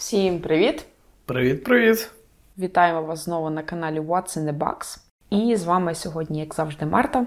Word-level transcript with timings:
Всім 0.00 0.40
привіт! 0.40 0.86
Привіт-привіт! 1.26 2.10
Вітаємо 2.58 3.02
вас 3.02 3.24
знову 3.24 3.50
на 3.50 3.62
каналі 3.62 4.00
What's 4.00 4.38
in 4.38 4.44
the 4.44 4.58
Box. 4.58 4.98
І 5.30 5.56
з 5.56 5.64
вами 5.64 5.94
сьогодні, 5.94 6.40
як 6.40 6.54
завжди, 6.54 6.86
Марта. 6.86 7.26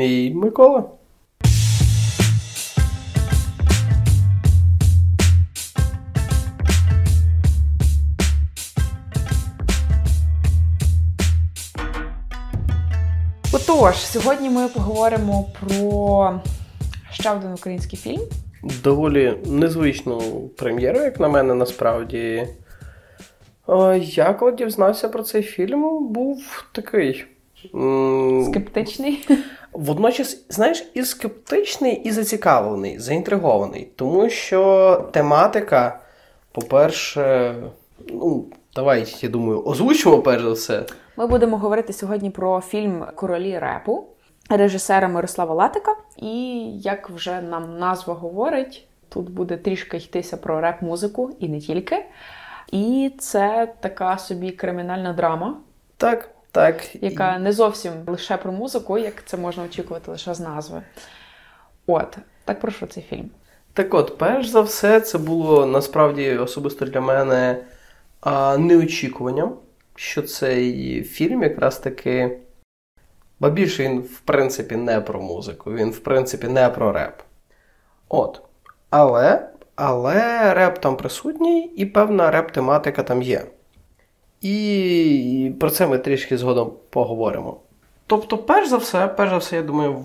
І 0.00 0.32
Микола. 0.34 0.84
Отож, 13.52 13.96
сьогодні 13.96 14.50
ми 14.50 14.68
поговоримо 14.68 15.44
про 15.60 16.40
ще 17.10 17.30
один 17.30 17.52
український 17.52 17.98
фільм. 17.98 18.20
Доволі 18.62 19.34
незвичну 19.46 20.20
прем'єру, 20.56 21.00
як 21.00 21.20
на 21.20 21.28
мене, 21.28 21.54
насправді. 21.54 22.48
Я 24.00 24.32
коли 24.32 24.52
дізнався 24.52 25.08
про 25.08 25.22
цей 25.22 25.42
фільм, 25.42 26.08
був 26.08 26.64
такий. 26.72 27.24
Скептичний. 28.50 29.28
Водночас, 29.72 30.44
знаєш, 30.48 30.90
і 30.94 31.02
скептичний, 31.02 31.94
і 31.94 32.10
зацікавлений, 32.10 32.98
заінтригований. 32.98 33.88
Тому 33.96 34.30
що 34.30 35.04
тематика, 35.12 36.00
по-перше, 36.52 37.54
ну, 38.08 38.44
давай, 38.74 39.14
я 39.20 39.28
думаю, 39.28 39.62
озвучимо 39.62 40.18
перш 40.18 40.42
за 40.42 40.52
все. 40.52 40.84
Ми 41.16 41.26
будемо 41.26 41.58
говорити 41.58 41.92
сьогодні 41.92 42.30
про 42.30 42.60
фільм 42.60 43.04
Королі 43.14 43.58
репу 43.58 44.04
режисера 44.48 45.08
Мирослава 45.08 45.54
Латика. 45.54 45.96
І 46.16 46.58
як 46.80 47.10
вже 47.10 47.40
нам 47.40 47.78
назва 47.78 48.14
говорить, 48.14 48.86
тут 49.08 49.30
буде 49.30 49.56
трішки 49.56 49.96
йтися 49.96 50.36
про 50.36 50.60
реп-музику 50.60 51.36
і 51.40 51.48
не 51.48 51.60
тільки. 51.60 52.04
І 52.72 53.12
це 53.18 53.74
така 53.80 54.18
собі 54.18 54.50
кримінальна 54.50 55.12
драма. 55.12 55.56
Так, 55.96 56.28
так. 56.50 56.94
Яка 56.94 57.38
не 57.38 57.52
зовсім 57.52 57.92
лише 58.06 58.36
про 58.36 58.52
музику, 58.52 58.98
як 58.98 59.24
це 59.24 59.36
можна 59.36 59.64
очікувати 59.64 60.10
лише 60.10 60.34
з 60.34 60.40
назви. 60.40 60.82
От, 61.86 62.18
так 62.44 62.60
про 62.60 62.72
що 62.72 62.86
цей 62.86 63.02
фільм? 63.02 63.30
Так 63.72 63.94
от, 63.94 64.18
перш 64.18 64.48
за 64.48 64.60
все, 64.60 65.00
це 65.00 65.18
було 65.18 65.66
насправді 65.66 66.36
особисто 66.36 66.86
для 66.86 67.00
мене 67.00 67.64
неочікуванням, 68.58 69.56
що 69.94 70.22
цей 70.22 71.02
фільм 71.02 71.42
якраз 71.42 71.78
таки. 71.78 72.38
Ба 73.40 73.50
більше 73.50 73.82
він, 73.82 74.00
в 74.00 74.20
принципі, 74.20 74.76
не 74.76 75.00
про 75.00 75.20
музику, 75.20 75.72
він, 75.72 75.90
в 75.90 75.98
принципі, 75.98 76.48
не 76.48 76.68
про 76.68 76.92
реп. 76.92 77.22
От. 78.08 78.42
Але 78.90 79.48
але 79.76 80.54
реп 80.54 80.78
там 80.78 80.96
присутній, 80.96 81.72
і 81.76 81.86
певна 81.86 82.30
реп-тематика 82.30 83.02
там 83.02 83.22
є. 83.22 83.46
І 84.40 85.52
про 85.60 85.70
це 85.70 85.86
ми 85.86 85.98
трішки 85.98 86.38
згодом 86.38 86.72
поговоримо. 86.90 87.60
Тобто, 88.06 88.38
перш 88.38 88.68
за 88.68 88.76
все, 88.76 89.08
перш 89.08 89.30
за 89.30 89.36
все, 89.36 89.56
я 89.56 89.62
думаю, 89.62 90.04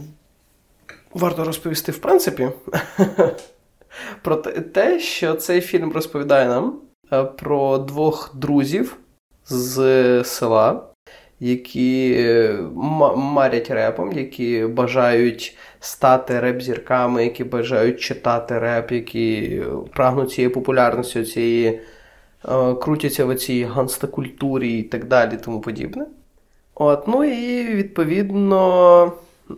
варто 1.13 1.43
розповісти, 1.43 1.91
в 1.91 1.97
принципі, 1.97 2.49
про 4.21 4.35
те, 4.35 4.99
що 4.99 5.33
цей 5.33 5.61
фільм 5.61 5.91
розповідає 5.91 6.47
нам 6.47 6.79
е, 7.13 7.23
про 7.23 7.77
двох 7.77 8.35
друзів 8.35 8.97
з 9.45 10.23
села 10.23 10.90
які 11.41 12.15
е, 12.17 12.57
марять 13.15 13.71
репом, 13.71 14.11
які 14.11 14.65
бажають 14.65 15.57
стати 15.79 16.39
реп-зірками, 16.39 17.23
які 17.23 17.43
бажають 17.43 17.99
читати 17.99 18.59
реп, 18.59 18.91
які 18.91 19.61
прагнуть 19.93 20.31
цієї 20.31 20.53
популярності, 20.53 21.23
цієї 21.23 21.67
е, 21.67 21.79
крутяться 22.73 23.25
в 23.25 23.35
цій 23.35 23.63
ганстакультурі 23.63 24.79
і 24.79 24.83
так 24.83 25.05
далі, 25.05 25.37
тому 25.45 25.61
подібне. 25.61 26.05
От, 26.75 27.07
Ну 27.07 27.23
і 27.23 27.75
відповідно 27.75 29.11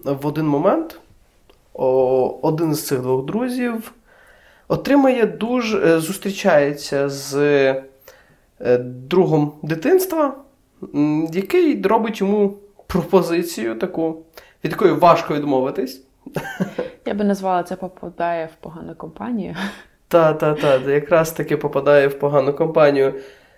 в 0.04 0.28
один 0.28 0.48
момент 0.48 1.00
о, 1.74 2.40
один 2.42 2.76
з 2.76 2.88
цих 2.88 3.02
двох 3.02 3.26
друзів 3.26 3.92
отримає 4.68 5.26
дуже 5.26 5.78
е, 5.80 6.00
зустрічається 6.00 7.10
з 7.10 7.76
другом 8.80 9.54
дитинства 9.64 10.36
який 11.34 11.82
робить 11.82 12.22
йому 12.22 12.58
пропозицію 12.88 13.76
таку, 13.76 14.26
від 14.64 14.72
якої 14.72 14.94
важко 14.94 15.34
відмовитись. 15.34 16.04
Я 17.06 17.14
би 17.14 17.24
назвала 17.24 17.64
це 17.64 17.76
попадає 17.76 18.46
в 18.46 18.64
погану 18.64 18.96
компанію. 18.96 19.56
Так, 20.08 20.38
так, 20.38 20.60
так, 20.60 20.88
якраз 20.88 21.32
таки 21.32 21.58
попадає 21.58 22.08
в 22.08 22.20
погану 22.20 22.54
компанію. 22.54 23.14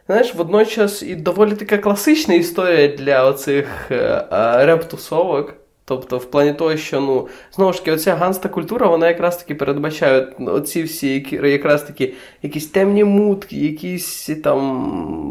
Знаєш, 0.07 0.35
водночас 0.35 1.03
і 1.03 1.15
доволі 1.15 1.55
така 1.55 1.77
класична 1.77 2.33
історія 2.33 2.87
для 2.87 3.25
оцих 3.25 3.91
е, 3.91 4.25
рептусовок. 4.65 5.53
Тобто, 5.87 6.17
в 6.17 6.25
плані 6.25 6.53
того, 6.53 6.77
що 6.77 7.01
ну, 7.01 7.27
знову 7.55 7.73
ж 7.73 7.79
таки, 7.79 7.91
оця 7.91 8.15
ганста 8.15 8.49
культура, 8.49 8.87
вона 8.87 9.07
якраз 9.07 9.37
таки 9.37 9.55
передбачає 9.55 10.27
оці 10.39 10.83
всі 10.83 11.39
якраз 11.43 11.83
таки 11.83 12.13
якісь 12.41 12.67
темні 12.67 13.03
мутки, 13.03 13.55
якісь 13.55 14.29
там. 14.43 14.61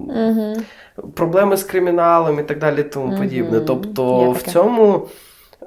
Угу 0.08 0.62
проблеми 1.14 1.56
з 1.56 1.64
криміналом 1.64 2.40
і 2.40 2.42
так 2.42 2.58
далі, 2.58 2.82
тому 2.82 3.18
подібне. 3.18 3.58
Mm-hmm. 3.58 3.64
Тобто, 3.64 4.30
в 4.30 4.42
цьому. 4.42 5.08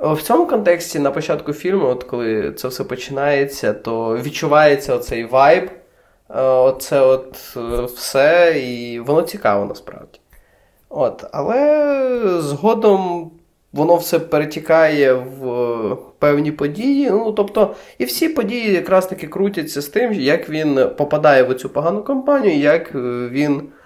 В 0.01 0.21
цьому 0.21 0.45
контексті 0.45 0.99
на 0.99 1.11
початку 1.11 1.53
фільму, 1.53 1.85
от 1.85 2.03
коли 2.03 2.51
це 2.51 2.67
все 2.67 2.83
починається, 2.83 3.73
то 3.73 4.17
відчувається 4.17 4.95
оцей 4.95 5.25
вайб, 5.25 5.69
е, 6.29 6.41
оце 6.41 7.01
от 7.01 7.57
е, 7.57 7.81
все, 7.81 8.59
і 8.59 8.99
воно 8.99 9.21
цікаво 9.21 9.65
насправді. 9.65 10.19
От, 10.89 11.25
Але 11.31 12.39
згодом 12.39 13.31
воно 13.73 13.95
все 13.95 14.19
перетікає 14.19 15.13
в 15.13 15.97
певні 16.19 16.51
події. 16.51 17.09
Ну, 17.09 17.31
тобто, 17.31 17.75
І 17.97 18.05
всі 18.05 18.29
події 18.29 18.71
якраз 18.73 19.07
таки 19.07 19.27
крутяться 19.27 19.81
з 19.81 19.87
тим, 19.87 20.13
як 20.13 20.49
він 20.49 20.89
попадає 20.97 21.43
в 21.43 21.55
цю 21.55 21.69
погану 21.69 22.03
компанію, 22.03 22.59
як 22.59 22.95
е, 22.95 22.97
він 23.31 23.61
Е, 23.61 23.76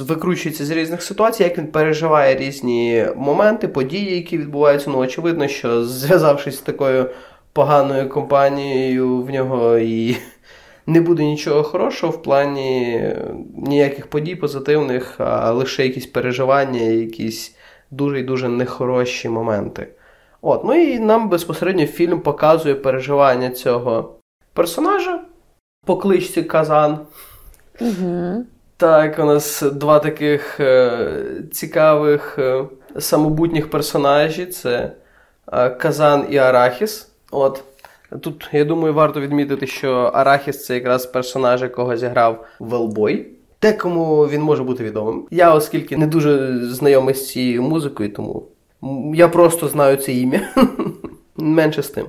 викручується 0.00 0.64
з 0.64 0.70
різних 0.70 1.02
ситуацій, 1.02 1.42
як 1.42 1.58
він 1.58 1.66
переживає 1.66 2.36
різні 2.36 3.06
моменти, 3.16 3.68
події, 3.68 4.16
які 4.16 4.38
відбуваються. 4.38 4.90
Ну, 4.90 4.98
очевидно, 4.98 5.48
що 5.48 5.84
зв'язавшись 5.84 6.56
з 6.56 6.60
такою 6.60 7.10
поганою 7.52 8.08
компанією, 8.08 9.22
в 9.22 9.30
нього 9.30 9.78
і 9.78 10.16
не 10.86 11.00
буде 11.00 11.24
нічого 11.24 11.62
хорошого 11.62 12.12
в 12.12 12.22
плані 12.22 13.02
ніяких 13.56 14.06
подій 14.06 14.36
позитивних, 14.36 15.14
а 15.18 15.52
лише 15.52 15.82
якісь 15.82 16.06
переживання, 16.06 16.80
якісь 16.80 17.56
дуже 17.90 18.20
і 18.20 18.22
дуже 18.22 18.48
нехороші 18.48 19.28
моменти. 19.28 19.88
От, 20.42 20.64
Ну 20.64 20.74
і 20.74 20.98
нам 20.98 21.28
безпосередньо 21.28 21.86
фільм 21.86 22.20
показує 22.20 22.74
переживання 22.74 23.50
цього 23.50 24.18
персонажа 24.52 25.24
по 25.84 25.96
кличці 25.96 26.42
Казан. 26.42 26.98
Угу. 27.80 28.44
Так, 28.78 29.18
у 29.18 29.24
нас 29.24 29.62
два 29.62 29.98
таких 29.98 30.60
е, 30.60 31.12
цікавих 31.52 32.38
е, 32.38 32.64
самобутніх 32.98 33.70
персонажі: 33.70 34.46
це 34.46 34.92
е, 35.52 35.70
Казан 35.70 36.26
і 36.30 36.36
Арахіс. 36.36 37.12
От. 37.30 37.64
Тут, 38.20 38.48
я 38.52 38.64
думаю, 38.64 38.94
варто 38.94 39.20
відмітити, 39.20 39.66
що 39.66 39.92
Арахіс 39.92 40.64
це 40.64 40.74
якраз 40.74 41.06
персонаж, 41.06 41.62
якого 41.62 41.96
зіграв 41.96 42.46
Велбой. 42.60 43.26
Декому 43.62 44.28
він 44.28 44.42
може 44.42 44.64
бути 44.64 44.84
відомим. 44.84 45.26
Я, 45.30 45.54
оскільки 45.54 45.96
не 45.96 46.06
дуже 46.06 46.58
знайомий 46.64 47.14
з 47.14 47.28
цією 47.28 47.62
музикою, 47.62 48.12
тому 48.12 48.48
я 49.14 49.28
просто 49.28 49.68
знаю 49.68 49.96
це 49.96 50.12
ім'я. 50.12 50.40
Менше 51.36 51.82
з 51.82 51.90
тим. 51.90 52.06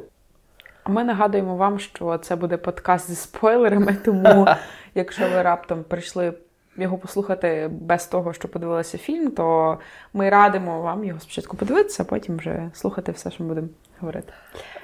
А 0.84 0.89
ми 0.89 1.03
нагадуємо 1.03 1.55
вам, 1.55 1.79
що 1.79 2.17
це 2.17 2.35
буде 2.35 2.57
подкаст 2.57 3.09
зі 3.09 3.16
спойлерами, 3.16 3.97
тому 4.05 4.47
якщо 4.95 5.23
ви 5.34 5.41
раптом 5.41 5.84
прийшли 5.84 6.34
його 6.78 6.97
послухати 6.97 7.70
без 7.82 8.06
того, 8.06 8.34
що 8.34 8.47
подивилися 8.47 8.97
фільм, 8.97 9.32
то 9.32 9.78
ми 10.14 10.29
радимо 10.29 10.82
вам 10.82 11.03
його 11.03 11.20
спочатку 11.20 11.58
подивитися, 11.58 12.03
а 12.03 12.09
потім 12.09 12.38
вже 12.38 12.70
слухати 12.74 13.12
все, 13.12 13.32
що 13.32 13.44
ми 13.44 13.50
будемо 13.50 13.68
говорити. 14.00 14.34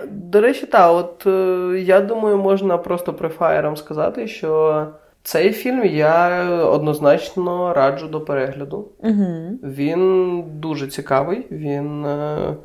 До 0.08 0.42
речі, 0.42 0.66
так, 0.66 0.92
от 0.92 1.28
е, 1.28 1.80
я 1.80 2.02
думаю, 2.02 2.38
можна 2.38 2.78
просто 2.78 3.14
префаєром 3.14 3.78
сказати, 3.78 4.28
що. 4.28 4.88
Цей 5.26 5.52
фільм 5.52 5.86
я 5.86 6.44
однозначно 6.50 7.74
раджу 7.74 8.08
до 8.08 8.22
перегляду. 8.22 8.88
Угу. 9.00 9.60
Він 9.64 10.44
дуже 10.48 10.88
цікавий, 10.88 11.48
він 11.52 12.06
е, 12.06 12.56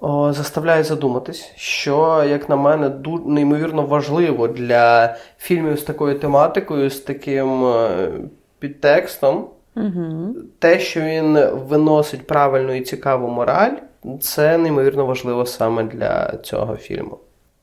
о, 0.00 0.32
заставляє 0.32 0.84
задуматись, 0.84 1.52
що, 1.56 2.24
як 2.28 2.48
на 2.48 2.56
мене, 2.56 2.88
ду- 2.88 3.26
неймовірно 3.26 3.82
важливо 3.82 4.48
для 4.48 5.16
фільмів 5.38 5.78
з 5.78 5.82
такою 5.82 6.18
тематикою, 6.18 6.90
з 6.90 7.00
таким 7.00 7.64
е, 8.60 8.68
підтекстом, 8.68 9.46
угу. 9.76 10.34
те, 10.58 10.80
що 10.80 11.00
він 11.00 11.38
виносить 11.68 12.26
правильну 12.26 12.76
і 12.76 12.80
цікаву 12.80 13.28
мораль, 13.28 13.76
це 14.20 14.58
неймовірно 14.58 15.06
важливо 15.06 15.46
саме 15.46 15.82
для 15.82 16.36
цього 16.42 16.76
фільму. 16.76 17.18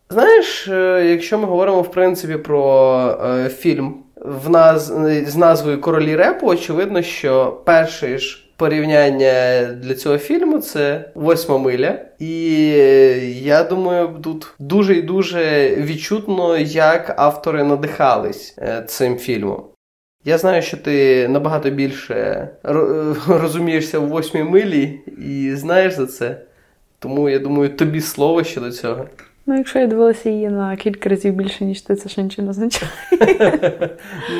Знаєш, 0.09 0.67
е, 0.67 1.07
якщо 1.11 1.37
ми 1.37 1.45
говоримо 1.45 1.81
в 1.81 1.91
принципі 1.91 2.37
про 2.37 2.93
е, 3.25 3.49
фільм 3.49 3.95
в 4.15 4.49
наз... 4.49 4.93
з 5.27 5.35
назвою 5.35 5.81
Королі 5.81 6.15
Репу, 6.15 6.47
очевидно, 6.47 7.01
що 7.01 7.61
перший 7.65 8.17
ж 8.17 8.47
порівняння 8.57 9.63
для 9.63 9.95
цього 9.95 10.17
фільму 10.17 10.59
це 10.59 11.11
восьма 11.15 11.57
миля. 11.57 11.99
І 12.19 12.59
я 13.43 13.63
думаю, 13.63 14.09
тут 14.23 14.53
дуже 14.59 14.95
і 14.95 15.01
дуже 15.01 15.69
відчутно, 15.75 16.57
як 16.57 17.13
автори 17.17 17.63
надихались 17.63 18.55
е, 18.59 18.83
цим 18.87 19.17
фільмом. 19.17 19.63
Я 20.27 20.37
знаю, 20.37 20.61
що 20.61 20.77
ти 20.77 21.27
набагато 21.27 21.69
більше 21.69 22.49
розумієшся 23.27 23.99
в 23.99 24.07
восьмій 24.07 24.43
милі 24.43 24.99
і 25.25 25.55
знаєш 25.55 25.93
за 25.93 26.07
це. 26.07 26.41
Тому 26.99 27.29
я 27.29 27.39
думаю, 27.39 27.69
тобі 27.69 28.01
слово 28.01 28.43
щодо 28.43 28.71
цього. 28.71 29.05
Ну, 29.45 29.57
якщо 29.57 29.79
я 29.79 29.87
дивилася 29.87 30.29
її 30.29 30.49
на 30.49 30.75
кілька 30.75 31.09
разів 31.09 31.33
більше, 31.33 31.65
ніж 31.65 31.81
ти, 31.81 31.95
це 31.95 32.09
ще 32.09 32.23
нічого 32.23 32.45
не 32.45 32.49
означає. 32.49 32.91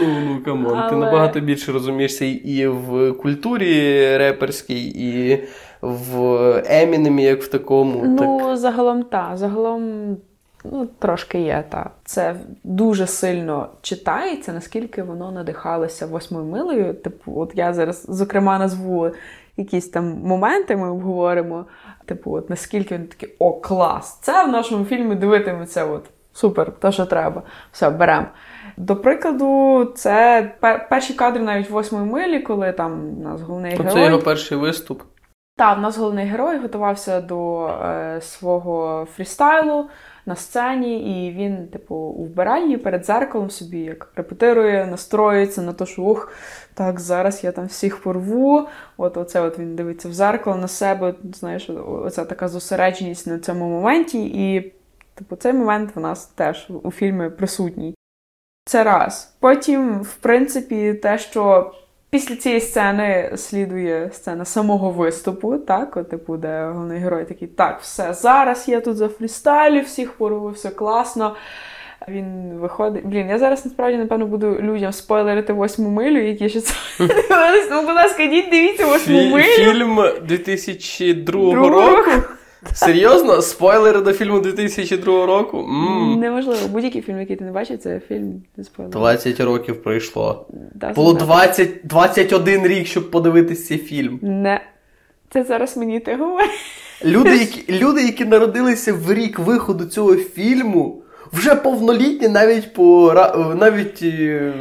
Ну, 0.01 0.07
ну 0.25 0.43
come 0.45 0.64
on, 0.64 0.77
Але... 0.77 0.89
ти 0.89 0.95
набагато 0.95 1.39
більше 1.39 1.71
розумієшся 1.71 2.25
і 2.25 2.67
в 2.67 3.13
культурі 3.13 4.17
реперській, 4.17 4.85
і 4.85 5.43
в 5.81 6.21
Емінемі, 6.65 7.23
як 7.23 7.43
в 7.43 7.47
такому. 7.47 8.03
Ну, 8.05 8.39
так... 8.39 8.57
загалом 8.57 9.03
так. 9.03 9.37
Загалом. 9.37 10.17
Ну, 10.71 10.87
трошки 10.99 11.41
є, 11.41 11.63
так. 11.69 11.91
Це 12.05 12.35
дуже 12.63 13.07
сильно 13.07 13.69
читається, 13.81 14.53
наскільки 14.53 15.03
воно 15.03 15.31
надихалося 15.31 16.05
восьмою 16.05 16.45
милою. 16.45 16.93
Типу, 16.93 17.41
от 17.41 17.51
я 17.55 17.73
зараз, 17.73 18.05
зокрема, 18.09 18.59
назву 18.59 19.11
якісь 19.57 19.89
там 19.89 20.05
моменти, 20.23 20.75
ми 20.75 20.91
обговоримо. 20.91 21.65
Типу, 22.05 22.35
от 22.35 22.49
наскільки 22.49 22.95
він 22.95 23.07
такий 23.07 23.35
о, 23.39 23.53
клас! 23.53 24.19
Це 24.21 24.45
в 24.45 24.47
нашому 24.47 24.85
фільмі 24.85 25.15
дивитиметься. 25.15 25.85
от, 25.85 26.03
Супер, 26.33 26.71
то 26.79 26.91
що 26.91 27.05
треба. 27.05 27.41
Все, 27.71 27.89
беремо. 27.89 28.25
До 28.77 28.95
прикладу, 28.95 29.85
це 29.95 30.41
перші 30.89 31.13
кадри 31.13 31.43
навіть 31.43 31.69
восьмої 31.69 32.05
милі, 32.05 32.39
коли 32.39 32.71
там 32.71 33.17
у 33.19 33.23
нас 33.23 33.41
головний 33.41 33.71
герой. 33.71 33.93
Це 33.93 34.05
його 34.05 34.19
перший 34.19 34.57
виступ. 34.57 35.01
Так, 35.55 35.77
в 35.77 35.81
нас 35.81 35.97
головний 35.97 36.25
герой 36.25 36.57
готувався 36.57 37.21
до 37.21 37.67
е, 37.67 38.21
свого 38.21 39.07
фрістайлу 39.15 39.89
на 40.27 40.35
сцені, 40.35 41.25
і 41.27 41.33
він, 41.33 41.67
типу, 41.67 41.95
у 41.95 42.23
вбиранні 42.23 42.77
перед 42.77 43.05
зеркалом 43.05 43.49
собі 43.49 43.79
як 43.79 44.11
репетирує, 44.15 44.85
настроюється 44.85 45.61
на 45.61 45.73
те, 45.73 45.85
що 45.85 46.01
ух, 46.01 46.31
так, 46.73 46.99
зараз 46.99 47.43
я 47.43 47.51
там 47.51 47.65
всіх 47.65 48.01
порву. 48.01 48.67
От 48.97 49.17
оце 49.17 49.41
от 49.41 49.59
він 49.59 49.75
дивиться 49.75 50.09
в 50.09 50.13
зеркало 50.13 50.57
на 50.57 50.67
себе. 50.67 51.15
Знаєш, 51.33 51.69
оця 51.87 52.25
така 52.25 52.47
зосередженість 52.47 53.27
на 53.27 53.39
цьому 53.39 53.69
моменті. 53.69 54.25
І, 54.25 54.73
типу, 55.15 55.35
цей 55.35 55.53
момент 55.53 55.95
в 55.95 55.99
нас 55.99 56.25
теж 56.25 56.67
у 56.83 56.91
фільмі 56.91 57.29
присутній. 57.29 57.95
Це 58.65 58.83
раз. 58.83 59.35
Потім, 59.39 60.01
в 60.01 60.15
принципі, 60.15 60.93
те, 60.93 61.17
що 61.17 61.71
Після 62.09 62.35
цієї 62.35 62.61
сцени 62.61 63.31
слідує 63.35 64.09
сцена 64.13 64.45
самого 64.45 64.91
виступу, 64.91 65.57
так, 65.57 65.97
от, 65.97 66.09
типу, 66.09 66.37
де 66.37 66.65
головний 66.73 66.99
герой 66.99 67.25
такий, 67.25 67.47
так, 67.47 67.81
все, 67.81 68.13
зараз 68.13 68.67
я 68.67 68.81
тут 68.81 68.97
за 68.97 69.07
фрістайлю, 69.07 69.81
всіх 69.81 70.11
порву, 70.11 70.49
все 70.49 70.69
класно. 70.69 71.35
Він 72.07 72.53
виходить. 72.53 73.05
Блін, 73.05 73.29
я 73.29 73.39
зараз 73.39 73.65
насправді, 73.65 73.97
напевно, 73.97 74.25
буду 74.25 74.57
людям 74.59 74.91
спойлерити 74.93 75.53
восьму 75.53 75.89
милю, 75.89 76.27
які 76.27 76.49
ще 76.49 76.61
це 76.61 76.73
дивились. 76.99 77.67
Ну, 77.71 77.81
будь 77.81 77.95
ласка, 77.95 78.23
йдіть, 78.23 78.49
дивіться 78.51 78.85
восьму 78.85 79.29
милю. 79.29 79.43
Фільм 79.43 79.99
2002 80.27 81.55
року. 81.69 82.11
Серйозно? 82.73 83.41
Спойлери 83.41 84.01
до 84.01 84.13
фільму 84.13 84.39
2002 84.39 85.25
року? 85.25 85.57
м 85.59 86.19
Неможливо. 86.19 86.67
Будь-який 86.67 87.01
фільм, 87.01 87.19
який 87.19 87.35
ти 87.35 87.43
не 87.45 87.51
бачив, 87.51 87.77
це 87.77 88.01
фільм 88.07 88.43
не 88.57 88.63
спойлер. 88.63 88.91
20 88.91 89.39
років 89.39 89.83
пройшло. 89.83 90.45
Да, 90.75 90.89
Було 90.93 91.13
20, 91.13 91.69
21 91.83 92.67
рік, 92.67 92.87
щоб 92.87 93.11
подивитись 93.11 93.67
цей 93.67 93.77
фільм. 93.77 94.19
Не. 94.21 94.61
Це 95.29 95.43
зараз 95.43 95.77
мені 95.77 95.99
ти 95.99 96.15
говориш. 96.15 96.49
Люди, 97.05 97.37
які 97.37 97.79
люди, 97.83 98.01
які 98.01 98.25
народилися 98.25 98.93
в 98.93 99.13
рік 99.13 99.39
виходу 99.39 99.85
цього 99.85 100.15
фільму, 100.15 101.01
вже 101.33 101.55
повнолітні 101.55 102.27
навіть 102.27 102.73
по 102.73 103.13
навіть 103.59 103.99
е, 104.03 104.53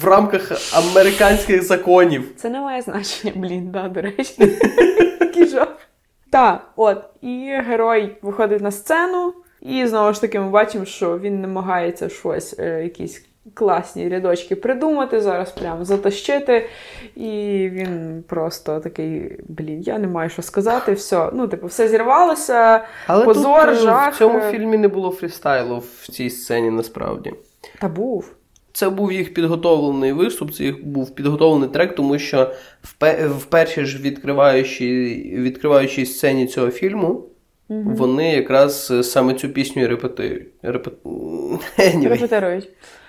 в 0.00 0.04
рамках 0.04 0.52
американських 0.72 1.62
законів. 1.62 2.24
Це 2.36 2.50
не 2.50 2.60
має 2.60 2.82
значення, 2.82 3.32
блін, 3.36 3.70
да, 3.70 3.88
до 3.88 4.00
речі. 4.00 4.34
Який 5.20 5.46
жах. 5.46 5.76
Так, 6.34 6.60
от, 6.76 7.04
і 7.20 7.60
герой 7.66 8.16
виходить 8.22 8.62
на 8.62 8.70
сцену, 8.70 9.34
і 9.60 9.86
знову 9.86 10.12
ж 10.12 10.20
таки 10.20 10.40
ми 10.40 10.50
бачимо, 10.50 10.84
що 10.84 11.18
він 11.18 11.40
намагається 11.40 12.08
щось, 12.08 12.54
е, 12.58 12.82
якісь 12.82 13.26
класні 13.54 14.08
рядочки 14.08 14.56
придумати, 14.56 15.20
зараз 15.20 15.52
прямо 15.52 15.84
затащити. 15.84 16.68
І 17.16 17.30
він 17.72 18.24
просто 18.28 18.80
такий: 18.80 19.40
блін, 19.48 19.80
я 19.80 19.98
не 19.98 20.06
маю 20.06 20.30
що 20.30 20.42
сказати, 20.42 20.92
все. 20.92 21.30
Ну, 21.32 21.48
типу, 21.48 21.66
все 21.66 21.88
зірвалося, 21.88 22.84
Але 23.06 23.24
позор, 23.24 23.68
тут, 23.68 23.78
жах. 23.78 24.14
В 24.14 24.18
цьому 24.18 24.40
фільмі 24.40 24.78
не 24.78 24.88
було 24.88 25.10
фрістайлу 25.10 25.78
в 25.78 26.08
цій 26.08 26.30
сцені 26.30 26.70
насправді. 26.70 27.34
Та 27.80 27.88
був. 27.88 28.34
Це 28.74 28.90
був 28.90 29.12
їх 29.12 29.34
підготовлений 29.34 30.12
виступ, 30.12 30.52
це 30.52 30.64
їх 30.64 30.86
був 30.86 31.14
підготовлений 31.14 31.68
трек, 31.68 31.94
тому 31.94 32.18
що 32.18 32.52
в 33.28 33.44
першій 33.44 33.84
ж 33.84 34.02
відкриваючій 34.02 35.34
відкриваючій 35.38 36.06
сцені 36.06 36.46
цього 36.46 36.70
фільму 36.70 37.24
угу. 37.68 37.90
вони 37.90 38.32
якраз 38.32 38.92
саме 39.10 39.34
цю 39.34 39.48
пісню 39.48 39.88
репетують. 39.88 40.46
Репет... 40.62 40.94
Репетирують. 42.04 42.68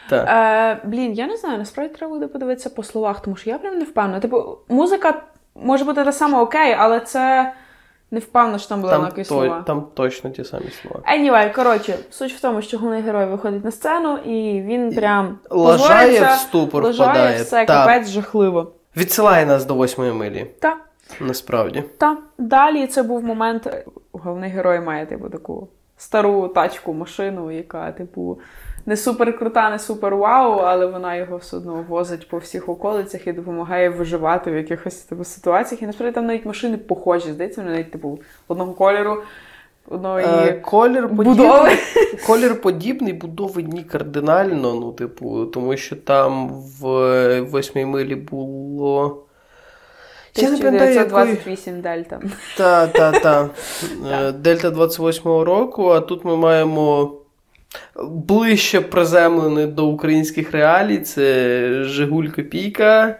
Так. 0.10 0.28
Е, 0.30 0.88
Блін, 0.90 1.14
я 1.14 1.28
не 1.28 1.38
знаю, 1.38 1.58
насправді 1.58 1.96
треба 1.96 2.14
буде 2.14 2.28
подивитися 2.28 2.70
по 2.70 2.84
словах, 2.84 3.22
тому 3.22 3.36
що 3.36 3.50
я 3.50 3.58
прям 3.58 3.78
не 3.78 3.86
впевнена. 3.86 4.20
Типу, 4.20 4.58
музика 4.70 5.24
може 5.56 5.86
бути 5.86 6.04
та 6.04 6.12
сама 6.12 6.42
окей, 6.42 6.76
але 6.78 7.00
це. 7.00 7.54
Не 8.16 8.22
впевнена, 8.22 8.60
що 8.60 8.70
там 8.70 8.82
були 8.82 8.96
однакові 8.96 9.26
слова. 9.26 9.64
Там 9.68 9.88
точно 9.94 10.30
ті 10.30 10.44
самі 10.44 10.66
слова. 10.82 11.00
Anyway, 11.18 11.54
коротше, 11.56 11.96
суть 12.10 12.34
в 12.34 12.42
тому, 12.42 12.62
що 12.62 12.78
головний 12.78 13.02
герой 13.02 13.26
виходить 13.26 13.66
на 13.66 13.72
сцену, 13.72 14.18
і 14.18 14.62
він 14.62 14.96
прям 14.96 15.38
лажає 15.50 16.22
в 16.26 16.30
ступор 16.30 16.84
лажає, 16.84 17.10
впадає. 17.12 17.44
все, 17.44 17.66
Та. 17.66 17.86
капець 17.86 18.10
жахливо. 18.10 18.72
Відсилає 18.98 19.46
нас 19.46 19.66
до 19.66 19.76
восьмої 19.76 20.12
милі. 20.12 20.48
Так. 20.60 20.78
Насправді. 21.20 21.84
Так. 21.98 22.18
Далі 22.38 22.88
це 22.88 23.04
був 23.04 23.24
момент. 23.24 23.86
Головний 24.12 24.50
герой 24.50 24.80
має, 24.80 25.06
типу, 25.06 25.30
таку 25.30 25.68
стару 25.98 26.48
тачку, 26.48 26.94
машину, 26.94 27.52
яка, 27.52 27.92
типу, 27.92 28.40
не 28.86 28.98
супер 28.98 29.38
крута, 29.38 29.70
не 29.70 29.80
супер 29.80 30.16
вау, 30.16 30.60
але 30.60 30.86
вона 30.86 31.16
його 31.16 31.38
все 31.38 31.58
одно 31.58 31.86
возить 31.90 32.30
по 32.30 32.38
всіх 32.38 32.70
околицях 32.70 33.28
і 33.28 33.34
допомагає 33.34 33.90
виживати 33.90 34.52
в 34.52 34.56
якихось 34.56 34.96
типу, 34.96 35.24
ситуаціях. 35.24 35.82
І 35.82 35.86
насправді 35.86 36.16
там 36.16 36.26
навіть 36.26 36.46
машини 36.46 36.78
похожі, 36.78 37.32
здається, 37.32 37.62
вони 37.62 37.74
навіть 37.74 37.92
типу 37.92 38.20
одного 38.48 38.74
кольору. 38.74 39.24
Одної 39.88 40.26
е, 40.26 40.54
колір 40.54 41.08
будови. 41.08 41.70
колір 42.28 42.62
подібний, 42.62 43.14
будови 43.14 43.64
ні 43.64 43.84
кардинально. 43.84 44.74
Ну, 44.74 44.92
типу, 44.92 45.46
тому 45.46 45.78
що 45.78 45.96
там 45.96 46.50
в 46.82 47.42
восьмій 47.42 47.86
милі 47.86 48.16
було. 48.16 49.22
Я 50.36 50.50
не 50.50 50.58
пам'ятаю, 50.58 51.08
28 51.10 51.82
Дельта. 51.82 52.22
Так, 52.58 52.92
так, 52.94 53.22
так. 53.22 53.50
Дельта 54.36 54.70
28-го 54.70 55.46
року, 55.46 55.88
а 55.88 56.00
тут 56.00 56.26
ми 56.26 56.38
маємо 56.38 57.12
ближче 58.04 58.82
приземлений 58.82 59.68
до 59.68 59.86
українських 59.86 60.52
реалій. 60.52 60.98
Це 60.98 61.84
Жигуль 61.84 62.28
Копійка. 62.28 63.20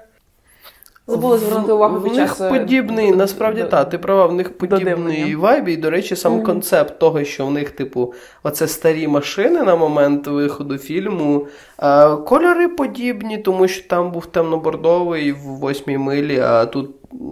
Забула 1.08 1.38
звернути 1.38 1.72
увагу 1.72 2.02
під 2.02 2.16
час... 2.16 2.40
них 2.40 2.50
подібний, 2.50 3.12
насправді 3.12 3.62
до... 3.62 3.68
так, 3.68 3.90
ти 3.90 3.98
права, 3.98 4.26
в 4.26 4.34
них 4.34 4.58
подібний 4.58 5.36
вайб, 5.36 5.68
і, 5.68 5.78
до 5.78 5.90
речі, 5.90 6.16
сам 6.16 6.34
mm-hmm. 6.34 6.44
концепт 6.44 7.00
того, 7.00 7.24
що 7.24 7.46
в 7.46 7.52
них, 7.52 7.72
типу, 7.72 8.14
оце 8.44 8.68
старі 8.68 9.08
машини 9.08 9.64
на 9.64 9.76
момент 9.76 10.28
виходу 10.28 10.78
фільму. 10.78 11.48
А, 11.78 12.16
Кольори 12.16 12.68
подібні, 12.68 13.38
тому 13.38 13.68
що 13.68 13.88
там 13.88 14.12
був 14.12 14.26
темно-бордовий 14.26 15.32
в 15.32 15.38
восьмій 15.38 15.98
милі, 15.98 16.40
а 16.40 16.66
тут 16.66 16.92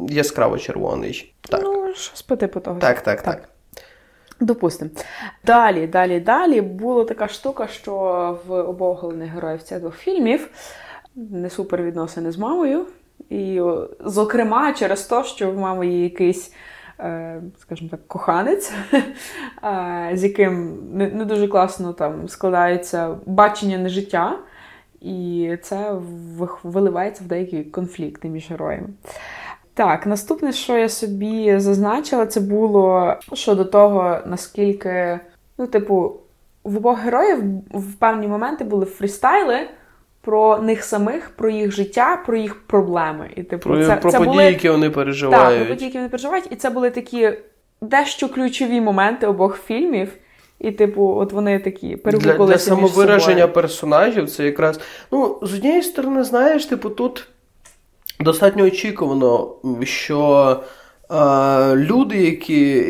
яскраво 0.10 0.58
червоний. 0.58 1.34
Так. 1.50 1.62
Ну, 1.64 1.94
щось 1.96 2.22
по 2.22 2.36
типу 2.36 2.60
того. 2.60 2.80
Так, 2.80 3.02
так, 3.02 3.22
так. 3.22 3.36
так. 3.36 3.50
Допустимо. 4.44 4.92
Далі, 5.46 5.88
далі, 5.88 6.20
далі 6.20 6.62
була 6.62 7.06
така 7.06 7.28
штука, 7.28 7.68
що 7.68 7.94
в 8.48 8.54
обох 8.54 9.02
головних 9.02 9.30
героїв 9.30 9.64
цих 9.64 9.80
двох 9.80 9.98
фільмів 9.98 10.50
не 11.16 11.50
супер 11.50 11.84
відносини 11.84 12.32
з 12.32 12.38
мамою. 12.38 12.86
І, 13.30 13.62
зокрема, 14.00 14.74
через 14.74 15.02
те, 15.02 15.24
що 15.24 15.52
в 15.52 15.58
мами 15.58 15.88
є 15.88 16.04
якийсь, 16.04 16.54
е, 17.00 17.42
скажімо 17.60 17.90
так, 17.90 18.08
коханець, 18.08 18.74
з 20.14 20.24
яким 20.24 20.78
не 20.94 21.26
дуже 21.26 21.48
класно 21.48 21.94
там 21.94 22.30
складається 22.30 23.16
бачення 23.26 23.78
на 23.78 23.90
життя, 23.90 24.40
і 25.02 25.58
це 25.62 25.96
виливається 26.64 27.24
в 27.24 27.28
деякі 27.28 27.64
конфлікти 27.64 28.28
між 28.28 28.52
героями. 28.52 28.88
Так, 29.74 30.08
наступне, 30.08 30.54
що 30.54 30.78
я 30.78 30.90
собі 30.90 31.60
зазначила, 31.60 32.26
це 32.26 32.40
було 32.40 33.14
щодо 33.34 33.66
того, 33.66 34.18
наскільки, 34.26 35.20
ну, 35.58 35.68
типу, 35.68 36.20
в 36.64 36.78
обох 36.78 37.00
героїв 37.00 37.44
в 37.74 37.94
певні 38.00 38.28
моменти 38.28 38.64
були 38.64 38.86
фрістайли, 38.86 39.60
про 40.22 40.58
них 40.58 40.84
самих, 40.84 41.30
про 41.30 41.50
їх 41.50 41.72
життя, 41.72 42.24
про 42.26 42.38
їх 42.38 42.68
проблеми. 42.68 43.30
І 43.36 43.44
типу, 43.44 43.70
Про, 43.70 43.86
це, 43.86 43.96
про 43.96 44.12
це 44.12 44.18
події, 44.18 44.34
були... 44.34 44.44
які 44.44 44.70
вони 44.70 44.90
переживають. 44.90 45.50
Так, 45.50 45.58
про 45.58 45.76
події, 45.76 45.88
які 45.88 45.98
вони 45.98 46.10
переживають, 46.10 46.48
і 46.52 46.56
це 46.56 46.70
були 46.70 46.90
такі 46.90 47.34
дещо 47.82 48.30
ключові 48.30 48.82
моменти 48.82 49.28
обох 49.28 49.60
фільмів. 49.66 50.14
І, 50.60 50.72
типу, 50.72 51.16
от 51.18 51.34
вони 51.34 51.60
такі 51.60 51.88
Для, 51.88 51.98
перегукувалися 51.98 52.70
для 52.76 52.82
між 52.82 52.92
самовираження 52.92 53.42
собою. 53.42 53.54
персонажів 53.54 54.30
це 54.30 54.46
якраз. 54.46 54.80
Ну, 55.12 55.40
з 55.42 55.54
однієї 55.54 55.82
сторони, 55.82 56.24
знаєш, 56.24 56.66
типу, 56.66 56.90
тут 56.90 57.28
достатньо 58.24 58.64
очікувано, 58.64 59.56
що 59.84 60.60
е, 61.12 61.76
люди, 61.76 62.18
які 62.18 62.84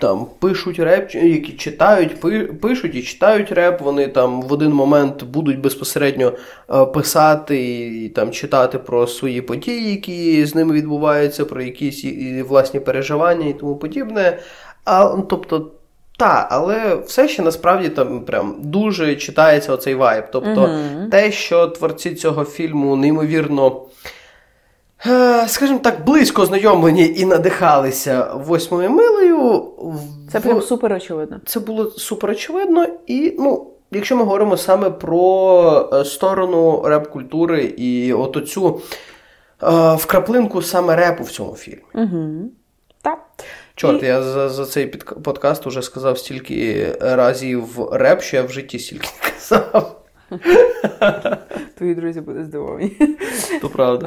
там 0.00 0.26
пишуть 0.38 0.78
реп, 0.78 1.10
які 1.14 1.52
читають, 1.52 2.20
пи- 2.20 2.44
пишуть 2.60 2.94
і 2.94 3.02
читають 3.02 3.52
реп, 3.52 3.80
вони 3.80 4.08
там 4.08 4.42
в 4.42 4.52
один 4.52 4.72
момент 4.72 5.22
будуть 5.24 5.60
безпосередньо 5.60 6.32
е, 6.74 6.84
писати 6.84 7.76
і 8.04 8.08
там 8.08 8.30
читати 8.30 8.78
про 8.78 9.06
свої 9.06 9.42
події, 9.42 9.90
які 9.90 10.46
з 10.46 10.54
ними 10.54 10.74
відбуваються, 10.74 11.44
про 11.44 11.62
якісь 11.62 12.04
і- 12.04 12.08
і 12.08 12.42
власні 12.42 12.80
переживання 12.80 13.46
і 13.46 13.52
тому 13.52 13.76
подібне. 13.76 14.38
А, 14.84 15.16
тобто, 15.30 15.70
та, 16.18 16.48
але 16.50 16.94
все 17.06 17.28
ще 17.28 17.42
насправді 17.42 17.88
там 17.88 18.20
прям 18.20 18.56
дуже 18.62 19.14
читається 19.16 19.72
оцей 19.72 19.94
вайб. 19.94 20.24
Тобто, 20.32 20.50
Мгм. 20.68 21.10
те, 21.10 21.32
що 21.32 21.66
творці 21.66 22.14
цього 22.14 22.44
фільму 22.44 22.96
неймовірно. 22.96 23.82
Е, 25.06 25.44
Скажімо 25.48 25.78
так, 25.78 26.04
близько 26.04 26.46
знайомлені 26.46 27.14
і 27.16 27.24
надихалися 27.24 28.30
восьмою 28.34 28.90
милею. 28.90 29.38
в- 29.78 30.30
Це 30.32 30.40
прям 30.40 30.62
супер 30.62 30.92
очевидно. 30.92 31.40
це 31.46 31.60
було 31.60 31.90
супер 31.90 32.30
очевидно. 32.30 32.86
І, 33.06 33.34
ну, 33.38 33.66
якщо 33.90 34.16
ми 34.16 34.22
говоримо 34.24 34.56
саме 34.56 34.90
про 34.90 35.90
е, 35.92 36.04
сторону 36.04 36.82
реп-культури 36.84 37.64
і 37.64 38.12
от 38.12 38.36
оцю 38.36 38.80
е, 39.62 39.94
вкраплинку 39.94 40.62
саме 40.62 40.96
репу 40.96 41.24
в 41.24 41.30
цьому 41.30 41.54
фільмі. 41.54 41.82
Угу. 41.94 42.50
Так. 43.02 43.18
Чорт, 43.74 44.02
І- 44.02 44.06
я 44.06 44.22
за, 44.22 44.48
за 44.48 44.66
цей 44.66 44.86
подкаст 45.24 45.66
уже 45.66 45.82
сказав 45.82 46.18
стільки 46.18 46.86
разів 47.00 47.88
реп, 47.92 48.22
що 48.22 48.36
я 48.36 48.42
в 48.42 48.50
житті 48.50 48.78
стільки 48.78 49.08
не 49.24 49.30
казав. 49.30 49.97
Твої 51.74 51.94
друзі 51.94 52.20
будуть 52.20 52.44
здивовані. 52.44 52.96
То 53.60 53.68
правда. 53.68 54.06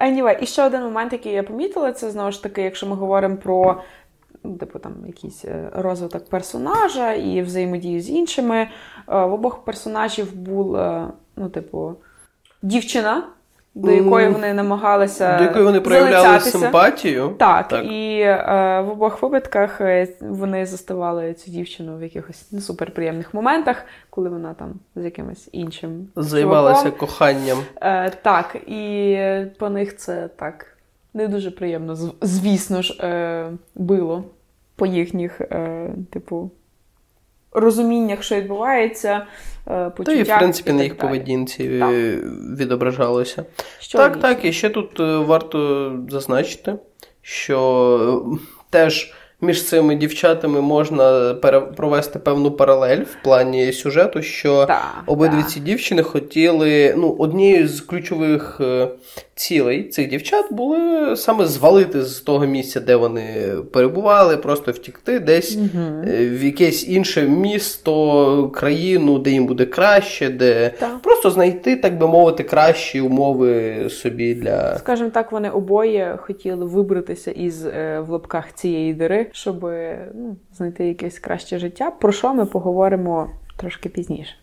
Е, 0.00 0.06
anyway, 0.10 0.42
і 0.42 0.46
ще 0.46 0.66
один 0.66 0.82
момент, 0.82 1.12
який 1.12 1.32
я 1.32 1.42
помітила, 1.42 1.92
це 1.92 2.10
знову 2.10 2.30
ж 2.30 2.42
таки, 2.42 2.62
якщо 2.62 2.86
ми 2.86 2.96
говоримо 2.96 3.36
про 3.36 3.82
типу 4.60 4.78
там 4.78 4.92
якийсь 5.06 5.44
е, 5.44 5.70
розвиток 5.72 6.28
персонажа 6.28 7.12
і 7.12 7.42
взаємодію 7.42 8.00
з 8.00 8.10
іншими. 8.10 8.56
Е, 8.56 8.68
В 9.06 9.32
обох 9.32 9.64
персонажів 9.64 10.36
була, 10.36 11.12
ну, 11.36 11.48
типу, 11.48 11.94
дівчина, 12.62 13.22
до 13.74 13.90
якої 13.90 14.28
вони 14.28 14.54
намагалися. 14.54 15.36
До 15.38 15.44
якої 15.44 15.64
вони 15.64 15.80
проявляли 15.80 16.26
залицятися. 16.26 16.58
симпатію. 16.58 17.34
Так, 17.38 17.68
Так. 17.68 17.84
і 17.84 18.20
е, 18.20 18.80
в 18.86 18.88
обох 18.90 19.22
випадках 19.22 19.80
е, 19.80 20.08
вони 20.20 20.66
заставали 20.66 21.34
цю 21.34 21.50
дівчину 21.50 21.98
в 21.98 22.02
якихось 22.02 22.52
не 22.52 22.60
суперприємних 22.60 23.34
моментах, 23.34 23.84
коли 24.10 24.28
вона 24.28 24.54
там 24.54 24.72
з 24.96 25.04
якимось 25.04 25.48
іншим 25.52 26.08
Займалася 26.16 26.82
чуваком. 26.82 26.98
коханням. 27.08 27.58
Е, 27.82 28.10
так, 28.22 28.56
і 28.66 29.18
по 29.58 29.68
них 29.68 29.96
це 29.96 30.28
так 30.36 30.66
не 31.14 31.28
дуже 31.28 31.50
приємно, 31.50 31.96
звісно 32.22 32.82
ж, 32.82 32.96
е, 33.02 33.50
било 33.74 34.24
по 34.76 34.86
їхніх, 34.86 35.40
е, 35.40 35.90
типу, 36.10 36.50
розуміннях, 37.52 38.22
що 38.22 38.34
відбувається, 38.36 39.26
е, 39.70 39.90
почуттях. 39.96 40.26
Та 40.26 40.32
і, 40.32 40.36
в 40.36 40.38
принципі, 40.38 40.70
і 40.70 40.72
на 40.72 40.82
їх 40.82 40.96
далі. 40.96 41.00
поведінці 41.08 41.78
Так. 41.78 41.90
відображалося. 42.58 43.44
Що 43.80 43.98
так, 43.98 44.20
так, 44.20 44.44
і 44.44 44.52
ще 44.52 44.68
тут 44.68 45.00
е, 45.00 45.16
варто 45.16 45.92
зазначити, 46.10 46.74
що 47.22 48.24
теж 48.70 49.14
між 49.40 49.64
цими 49.68 49.94
дівчатами 49.94 50.60
можна 50.60 51.34
провести 51.76 52.18
певну 52.18 52.50
паралель 52.50 53.00
в 53.00 53.16
плані 53.24 53.72
сюжету, 53.72 54.22
що 54.22 54.66
Так, 54.66 55.02
обидві 55.06 55.40
так. 55.40 55.50
ці 55.50 55.60
дівчини 55.60 56.02
хотіли. 56.02 56.94
Ну, 56.96 57.16
однією 57.18 57.68
з 57.68 57.80
ключових 57.80 58.58
е, 58.60 58.88
цілей 59.34 59.88
цих 59.88 60.08
дівчат 60.08 60.52
були 60.52 61.16
саме 61.16 61.46
звалити 61.46 62.02
з 62.02 62.20
того 62.20 62.46
місця, 62.46 62.80
де 62.80 62.96
вони 62.96 63.24
перебували, 63.72 64.36
просто 64.36 64.72
втікти 64.72 65.20
десь 65.20 65.58
е, 66.06 66.28
в 66.28 66.44
якесь 66.44 66.88
інше 66.88 67.22
місто, 67.22 68.48
країну, 68.48 69.18
де 69.18 69.30
їм 69.30 69.46
буде 69.46 69.66
краще, 69.66 70.30
де 70.30 70.68
Так. 70.78 70.98
просто 71.02 71.30
знайти, 71.30 71.76
так 71.76 71.98
би 71.98 72.06
мовити, 72.06 72.42
кращі 72.42 73.00
умови 73.00 73.74
собі 73.90 74.34
для. 74.34 74.78
Скажімо 74.78 75.10
так, 75.10 75.32
вони 75.32 75.50
обоє 75.50 76.18
хотіли 76.20 76.64
вибратися 76.64 77.30
із 77.30 77.66
е, 77.66 78.00
в 78.06 78.10
лапках 78.10 78.52
цієї 78.54 78.94
дири, 78.94 79.26
щоб 79.32 79.62
ну, 80.14 80.36
знайти 80.56 80.88
якесь 80.88 81.18
краще 81.18 81.58
життя. 81.58 81.90
Про 81.90 82.12
що 82.12 82.34
ми 82.34 82.46
поговоримо 82.46 83.30
трошки 83.56 83.88
пізніше. 83.88 84.34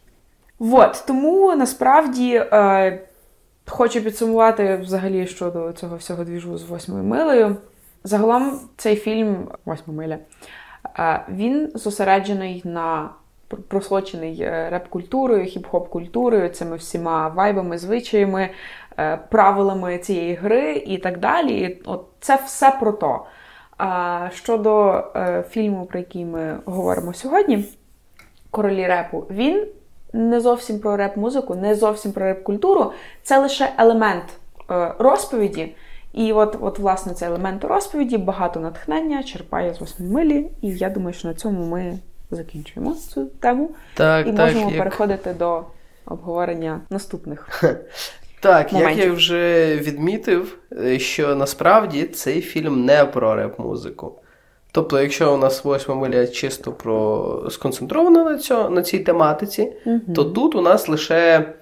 От, 0.59 1.03
тому 1.07 1.55
насправді 1.55 2.43
е, 2.53 3.01
хочу 3.69 4.03
підсумувати 4.03 4.75
взагалі 4.77 5.27
щодо 5.27 5.71
цього 5.73 5.95
всього 5.95 6.23
двіжу 6.23 6.57
з 6.57 6.63
восьмою 6.63 7.03
милею. 7.03 7.55
Загалом 8.03 8.59
цей 8.77 8.95
фільм 8.95 9.47
Восьма 9.65 9.93
миля. 9.93 10.17
е, 10.99 11.25
Він 11.29 11.71
зосереджений 11.75 12.61
на 12.65 13.09
пр- 13.49 13.61
просочений 13.61 14.41
е, 14.41 14.69
реп-культурою, 14.71 15.43
хіп-хоп 15.45 15.89
культурою, 15.89 16.49
цими 16.49 16.75
всіма 16.75 17.27
вайбами, 17.27 17.77
звичаями, 17.77 18.49
е, 18.99 19.17
правилами 19.29 19.97
цієї 19.97 20.33
гри 20.35 20.71
і 20.73 20.97
так 20.97 21.19
далі. 21.19 21.59
І 21.59 21.81
От 21.85 22.05
це 22.19 22.35
все 22.45 22.71
про 22.79 22.91
то. 22.91 23.25
А 23.77 24.29
щодо 24.33 25.03
фільму, 25.49 25.85
про 25.85 25.99
який 25.99 26.25
ми 26.25 26.57
говоримо 26.65 27.13
сьогодні, 27.13 27.65
Королі 28.51 28.87
репу, 28.87 29.25
він 29.29 29.67
не 30.13 30.39
зовсім 30.39 30.79
про 30.79 30.97
реп-музику, 30.97 31.55
не 31.55 31.75
зовсім 31.75 32.11
про 32.11 32.25
реп-культуру. 32.25 32.91
Це 33.23 33.39
лише 33.39 33.69
елемент 33.77 34.23
е, 34.71 34.93
розповіді. 34.99 35.75
І 36.13 36.33
от, 36.33 36.57
от, 36.61 36.79
власне, 36.79 37.13
цей 37.13 37.27
елемент 37.27 37.63
розповіді, 37.63 38.17
багато 38.17 38.59
натхнення 38.59 39.23
черпає 39.23 39.73
з 39.73 39.79
восьми 39.79 40.09
милі. 40.09 40.47
І 40.61 40.67
я 40.69 40.89
думаю, 40.89 41.13
що 41.13 41.27
на 41.27 41.33
цьому 41.33 41.65
ми 41.65 41.99
закінчуємо 42.31 42.93
цю 42.93 43.25
тему 43.25 43.69
Так, 43.93 44.27
і 44.27 44.31
так, 44.31 44.39
можемо 44.39 44.69
як... 44.69 44.77
переходити 44.77 45.33
до 45.33 45.63
обговорення 46.05 46.81
наступних. 46.89 47.63
так, 48.39 48.73
як 48.73 48.97
я 48.97 49.11
вже 49.11 49.75
відмітив, 49.75 50.57
е, 50.71 50.99
що 50.99 51.35
насправді 51.35 52.03
цей 52.03 52.41
фільм 52.41 52.85
не 52.85 53.05
про 53.05 53.35
реп-музику. 53.35 54.21
Тобто, 54.71 55.01
якщо 55.01 55.33
у 55.33 55.37
нас 55.37 55.63
восьма 55.63 55.95
миля 55.95 56.27
чисто 56.27 56.71
про 56.71 57.43
сконцентрована 57.49 58.23
на, 58.23 58.37
цьо, 58.37 58.69
на 58.69 58.81
цій 58.81 58.99
тематиці, 58.99 59.73
то 60.15 60.23
тут 60.23 60.55
у 60.55 60.61
нас 60.61 60.89
лише 60.89 61.53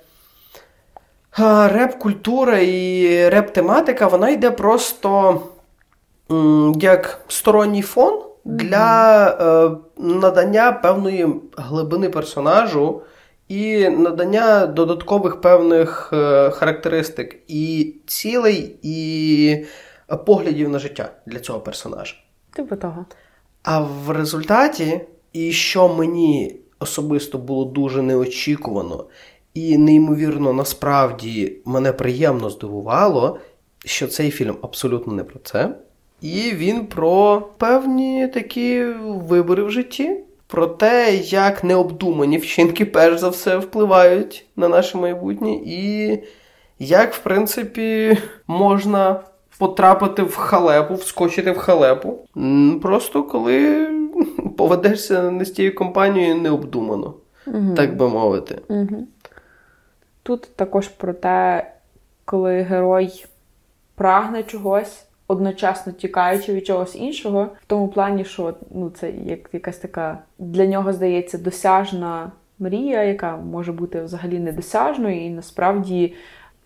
реп-культура 1.68 2.60
і 2.60 3.30
реп-тематика, 3.30 4.08
вона 4.08 4.30
йде 4.30 4.52
просто 4.52 5.42
м, 6.32 6.74
як 6.80 7.22
сторонній 7.28 7.82
фон 7.82 8.24
для 8.46 9.28
е, 9.30 9.78
надання 9.98 10.72
певної 10.72 11.28
глибини 11.58 12.10
персонажу 12.10 13.02
і 13.48 13.90
надання 13.90 14.66
додаткових 14.66 15.42
певних 15.42 16.10
е, 16.14 16.50
характеристик 16.50 17.36
і 17.48 17.96
цілей, 18.08 18.76
і 18.82 19.66
е, 20.12 20.16
поглядів 20.16 20.70
на 20.70 20.80
життя 20.80 21.10
для 21.26 21.40
цього 21.40 21.60
персонажа. 21.60 22.16
Типу 22.58 22.76
того. 22.76 23.06
А 23.64 23.80
в 23.80 24.12
результаті, 24.12 25.02
і 25.34 25.52
що 25.52 25.88
мені 25.88 26.56
особисто 26.80 27.38
було 27.38 27.66
дуже 27.66 28.02
неочікувано, 28.02 29.06
і 29.54 29.78
неймовірно, 29.78 30.54
насправді 30.54 31.58
мене 31.66 31.94
приємно 31.94 32.50
здивувало, 32.50 33.40
що 33.86 34.08
цей 34.08 34.32
фільм 34.32 34.58
абсолютно 34.62 35.14
не 35.14 35.24
про 35.24 35.40
це. 35.40 35.76
І 36.22 36.52
він 36.54 36.86
про 36.86 37.42
певні 37.58 38.28
такі 38.28 38.84
вибори 39.04 39.64
в 39.64 39.72
житті, 39.72 40.18
про 40.48 40.68
те, 40.68 41.16
як 41.16 41.64
необдумані 41.64 42.38
вчинки, 42.38 42.86
перш 42.86 43.20
за 43.20 43.30
все, 43.30 43.58
впливають 43.58 44.46
на 44.56 44.68
наше 44.68 44.98
майбутнє, 44.98 45.52
і 45.66 46.18
як, 46.80 47.14
в 47.14 47.20
принципі, 47.20 48.18
можна 48.48 49.24
потрапити 49.60 50.24
в 50.24 50.36
халепу, 50.36 50.96
вскочити 50.96 51.52
в 51.52 51.58
халепу. 51.58 52.20
Просто 52.82 53.24
коли 53.24 53.88
поведешся 54.58 55.32
не 55.32 55.46
з 55.46 55.52
тією 55.52 55.76
компанією 55.76 56.36
необдумано, 56.36 57.14
Угу. 57.48 57.74
так 57.76 57.96
би 57.96 58.10
мовити. 58.10 58.62
Угу. 58.68 59.08
Тут 60.24 60.56
також 60.56 60.88
про 60.88 61.14
те, 61.14 61.68
коли 62.26 62.62
герой 62.62 63.26
прагне 63.96 64.44
чогось, 64.44 65.06
одночасно 65.28 65.94
тікаючи 65.94 66.54
від 66.54 66.66
чогось 66.68 66.96
іншого, 66.96 67.44
в 67.44 67.66
тому 67.68 67.88
плані, 67.88 68.26
що 68.26 68.54
ну, 68.72 68.90
це 68.90 69.12
як 69.12 69.40
якась 69.54 69.78
така 69.78 70.20
для 70.40 70.66
нього 70.66 70.94
здається 70.94 71.38
досяжна 71.38 72.32
мрія, 72.60 73.04
яка 73.04 73.38
може 73.38 73.72
бути 73.72 74.02
взагалі 74.02 74.40
недосяжною, 74.40 75.26
і 75.26 75.30
насправді 75.30 76.14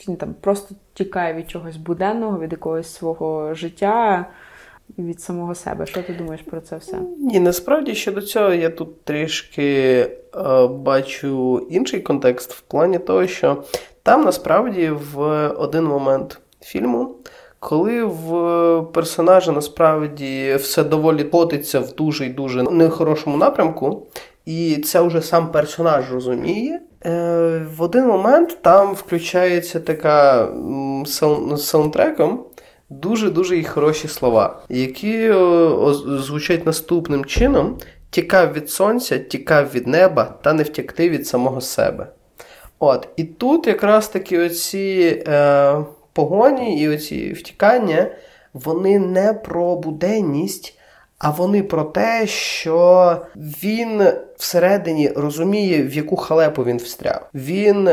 він 0.08 0.15
там 0.15 0.36
просто 0.41 0.75
тікає 0.93 1.34
від 1.34 1.50
чогось 1.50 1.77
буденного, 1.77 2.39
від 2.39 2.51
якогось 2.51 2.93
свого 2.93 3.53
життя. 3.53 4.25
Від 4.98 5.22
самого 5.22 5.55
себе. 5.55 5.86
Що 5.86 6.03
ти 6.03 6.13
думаєш 6.13 6.41
про 6.41 6.62
це 6.62 6.77
все? 6.77 6.98
Ні, 7.17 7.39
насправді 7.39 7.96
щодо 7.96 8.22
цього 8.22 8.53
я 8.53 8.70
тут 8.70 9.01
трішки 9.03 9.63
е, 10.36 10.67
бачу 10.67 11.60
інший 11.70 12.01
контекст 12.01 12.53
в 12.53 12.62
плані 12.62 13.00
того, 13.00 13.27
що 13.27 13.63
там 14.03 14.24
насправді 14.24 14.89
в 14.89 15.48
один 15.48 15.84
момент 15.84 16.39
фільму, 16.62 17.15
коли 17.60 18.03
в 18.03 18.31
персонажа 18.93 19.51
насправді 19.51 20.55
все 20.55 20.84
доволі 20.84 21.24
котиться 21.24 21.79
в 21.79 21.93
дуже 21.96 22.25
і 22.25 22.29
дуже 22.29 22.63
нехорошому 22.63 23.38
напрямку, 23.38 24.08
і 24.46 24.77
це 24.77 25.01
вже 25.01 25.22
сам 25.22 25.51
персонаж 25.51 26.12
розуміє. 26.12 26.81
Е, 27.05 27.65
В 27.77 27.81
один 27.81 28.05
момент 28.05 28.58
там 28.62 28.93
включається 28.93 29.79
така 29.79 30.48
саундтреком 31.58 32.46
дуже-дуже 32.89 33.58
і 33.58 33.63
хороші 33.63 34.08
слова, 34.08 34.62
які 34.70 35.34
звучать 36.20 36.65
наступним 36.65 37.25
чином: 37.25 37.77
тікав 38.10 38.53
від 38.53 38.70
сонця, 38.70 39.17
тікав 39.20 39.72
від 39.74 39.88
неба 39.88 40.36
та 40.41 40.53
не 40.53 40.63
втекти 40.63 41.10
від 41.10 41.27
самого 41.27 41.62
себе. 41.62 42.08
От, 42.79 43.08
І 43.15 43.24
тут 43.24 43.67
якраз 43.67 44.08
таки 44.08 44.39
оці 44.39 45.24
е, 45.27 45.75
погоні 46.13 46.81
і 46.81 46.89
оці 46.89 47.34
втікання, 47.34 48.08
вони 48.53 49.00
не 49.00 49.34
про 49.34 49.75
буденність, 49.75 50.77
а 51.22 51.30
вони 51.30 51.63
про 51.63 51.84
те, 51.84 52.28
що 52.28 53.18
він 53.36 54.04
всередині 54.38 55.10
розуміє, 55.10 55.84
в 55.84 55.94
яку 55.94 56.16
халепу 56.16 56.63
він 56.63 56.78
встряв. 56.78 57.30
Він 57.34 57.90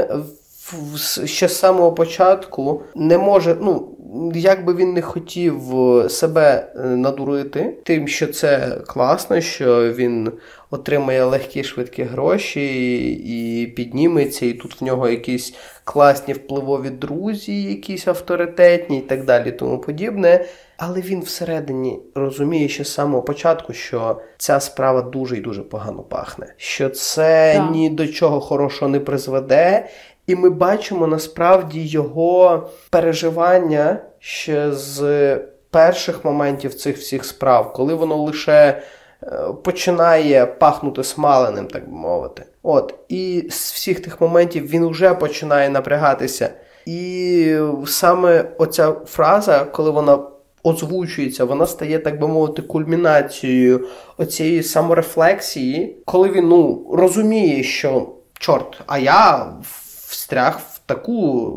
ще 1.25 1.49
з 1.49 1.59
самого 1.59 1.93
початку 1.93 2.83
не 2.95 3.19
може, 3.19 3.57
ну 3.61 3.89
як 4.35 4.65
би 4.65 4.75
він 4.75 4.93
не 4.93 5.03
хотів 5.03 5.61
себе 6.09 6.73
е, 6.77 6.81
надурити, 6.87 7.79
тим, 7.85 8.09
що 8.09 8.27
це 8.27 8.79
класно, 8.87 9.41
що 9.41 9.93
він 9.93 10.33
отримає 10.71 11.25
легкі 11.25 11.65
швидкі 11.65 12.03
гроші 12.03 13.13
і 13.13 13.67
підніметься, 13.67 14.47
і 14.47 14.53
тут 14.53 14.81
в 14.81 14.85
нього 14.85 15.09
якісь 15.09 15.55
класні 15.85 16.35
впливові 16.35 16.91
друзі, 16.91 17.63
якісь 17.63 18.09
авторитетні 18.09 18.99
і 18.99 19.01
так 19.01 19.25
далі, 19.25 19.53
тому 19.53 19.79
подібне. 19.79 20.45
Але 20.79 21.01
він 21.01 21.21
всередині 21.21 22.01
розуміє 22.15 22.69
ще 22.69 22.85
з 22.85 22.95
самого 22.95 23.23
початку, 23.23 23.73
що 23.73 24.21
ця 24.37 24.61
справа 24.61 25.03
дуже 25.03 25.37
і 25.37 25.41
дуже 25.41 25.63
погано 25.63 26.03
пахне, 26.03 26.55
що 26.57 26.91
це 26.91 27.55
так. 27.55 27.71
ні 27.71 27.91
до 27.91 28.07
чого 28.07 28.41
хорошого 28.41 28.89
не 28.89 29.01
призведе, 29.01 29.89
і 30.27 30.37
ми 30.37 30.51
бачимо 30.51 31.07
насправді 31.07 31.87
його 31.87 32.69
переживання 32.91 33.99
ще 34.19 34.73
з 34.73 35.37
перших 35.71 36.25
моментів 36.25 36.75
цих 36.75 36.99
всіх 36.99 37.25
справ, 37.25 37.73
коли 37.73 37.95
воно 37.95 38.17
лише 38.17 38.83
е, 39.23 39.39
починає 39.65 40.47
пахнути 40.47 41.05
смаленим, 41.05 41.67
так 41.67 41.91
би 41.91 41.97
мовити. 41.97 42.45
От, 42.63 42.95
І 43.09 43.49
з 43.51 43.73
всіх 43.73 44.03
тих 44.03 44.21
моментів 44.21 44.67
він 44.67 44.89
вже 44.89 45.15
починає 45.15 45.69
напрягатися. 45.69 46.51
І 46.87 47.59
саме 47.87 48.45
оця 48.59 48.93
фраза, 48.93 49.65
коли 49.65 49.91
вона 49.91 50.19
озвучується, 50.69 51.45
вона 51.45 51.67
стає, 51.67 51.99
так 51.99 52.21
би 52.21 52.29
мовити, 52.29 52.63
кульмінацією 52.63 53.87
оцієї 54.17 54.63
саморефлексії, 54.63 55.97
коли 56.05 56.29
він 56.29 56.49
ну, 56.49 56.91
розуміє, 56.93 57.63
що 57.63 58.09
чорт, 58.39 58.81
а 58.87 58.99
я 58.99 59.47
встряг 60.09 60.61
в 60.73 60.81
таку, 60.87 61.51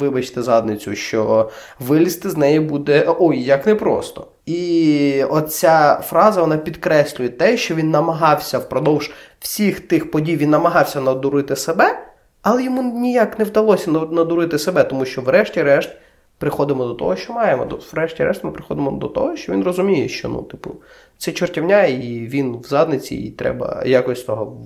вибачте, 0.00 0.42
задницю, 0.42 0.94
що 0.94 1.50
вилізти 1.80 2.30
з 2.30 2.36
неї 2.36 2.60
буде 2.60 3.14
ой, 3.18 3.42
як 3.42 3.66
непросто. 3.66 4.26
І 4.46 5.24
оця 5.30 6.00
фраза 6.04 6.40
вона 6.40 6.56
підкреслює 6.56 7.28
те, 7.28 7.56
що 7.56 7.74
він 7.74 7.90
намагався 7.90 8.58
впродовж 8.58 9.10
всіх 9.40 9.80
тих 9.80 10.10
подій, 10.10 10.36
він 10.36 10.50
намагався 10.50 11.00
надурити 11.00 11.56
себе, 11.56 11.98
але 12.42 12.64
йому 12.64 12.82
ніяк 13.00 13.38
не 13.38 13.44
вдалося 13.44 13.90
надурити 13.90 14.58
себе, 14.58 14.84
тому 14.84 15.04
що, 15.04 15.20
врешті-решт, 15.22 15.90
приходимо 16.38 16.84
до 16.84 16.94
того, 16.94 17.16
що 17.16 17.32
маємо. 17.32 17.66
Врешті-решт, 17.92 18.44
ми 18.44 18.50
приходимо 18.50 18.90
до 18.90 19.08
того, 19.08 19.36
що 19.36 19.52
він 19.52 19.62
розуміє, 19.62 20.08
що 20.08 20.28
ну, 20.28 20.42
типу, 20.42 20.74
це 21.18 21.32
чортівня, 21.32 21.84
і 21.84 22.26
він 22.26 22.56
в 22.56 22.64
задниці, 22.64 23.16
і 23.16 23.30
треба 23.30 23.82
якось 23.86 24.22
того 24.22 24.58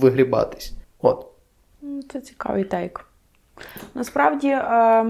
виглібатись. 0.00 0.72
От. 1.02 1.26
Це 2.12 2.20
цікавий 2.20 2.64
тейк. 2.64 3.04
Насправді, 3.94 4.48
е, 4.48 5.04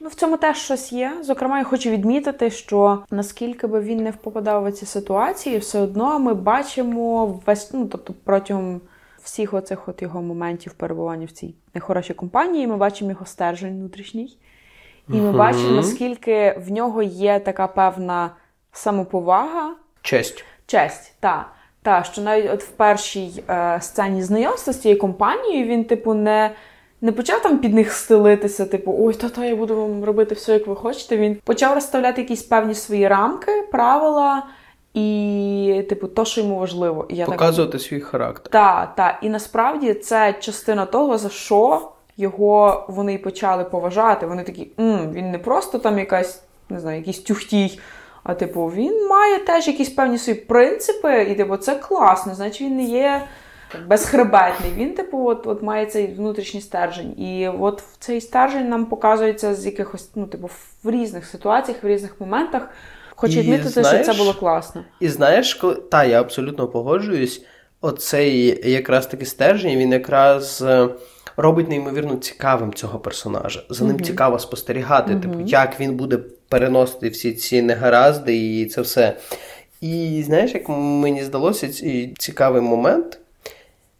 ну, 0.00 0.08
в 0.08 0.14
цьому 0.14 0.36
теж 0.36 0.56
щось 0.56 0.92
є. 0.92 1.12
Зокрема, 1.22 1.58
я 1.58 1.64
хочу 1.64 1.90
відмітити, 1.90 2.50
що 2.50 3.02
наскільки 3.10 3.66
би 3.66 3.80
він 3.80 4.02
не 4.02 4.12
попадав 4.12 4.68
в 4.68 4.72
ці 4.72 4.86
ситуації, 4.86 5.58
все 5.58 5.80
одно 5.80 6.18
ми 6.18 6.34
бачимо 6.34 7.26
весь, 7.46 7.72
ну, 7.72 7.86
тобто 7.86 8.14
протягом 8.24 8.80
всіх 9.22 9.54
оцих 9.54 9.88
от 9.88 10.02
його 10.02 10.22
моментів 10.22 10.72
перебування 10.72 11.26
в 11.26 11.30
цій 11.30 11.54
нехорошій 11.74 12.14
компанії, 12.14 12.66
ми 12.66 12.76
бачимо 12.76 13.10
його 13.10 13.26
стержень 13.26 13.74
внутрішній. 13.74 14.36
І 15.08 15.16
ми 15.16 15.32
бачимо, 15.32 15.70
наскільки 15.70 16.60
в 16.66 16.72
нього 16.72 17.02
є 17.02 17.38
така 17.38 17.66
певна 17.66 18.30
самоповага. 18.72 19.70
Честь. 20.02 20.44
Честь, 20.66 21.14
так. 21.20 21.46
Так, 21.82 22.04
що 22.04 22.22
навіть 22.22 22.50
от 22.50 22.62
в 22.62 22.68
першій 22.68 23.44
е, 23.48 23.78
сцені 23.80 24.22
знайомства 24.22 24.72
з 24.72 24.80
цією 24.80 25.00
компанією 25.00 25.66
він, 25.66 25.84
типу, 25.84 26.14
не 26.14 26.50
не 27.00 27.12
почав 27.12 27.42
там 27.42 27.58
під 27.58 27.74
них 27.74 27.92
стелитися, 27.92 28.66
типу, 28.66 28.96
ой, 28.98 29.14
та-та, 29.14 29.44
я 29.44 29.56
буду 29.56 29.76
вам 29.76 30.04
робити 30.04 30.34
все, 30.34 30.52
як 30.52 30.66
ви 30.66 30.76
хочете. 30.76 31.16
Він 31.16 31.36
почав 31.44 31.74
розставляти 31.74 32.20
якісь 32.20 32.42
певні 32.42 32.74
свої 32.74 33.08
рамки, 33.08 33.52
правила 33.72 34.42
і, 34.94 35.84
типу, 35.88 36.08
то, 36.08 36.24
що 36.24 36.40
йому 36.40 36.58
важливо. 36.58 37.06
І 37.08 37.16
я 37.16 37.26
Показувати 37.26 37.72
так... 37.72 37.80
свій 37.80 38.00
характер. 38.00 38.52
Так, 38.52 38.94
так. 38.94 39.18
І 39.22 39.28
насправді 39.28 39.94
це 39.94 40.34
частина 40.40 40.86
того, 40.86 41.18
за 41.18 41.28
що 41.28 41.91
його 42.16 42.86
вони 42.88 43.18
почали 43.18 43.64
поважати. 43.64 44.26
Вони 44.26 44.42
такі, 44.42 44.68
М, 44.80 45.12
він 45.12 45.30
не 45.30 45.38
просто 45.38 45.78
там 45.78 45.98
якась, 45.98 46.42
не 46.68 46.80
знаю, 46.80 46.98
якийсь 46.98 47.18
тюхтій. 47.18 47.80
А 48.24 48.34
типу, 48.34 48.66
він 48.66 49.08
має 49.08 49.38
теж 49.38 49.68
якісь 49.68 49.88
певні 49.88 50.18
свої 50.18 50.38
принципи, 50.38 51.22
і 51.22 51.34
типу, 51.34 51.56
це 51.56 51.74
класно, 51.74 52.34
значить 52.34 52.60
він 52.60 52.76
не 52.76 52.84
є 52.84 53.22
безхребетний. 53.86 54.72
Він, 54.76 54.94
типу, 54.94 55.28
от 55.28 55.46
от 55.46 55.62
має 55.62 55.86
цей 55.86 56.06
внутрішній 56.06 56.60
стержень. 56.60 57.20
І 57.20 57.48
от 57.48 57.82
цей 57.98 58.20
стержень 58.20 58.68
нам 58.68 58.86
показується 58.86 59.54
з 59.54 59.66
якихось, 59.66 60.10
ну, 60.14 60.26
типу, 60.26 60.50
в 60.84 60.90
різних 60.90 61.26
ситуаціях, 61.26 61.84
в 61.84 61.86
різних 61.86 62.20
моментах. 62.20 62.68
Хочу 63.16 63.40
відмітити, 63.40 63.84
що 63.84 64.04
це 64.04 64.12
було 64.12 64.34
класно. 64.34 64.84
І 65.00 65.08
знаєш, 65.08 65.54
коли 65.54 65.74
та 65.74 66.04
я 66.04 66.20
абсолютно 66.20 66.68
погоджуюсь, 66.68 67.44
оцей 67.80 68.60
якраз 68.70 69.06
таки 69.06 69.26
стержень, 69.26 69.78
він 69.78 69.92
якраз. 69.92 70.64
Робить 71.36 71.68
неймовірно 71.68 72.16
цікавим 72.16 72.74
цього 72.74 72.98
персонажа. 72.98 73.62
За 73.70 73.84
ним 73.84 73.96
mm-hmm. 73.96 74.02
цікаво 74.02 74.38
спостерігати, 74.38 75.12
mm-hmm. 75.12 75.20
типу, 75.20 75.40
як 75.40 75.80
він 75.80 75.96
буде 75.96 76.18
переносити 76.48 77.08
всі 77.08 77.32
ці 77.32 77.62
негаразди 77.62 78.36
і 78.36 78.66
це 78.66 78.80
все. 78.80 79.16
І 79.80 80.22
знаєш, 80.26 80.54
як 80.54 80.68
мені 80.68 81.24
здалося, 81.24 81.68
цей 81.68 82.14
цікавий 82.18 82.62
момент. 82.62 83.18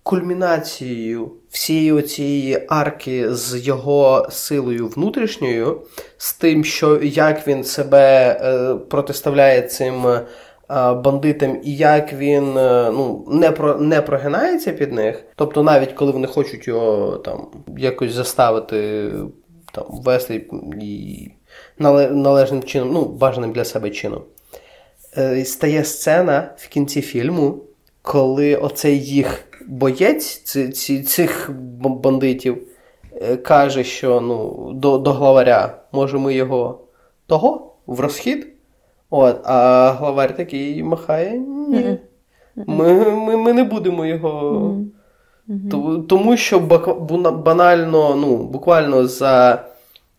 Кульмінацією 0.02 1.32
всієї 1.50 2.02
цієї 2.02 2.66
арки 2.68 3.34
з 3.34 3.58
його 3.58 4.28
силою 4.30 4.88
внутрішньою, 4.88 5.80
з 6.16 6.32
тим, 6.32 6.64
що 6.64 7.02
як 7.02 7.48
він 7.48 7.64
себе 7.64 8.30
е, 8.42 8.74
протиставляє 8.74 9.62
цим 9.62 10.06
бандитам 11.04 11.60
і 11.64 11.76
як 11.76 12.12
він 12.12 12.56
е, 12.56 12.90
ну, 12.92 13.24
не 13.28 13.50
про, 13.50 13.76
не 13.76 14.02
прогинається 14.02 14.72
під 14.72 14.92
них. 14.92 15.24
Тобто, 15.36 15.62
навіть 15.62 15.92
коли 15.92 16.12
вони 16.12 16.26
хочуть 16.26 16.68
його 16.68 17.16
там 17.16 17.46
якось 17.78 18.12
заставити 18.12 19.10
там, 19.72 19.84
вести 19.88 20.46
і 20.80 21.30
належним 21.78 22.62
чином, 22.62 22.92
ну, 22.92 23.04
бажаним 23.04 23.52
для 23.52 23.64
себе 23.64 23.90
чином. 23.90 24.22
Е, 25.18 25.44
стає 25.44 25.84
сцена 25.84 26.54
в 26.56 26.68
кінці 26.68 27.00
фільму, 27.00 27.58
коли 28.02 28.56
оцей 28.56 29.04
їх 29.04 29.44
боєць 29.66 30.42
ці, 30.72 31.02
цих 31.02 31.50
бандитів 31.80 32.62
е, 33.22 33.36
каже, 33.36 33.84
що 33.84 34.20
ну, 34.20 34.70
до 34.74 34.98
до 34.98 35.12
главаря, 35.12 35.78
може, 35.92 36.18
ми 36.18 36.34
його 36.34 36.80
того 37.26 37.74
в 37.86 38.00
розхід. 38.00 38.51
От, 39.14 39.40
А 39.44 39.90
главарь 39.98 40.36
такий 40.36 40.82
махає. 40.82 41.38
Ні. 41.68 41.98
Ми 42.56 43.10
ми, 43.10 43.36
ми 43.36 43.52
не 43.52 43.64
будемо 43.64 44.06
його. 44.06 44.76
Тому 46.08 46.36
що 46.36 46.60
банально, 47.44 48.16
ну, 48.16 48.36
буквально 48.36 49.06
за 49.06 49.64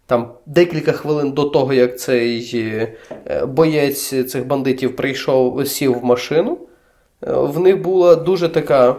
там 0.05 0.31
декілька 0.45 0.91
хвилин 0.91 1.31
до 1.31 1.43
того, 1.43 1.73
як 1.73 1.99
цей 1.99 2.51
е, 3.27 3.45
боєць 3.45 4.31
цих 4.31 4.47
бандитів 4.47 4.95
прийшов, 4.95 5.67
сів 5.67 5.99
в 5.99 6.05
машину, 6.05 6.57
е, 7.27 7.33
в 7.33 7.59
них 7.59 7.81
була 7.81 8.15
дуже 8.15 8.49
така 8.49 8.95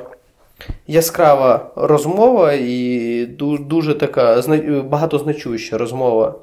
яскрава 0.86 1.70
розмова 1.76 2.52
і 2.52 3.26
дуже 3.60 3.94
така 3.94 4.42
багатозначуща 4.88 5.78
розмова 5.78 6.34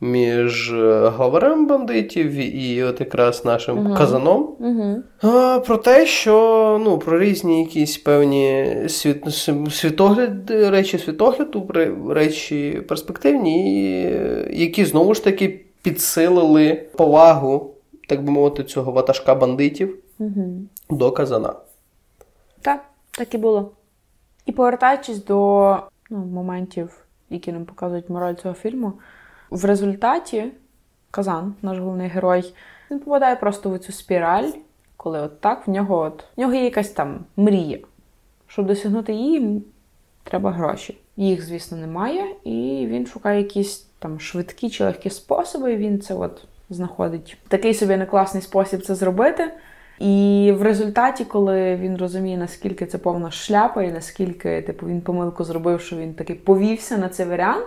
між 0.00 0.72
е, 0.72 1.08
главарем 1.08 1.66
бандитів 1.66 2.32
і 2.32 2.82
от 2.82 3.00
якраз 3.00 3.44
нашим 3.44 3.78
uh 3.78 3.96
казаном. 3.96 4.56
uh 4.60 5.02
А, 5.22 5.60
Про 5.66 5.76
те, 5.76 6.06
що 6.06 6.80
ну, 6.84 6.98
про 6.98 7.18
різні 7.18 7.60
якісь 7.60 7.98
певні 7.98 8.76
світ, 8.88 9.24
світогляд, 9.70 10.50
речі 10.50 10.98
світогляду, 10.98 11.70
речі 12.08 12.82
перспективні, 12.88 14.02
які 14.50 14.84
знову 14.84 15.14
ж 15.14 15.24
таки 15.24 15.60
підсилили 15.82 16.86
повагу, 16.96 17.74
так 18.08 18.24
би 18.24 18.32
мовити, 18.32 18.64
цього 18.64 18.92
ватажка 18.92 19.34
бандитів 19.34 19.98
uh 20.20 20.60
до 20.90 21.12
казана. 21.12 21.54
Так, 22.62 22.84
так 23.10 23.34
і 23.34 23.38
було. 23.38 23.70
І 24.46 24.52
повертаючись 24.52 25.24
до 25.24 25.76
ну, 26.10 26.18
моментів, 26.18 26.90
які 27.30 27.52
нам 27.52 27.64
показують 27.64 28.10
мораль 28.10 28.34
цього 28.34 28.54
фільму. 28.54 28.92
В 29.50 29.64
результаті 29.64 30.44
Казан, 31.10 31.54
наш 31.62 31.78
головний 31.78 32.08
герой, 32.08 32.54
він 32.90 32.98
попадає 32.98 33.36
просто 33.36 33.70
в 33.70 33.78
цю 33.78 33.92
спіраль, 33.92 34.50
коли 34.96 35.20
от 35.20 35.40
так 35.40 35.66
в 35.66 35.70
нього 35.70 35.98
от, 35.98 36.24
в 36.36 36.40
нього 36.40 36.54
є 36.54 36.64
якась 36.64 36.90
там 36.90 37.24
мрія. 37.36 37.78
Щоб 38.46 38.66
досягнути 38.66 39.12
її, 39.12 39.62
треба 40.24 40.50
гроші. 40.50 40.98
Їх, 41.16 41.44
звісно, 41.44 41.78
немає, 41.78 42.24
і 42.44 42.86
він 42.90 43.06
шукає 43.06 43.38
якісь 43.38 43.86
там 43.98 44.20
швидкі 44.20 44.70
чи 44.70 44.84
легкі 44.84 45.10
способи, 45.10 45.72
і 45.72 45.76
він 45.76 46.00
це 46.00 46.14
от 46.14 46.44
знаходить. 46.70 47.36
Такий 47.48 47.74
собі 47.74 47.96
некласний 47.96 48.42
спосіб 48.42 48.82
це 48.82 48.94
зробити. 48.94 49.52
І 49.98 50.52
в 50.58 50.62
результаті, 50.62 51.24
коли 51.24 51.76
він 51.76 51.96
розуміє, 51.96 52.36
наскільки 52.36 52.86
це 52.86 52.98
повна 52.98 53.30
шляпа, 53.30 53.82
і 53.82 53.92
наскільки 53.92 54.62
типу, 54.62 54.86
він 54.86 55.00
помилку 55.00 55.44
зробив, 55.44 55.80
що 55.80 55.96
він 55.96 56.14
таки 56.14 56.34
повівся 56.34 56.98
на 56.98 57.08
цей 57.08 57.26
варіант, 57.26 57.66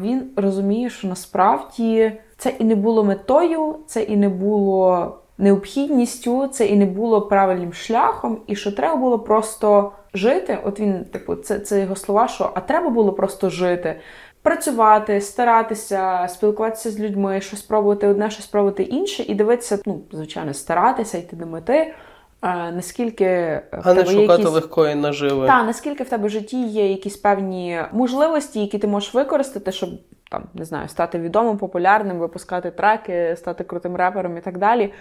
він 0.00 0.30
розуміє, 0.36 0.90
що 0.90 1.08
насправді 1.08 2.12
це 2.36 2.54
і 2.58 2.64
не 2.64 2.74
було 2.74 3.04
метою, 3.04 3.76
це 3.86 4.02
і 4.02 4.16
не 4.16 4.28
було 4.28 5.18
необхідністю, 5.38 6.48
це 6.48 6.66
і 6.66 6.76
не 6.76 6.86
було 6.86 7.22
правильним 7.22 7.72
шляхом, 7.72 8.38
і 8.46 8.56
що 8.56 8.72
треба 8.72 8.96
було 8.96 9.18
просто 9.18 9.92
жити. 10.14 10.58
От 10.64 10.80
він, 10.80 11.04
типу, 11.04 11.34
це, 11.34 11.58
це 11.58 11.80
його 11.80 11.96
слова, 11.96 12.28
що 12.28 12.50
а 12.54 12.60
треба 12.60 12.90
було 12.90 13.12
просто 13.12 13.50
жити. 13.50 14.00
Працювати, 14.42 15.20
старатися, 15.20 16.28
спілкуватися 16.28 16.90
з 16.90 17.00
людьми, 17.00 17.40
щось 17.40 17.62
пробувати 17.62 18.08
одне, 18.08 18.30
щось 18.30 18.46
пробувати 18.46 18.82
інше, 18.82 19.22
і 19.22 19.34
дивитися, 19.34 19.78
ну, 19.86 20.00
звичайно, 20.12 20.54
старатися, 20.54 21.18
йти 21.18 21.36
до 21.36 21.46
мети. 21.46 21.94
Наскільки 22.42 23.26
в 23.72 23.78
а 23.78 23.94
тебе 23.94 23.94
не 23.94 24.10
шукати 24.10 24.42
якісь... 24.42 24.54
легкої 24.54 24.94
наживи. 24.94 25.46
Так, 25.46 25.66
наскільки 25.66 26.04
в 26.04 26.08
тебе 26.08 26.26
в 26.26 26.30
житті 26.30 26.66
є 26.66 26.90
якісь 26.90 27.16
певні 27.16 27.82
можливості, 27.92 28.60
які 28.60 28.78
ти 28.78 28.86
можеш 28.86 29.14
використати, 29.14 29.72
щоб 29.72 29.90
там 30.30 30.44
не 30.54 30.64
знаю, 30.64 30.88
стати 30.88 31.18
відомим, 31.18 31.58
популярним, 31.58 32.18
випускати 32.18 32.70
треки, 32.70 33.36
стати 33.36 33.64
крутим 33.64 33.96
репером 33.96 34.36
і 34.36 34.40
так 34.40 34.58
далі. 34.58 34.92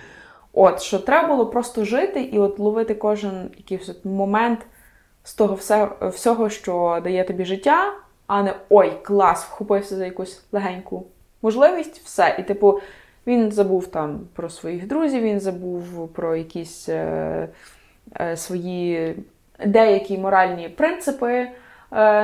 От 0.54 0.82
що 0.82 1.00
треба 1.00 1.28
було 1.28 1.46
просто 1.46 1.86
жити 1.86 2.22
і 2.22 2.40
от 2.40 2.60
ловити 2.60 2.96
кожен 2.96 3.50
якийсь 3.58 3.90
от 3.90 4.06
момент 4.06 4.60
з 5.24 5.34
того 5.34 5.56
все, 5.56 5.90
всього, 6.02 6.50
що 6.50 7.00
дає 7.04 7.24
тобі 7.24 7.46
життя, 7.46 7.94
а 8.28 8.44
не 8.44 8.54
ой, 8.70 8.94
клас, 9.04 9.44
вхопився 9.44 9.96
за 9.96 10.06
якусь 10.06 10.44
легеньку 10.52 11.06
можливість, 11.42 12.02
все. 12.06 12.36
І, 12.40 12.44
типу, 12.44 12.80
він 13.28 13.52
забув 13.52 13.88
там 13.88 14.20
про 14.34 14.50
своїх 14.50 14.88
друзів, 14.88 15.24
він 15.24 15.40
забув 15.40 16.14
про 16.14 16.36
якісь 16.36 16.90
е, 16.90 17.50
е, 18.20 18.38
свої 18.38 19.16
деякі 19.66 20.18
моральні 20.18 20.70
принципи 20.70 21.32
е, 21.32 21.50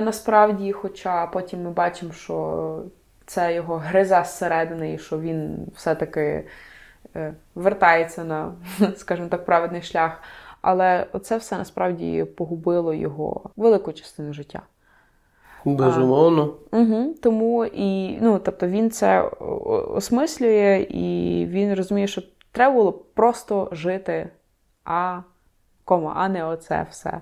насправді. 0.02 0.72
Хоча 0.72 1.28
потім 1.28 1.64
ми 1.64 1.72
бачимо, 1.72 2.12
що 2.12 2.84
це 3.26 3.54
його 3.54 3.78
гриза 3.78 4.24
зсередини, 4.24 4.94
і 4.94 4.98
що 4.98 5.20
він 5.20 5.68
все-таки 5.76 6.44
е, 7.16 7.34
вертається 7.56 8.24
на, 8.24 8.54
скажімо 8.98 9.28
так, 9.28 9.46
праведний 9.46 9.82
шлях. 9.82 10.22
Але 10.62 11.08
це 11.22 11.38
все 11.38 11.58
насправді 11.58 12.24
погубило 12.24 12.94
його 12.94 13.50
велику 13.56 13.94
частину 13.94 14.34
життя. 14.34 14.62
Безумовно. 15.66 16.54
А, 16.72 16.78
угу, 16.78 17.16
Тому 17.24 17.66
і 17.66 18.18
ну, 18.22 18.40
тобто 18.40 18.68
він 18.68 18.92
це 18.92 19.22
осмислює, 19.96 20.88
і 20.90 21.46
він 21.50 21.74
розуміє, 21.74 22.08
що 22.08 22.22
треба 22.52 22.74
було 22.74 22.92
просто 22.92 23.70
жити, 23.72 24.30
а 24.86 25.20
кома, 25.86 26.14
а 26.16 26.30
не 26.30 26.46
оце 26.46 26.88
все 26.90 27.22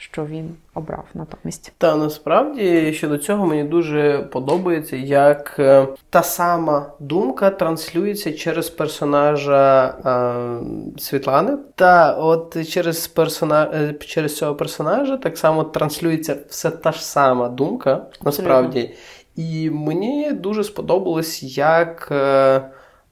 що 0.00 0.24
він 0.24 0.54
обрав 0.74 1.04
натомість. 1.14 1.72
Та 1.78 1.96
насправді 1.96 2.92
щодо 2.92 3.18
цього 3.18 3.46
мені 3.46 3.64
дуже 3.64 4.18
подобається, 4.18 4.96
як 4.96 5.56
е, 5.58 5.86
та 6.10 6.22
сама 6.22 6.92
думка 6.98 7.50
транслюється 7.50 8.32
через 8.32 8.70
персонажа 8.70 9.86
е, 9.86 11.00
Світлани. 11.00 11.58
Та 11.74 12.12
от 12.12 12.68
через 12.68 13.08
персона... 13.08 13.70
Е, 13.74 13.94
через 13.94 14.36
цього 14.36 14.54
персонажа 14.54 15.16
так 15.16 15.38
само 15.38 15.64
транслюється 15.64 16.36
все 16.48 16.70
та 16.70 16.92
ж 16.92 17.06
сама 17.06 17.48
думка, 17.48 17.92
Абсолютно. 17.92 18.24
насправді. 18.24 18.94
І 19.36 19.70
мені 19.70 20.32
дуже 20.32 20.64
сподобалось, 20.64 21.42
як. 21.58 22.08
Е, 22.12 22.62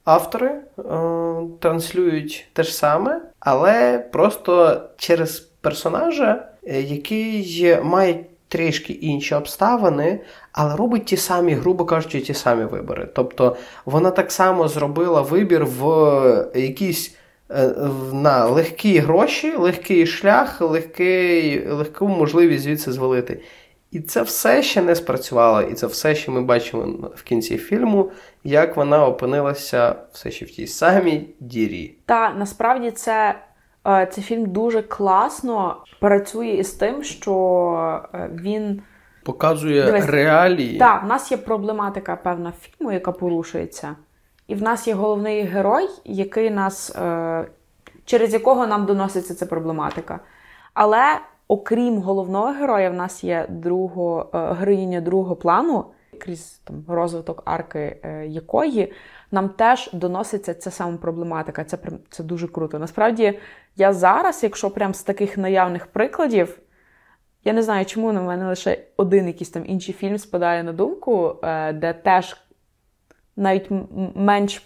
Автори 0.03 0.49
е, 0.49 0.61
транслюють 1.59 2.47
те 2.53 2.63
ж 2.63 2.75
саме, 2.75 3.21
але 3.39 3.99
просто 4.11 4.81
через 4.97 5.48
персонажа 5.61 6.49
Е, 6.67 6.81
який 6.81 7.77
має 7.83 8.25
трішки 8.47 8.93
інші 8.93 9.35
обставини, 9.35 10.19
але 10.51 10.75
робить 10.75 11.05
ті 11.05 11.17
самі, 11.17 11.53
грубо 11.53 11.85
кажучи, 11.85 12.21
ті 12.21 12.33
самі 12.33 12.65
вибори. 12.65 13.07
Тобто 13.15 13.57
вона 13.85 14.11
так 14.11 14.31
само 14.31 14.67
зробила 14.67 15.21
вибір 15.21 15.65
в 15.65 16.51
якійсь. 16.55 17.15
Е, 17.51 17.73
на 18.13 18.45
легкі 18.45 18.99
гроші, 18.99 19.55
легкий 19.55 20.07
шлях, 20.07 20.61
легкий, 20.61 21.67
легку 21.67 22.07
можливість 22.07 22.63
звідси 22.63 22.91
звалити. 22.91 23.41
І 23.91 23.99
це 23.99 24.21
все 24.21 24.63
ще 24.63 24.81
не 24.81 24.95
спрацювало, 24.95 25.61
і 25.61 25.73
це 25.73 25.87
все 25.87 26.15
ще 26.15 26.31
ми 26.31 26.41
бачимо 26.41 27.11
в 27.15 27.23
кінці 27.23 27.57
фільму, 27.57 28.11
як 28.43 28.77
вона 28.77 29.05
опинилася 29.05 29.95
все 30.13 30.31
ще 30.31 30.45
в 30.45 30.51
тій 30.51 30.67
самій 30.67 31.29
дірі. 31.39 31.95
Та 32.05 32.33
насправді 32.33 32.91
це 32.91 33.35
Е, 33.35 33.48
цей 34.11 34.23
фільм 34.23 34.45
дуже 34.45 34.81
класно 34.81 35.77
працює 35.99 36.47
із 36.47 36.71
тим, 36.71 37.03
що 37.03 38.03
е, 38.13 38.29
він 38.33 38.81
показує 39.23 39.85
Дивись, 39.85 40.05
реалії. 40.05 40.77
Так, 40.77 41.03
в 41.03 41.07
нас 41.07 41.31
є 41.31 41.37
проблематика 41.37 42.15
певна 42.15 42.51
фільму, 42.51 42.91
яка 42.91 43.11
порушується, 43.11 43.95
і 44.47 44.55
в 44.55 44.61
нас 44.61 44.87
є 44.87 44.93
головний 44.93 45.41
герой, 45.41 45.89
який 46.05 46.49
нас, 46.49 46.95
е, 46.95 47.45
через 48.05 48.33
якого 48.33 48.67
нам 48.67 48.85
доноситься 48.85 49.35
ця 49.35 49.45
проблематика. 49.45 50.19
Але 50.73 51.03
окрім 51.47 51.97
головного 51.97 52.47
героя, 52.47 52.89
в 52.89 52.93
нас 52.93 53.23
є 53.23 53.45
друго, 53.49 54.29
героїня 54.33 55.01
другого 55.01 55.35
плану, 55.35 55.85
крізь 56.19 56.61
там 56.63 56.83
розвиток 56.87 57.41
арки 57.45 57.97
якої 58.27 58.93
нам 59.31 59.49
теж 59.49 59.89
доноситься 59.93 60.53
ця 60.53 60.71
сама 60.71 60.97
проблематика. 60.97 61.63
Це 61.63 61.77
це 62.09 62.23
дуже 62.23 62.47
круто. 62.47 62.79
Насправді, 62.79 63.39
я 63.75 63.93
зараз, 63.93 64.43
якщо 64.43 64.69
прям 64.69 64.93
з 64.93 65.03
таких 65.03 65.37
наявних 65.37 65.87
прикладів, 65.87 66.59
я 67.43 67.53
не 67.53 67.63
знаю, 67.63 67.85
чому 67.85 68.13
на 68.13 68.21
мене 68.21 68.47
лише 68.47 68.77
один 68.97 69.27
якийсь 69.27 69.49
там 69.49 69.65
інший 69.65 69.93
фільм 69.93 70.17
спадає 70.17 70.63
на 70.63 70.73
думку, 70.73 71.35
е, 71.43 71.73
де 71.73 71.93
теж 71.93 72.37
навіть 73.35 73.67
менш 74.15 74.63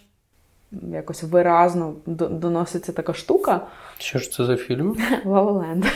якось 0.71 1.23
виразно 1.23 1.95
доноситься 2.05 2.91
така 2.91 3.13
штука. 3.13 3.67
Що 3.97 4.19
ж 4.19 4.31
це 4.31 4.45
за 4.45 4.57
фільм? 4.57 4.97
Лаволенд. 5.25 5.85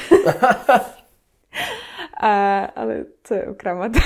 Е, 2.24 2.72
але 2.76 3.06
це 3.24 3.48
окрема 3.48 3.90
тема. 3.90 4.06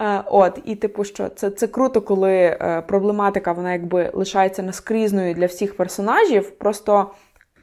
Е, 0.00 0.22
от, 0.26 0.58
і 0.64 0.74
типу, 0.74 1.04
що 1.04 1.28
це 1.28 1.50
це 1.50 1.66
круто, 1.66 2.00
коли 2.00 2.32
е, 2.32 2.82
проблематика 2.88 3.52
вона 3.52 3.72
якби 3.72 4.10
лишається 4.14 4.62
наскрізною 4.62 5.34
для 5.34 5.46
всіх 5.46 5.76
персонажів. 5.76 6.50
Просто 6.50 7.06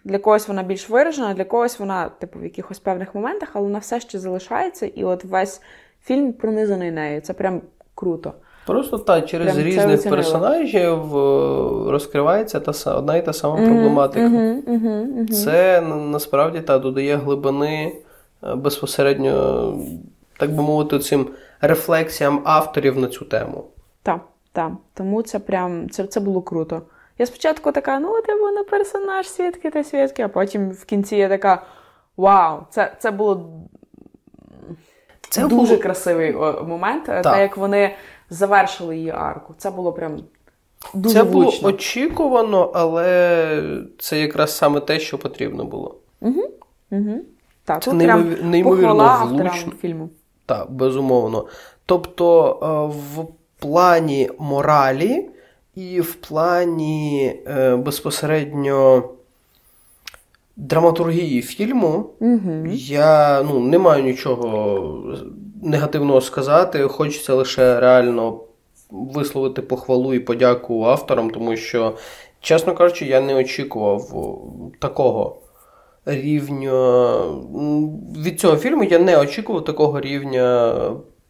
для 0.04 0.18
когось 0.18 0.48
вона 0.48 0.64
більш 0.64 0.90
виражена, 0.90 1.34
для 1.34 1.44
когось 1.44 1.80
вона, 1.80 2.10
типу, 2.10 2.40
в 2.40 2.44
якихось 2.44 2.80
певних 2.80 3.16
моментах, 3.16 3.50
але 3.54 3.64
вона 3.64 3.80
все 3.80 4.00
ще 4.00 4.20
залишається, 4.20 4.86
і 4.86 5.04
от 5.04 5.24
весь 5.24 5.62
фільм 6.04 6.34
пронизаний 6.34 6.92
нею. 6.92 7.22
Це 7.22 7.34
прям 7.34 7.62
круто. 7.96 8.34
Просто 8.66 8.98
так, 8.98 9.26
через 9.26 9.54
прям 9.54 9.68
різних 9.68 10.10
персонажів 10.10 11.18
е, 11.18 11.92
розкривається 11.92 12.60
та 12.60 12.94
одна 12.94 13.18
і 13.18 13.26
та 13.26 13.34
сама 13.34 13.56
mm-hmm, 13.56 13.66
проблематика. 13.66 14.26
Mm-hmm, 14.26 14.64
mm-hmm, 14.64 15.28
це 15.28 15.82
насправді 15.82 16.62
та 16.62 16.80
додає 16.80 17.16
глибини 17.16 17.96
безпосередньо, 18.56 19.74
так 20.40 20.52
би 20.52 20.64
мовити, 20.64 21.00
цим 21.00 21.28
рефлексіям 21.62 22.42
авторів 22.46 23.00
на 23.00 23.08
цю 23.08 23.26
тему. 23.26 23.64
Так, 24.04 24.22
так. 24.52 24.72
Тому 24.94 25.22
це 25.22 25.40
прям 25.40 25.90
це, 25.90 26.04
це 26.04 26.20
було 26.20 26.42
круто. 26.42 26.82
Я 27.18 27.26
спочатку 27.26 27.72
така, 27.72 28.00
ну, 28.00 28.22
типу, 28.22 28.52
не 28.52 28.64
персонаж 28.64 29.30
свідки 29.30 29.70
та 29.72 29.84
свідки, 29.84 30.24
а 30.24 30.28
потім 30.28 30.72
в 30.72 30.86
кінці 30.86 31.16
я 31.16 31.30
така: 31.30 31.64
Вау, 32.18 32.60
це 32.70 32.96
це 33.00 33.12
було 33.12 33.50
це 35.30 35.42
дуже 35.42 35.56
було... 35.56 35.78
красивий 35.78 36.34
момент, 36.68 37.06
так. 37.06 37.24
те, 37.24 37.42
як 37.42 37.58
вони 37.58 37.96
завершили 38.30 38.98
її 38.98 39.10
арку. 39.10 39.54
Це 39.58 39.72
було 39.72 39.94
прям. 39.94 40.20
Дуже 40.94 41.16
Це 41.16 41.24
влучно. 41.24 41.62
було 41.62 41.74
очікувано, 41.74 42.72
але 42.74 43.84
це 44.00 44.20
якраз 44.20 44.58
саме 44.58 44.80
те, 44.80 45.00
що 45.00 45.18
потрібно 45.18 45.66
було. 45.66 45.96
Угу. 46.22 46.42
Угу. 46.92 47.22
Так, 47.66 47.84
Це 47.84 47.94
неймовір... 47.94 48.44
неймовірно 48.44 49.28
влучно. 49.32 49.72
фільму. 49.82 50.10
Так, 50.46 50.72
безумовно. 50.72 51.46
Тобто, 51.86 52.50
е, 52.62 52.66
в 52.96 53.26
плані 53.60 54.30
моралі 54.40 55.30
і 55.76 56.02
в 56.02 56.16
плані 56.16 57.36
е, 57.48 57.76
безпосередньо 57.76 59.04
драматургії 60.58 61.42
фільму 61.42 62.10
угу. 62.20 62.66
я 62.74 63.44
ну, 63.44 63.60
не 63.60 63.80
маю 63.80 64.04
нічого 64.04 65.16
негативного 65.64 66.22
сказати. 66.22 66.84
Хочеться 66.84 67.34
лише 67.34 67.80
реально 67.80 68.40
висловити 68.92 69.62
похвалу 69.62 70.14
і 70.14 70.20
подяку 70.20 70.84
авторам, 70.84 71.30
тому 71.30 71.58
що, 71.58 71.94
чесно 72.40 72.74
кажучи, 72.74 73.06
я 73.06 73.22
не 73.22 73.36
очікував 73.36 74.14
такого 74.80 75.38
рівня. 76.06 77.18
Від 78.18 78.40
цього 78.40 78.58
фільму 78.58 78.84
я 78.84 79.00
не 79.00 79.18
очікував 79.18 79.64
такого 79.64 80.00
рівня 80.00 80.76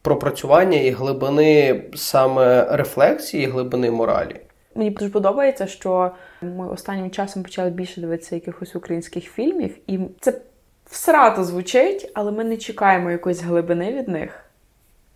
пропрацювання 0.02 0.78
і 0.78 0.90
глибини 0.90 1.82
саме 1.96 2.68
рефлексії, 2.72 3.46
глибини 3.46 3.92
моралі. 3.92 4.36
Мені 4.76 4.90
дуже 4.90 5.12
подобається, 5.12 5.68
що 5.68 6.12
ми 6.42 6.68
останнім 6.68 7.12
часом 7.12 7.44
почали 7.44 7.70
більше 7.70 8.02
дивитися 8.02 8.36
якихось 8.36 8.76
українських 8.76 9.24
фільмів, 9.24 9.78
і 9.88 10.00
це 10.20 10.42
всрато 10.86 11.44
звучить, 11.44 12.12
але 12.14 12.32
ми 12.32 12.44
не 12.44 12.58
чекаємо 12.58 13.12
якоїсь 13.12 13.44
глибини 13.44 13.94
від 13.94 14.08
них. 14.08 14.46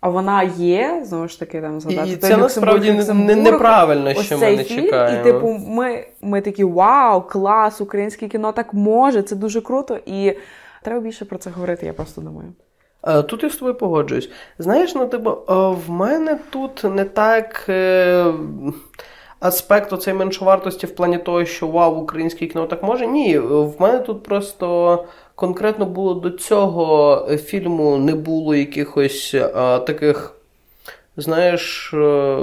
А 0.00 0.08
вона 0.08 0.42
є, 0.42 1.02
знову 1.04 1.28
ж 1.28 1.38
таки, 1.38 1.60
там 1.60 1.80
згадати. 1.80 2.10
І 2.10 2.16
це 2.16 2.36
насправді 2.36 2.92
не, 2.92 3.36
неправильно, 3.36 4.14
що 4.14 4.38
ми 4.38 4.56
не 4.56 4.64
чекаємо. 4.64 5.20
І, 5.20 5.24
типу, 5.24 5.60
ми 5.68 6.06
ми 6.22 6.40
такі 6.40 6.64
вау, 6.64 7.22
клас, 7.22 7.80
українське 7.80 8.28
кіно 8.28 8.52
так 8.52 8.74
може, 8.74 9.22
це 9.22 9.36
дуже 9.36 9.60
круто. 9.60 9.98
І 10.06 10.36
треба 10.82 11.00
більше 11.00 11.24
про 11.24 11.38
це 11.38 11.50
говорити, 11.50 11.86
я 11.86 11.92
просто 11.92 12.20
думаю. 12.20 12.52
Е, 13.02 13.22
тут 13.22 13.42
я 13.42 13.50
з 13.50 13.56
тобою 13.56 13.74
погоджуюсь. 13.74 14.30
Знаєш, 14.58 14.94
ну 14.94 15.06
типу, 15.06 15.30
е, 15.30 15.54
в 15.86 15.90
мене 15.90 16.38
тут 16.50 16.84
не 16.84 17.04
так. 17.04 17.66
Е, 17.68 18.32
аспект 19.40 19.92
оцей 19.92 20.14
меншовартості 20.14 20.86
в 20.86 20.94
плані 20.94 21.18
того, 21.18 21.44
що 21.44 21.66
вау, 21.66 21.94
українське 21.94 22.46
кіно 22.46 22.66
так 22.66 22.82
може. 22.82 23.06
Ні, 23.06 23.38
в 23.38 23.74
мене 23.78 23.98
тут 23.98 24.22
просто 24.22 25.04
конкретно 25.40 25.86
було 25.86 26.14
до 26.14 26.30
цього 26.30 27.26
фільму 27.44 27.96
не 27.96 28.14
було 28.14 28.54
якихось 28.54 29.34
а, 29.54 29.78
таких, 29.78 30.36
знаєш, 31.16 31.94
а, 31.94 32.38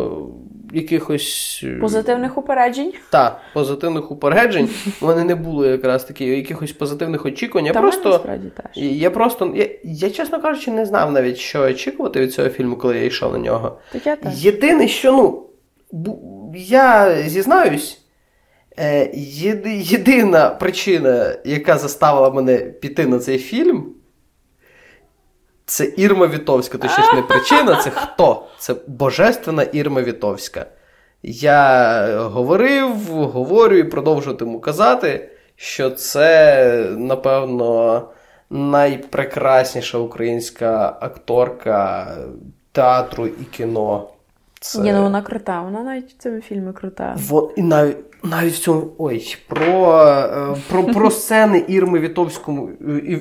якихось. 0.74 1.66
Позитивних 1.82 2.38
упереджень. 2.38 2.94
Так, 3.12 3.40
позитивних 3.54 4.12
упереджень. 4.12 4.70
У 5.02 5.06
мене 5.06 5.24
не 5.24 5.36
було 5.36 5.66
якраз 5.66 6.04
таки 6.04 6.26
якихось 6.26 6.72
позитивних 6.72 7.26
очікувань. 7.26 7.66
Я 7.66 7.74
Та 7.74 7.82
просто, 7.82 8.18
теж. 8.18 8.40
я 8.76 9.12
просто, 9.12 9.54
я, 9.56 9.68
я, 9.84 10.10
чесно 10.10 10.42
кажучи, 10.42 10.72
не 10.72 10.86
знав 10.86 11.12
навіть, 11.12 11.38
що 11.38 11.62
очікувати 11.62 12.20
від 12.20 12.34
цього 12.34 12.50
фільму, 12.50 12.76
коли 12.76 12.98
я 12.98 13.06
йшов 13.06 13.34
на 13.34 13.40
нього. 13.40 13.78
Так 13.92 14.08
я 14.08 14.16
теж. 14.16 14.46
Єдине, 14.46 14.88
що 14.88 15.12
ну 15.12 15.44
я 16.56 17.22
зізнаюсь, 17.22 18.02
е, 18.80 19.10
єдина 19.82 20.50
причина, 20.50 21.36
яка 21.46 21.78
заставила 21.78 22.30
мене 22.30 22.58
піти 22.58 23.08
на 23.08 23.20
цей 23.20 23.38
фільм, 23.38 23.86
це 25.66 25.94
Ірма 25.98 26.28
Вітовська. 26.28 26.78
Точніше, 26.78 27.14
не 27.14 27.22
причина, 27.22 27.76
це 27.76 27.90
хто? 27.90 28.48
Це 28.60 28.76
Божественна 28.88 29.64
Ірма 29.64 30.02
Вітовська. 30.02 30.66
Я 31.24 32.18
говорив, 32.18 32.92
говорю 33.10 33.78
і 33.78 33.84
продовжуватиму 33.84 34.60
казати, 34.60 35.30
що 35.56 35.90
це, 35.90 36.86
напевно, 36.98 38.02
найпрекрасніша 38.50 39.98
українська 39.98 40.98
акторка 41.02 42.08
театру 42.72 43.28
і 43.28 43.44
кіно. 43.52 44.10
Це... 44.60 44.80
Ні, 44.80 44.94
ну 44.94 45.04
вона 45.04 45.22
крута, 45.22 45.62
вона 45.62 45.84
навіть 45.84 46.14
в 46.14 46.18
цьому 46.18 46.42
фільмі 46.42 46.74
крута. 46.74 47.16
Вон, 47.18 47.50
і 47.56 47.62
навіть 47.62 47.98
навіть 48.30 48.54
в 48.54 48.60
цьому 48.60 48.88
ой, 48.98 49.38
про 49.48 50.00
е, 50.04 50.56
про, 50.70 50.84
про 50.84 51.12
сцени 51.12 51.66
Ірми 51.68 52.00
Вітовському, 52.00 52.70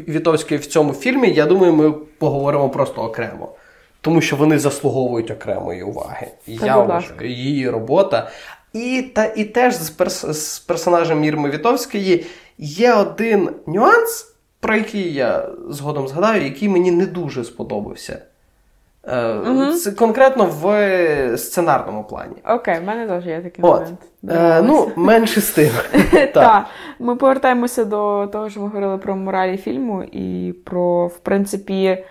Вітовської 0.08 0.60
в 0.60 0.66
цьому 0.66 0.92
фільмі, 0.92 1.30
я 1.30 1.46
думаю, 1.46 1.72
ми 1.72 1.92
поговоримо 1.92 2.68
просто 2.68 3.02
окремо. 3.02 3.52
Тому 4.00 4.20
що 4.20 4.36
вони 4.36 4.58
заслуговують 4.58 5.30
окремої 5.30 5.82
уваги. 5.82 6.28
Та, 6.60 6.66
я 6.66 6.76
вважаю, 6.76 7.30
її 7.30 7.70
робота. 7.70 8.30
І 8.72 9.02
та, 9.14 9.24
і 9.24 9.44
теж 9.44 9.74
з, 9.74 9.90
перс, 9.90 10.24
з 10.26 10.58
персонажем 10.58 11.24
Ірми 11.24 11.50
Вітовської 11.50 12.26
є 12.58 12.94
один 12.94 13.50
нюанс, 13.66 14.34
про 14.60 14.76
який 14.76 15.12
я 15.12 15.48
згодом 15.68 16.08
згадаю, 16.08 16.44
який 16.44 16.68
мені 16.68 16.90
не 16.90 17.06
дуже 17.06 17.44
сподобався. 17.44 18.18
Угу. 19.06 19.94
Конкретно 19.98 20.44
в 20.44 21.36
сценарному 21.38 22.04
плані. 22.04 22.34
Окей, 22.48 22.78
в 22.80 22.84
мене 22.84 23.06
теж 23.06 23.26
є 23.26 23.40
такий 23.40 23.64
От. 23.64 23.80
момент. 23.80 23.98
Е, 24.30 24.62
Ну, 24.62 24.90
менше 24.96 25.40
з 25.40 25.50
тим. 25.50 25.70
Так. 26.34 26.66
Ми 26.98 27.16
повертаємося 27.16 27.84
до 27.84 28.26
того, 28.32 28.50
що 28.50 28.60
ми 28.60 28.66
говорили 28.66 28.98
про 28.98 29.16
моралі 29.16 29.56
фільму 29.56 30.02
і 30.02 30.54
про, 30.64 31.06
в 31.06 31.18
принципі, 31.18 32.04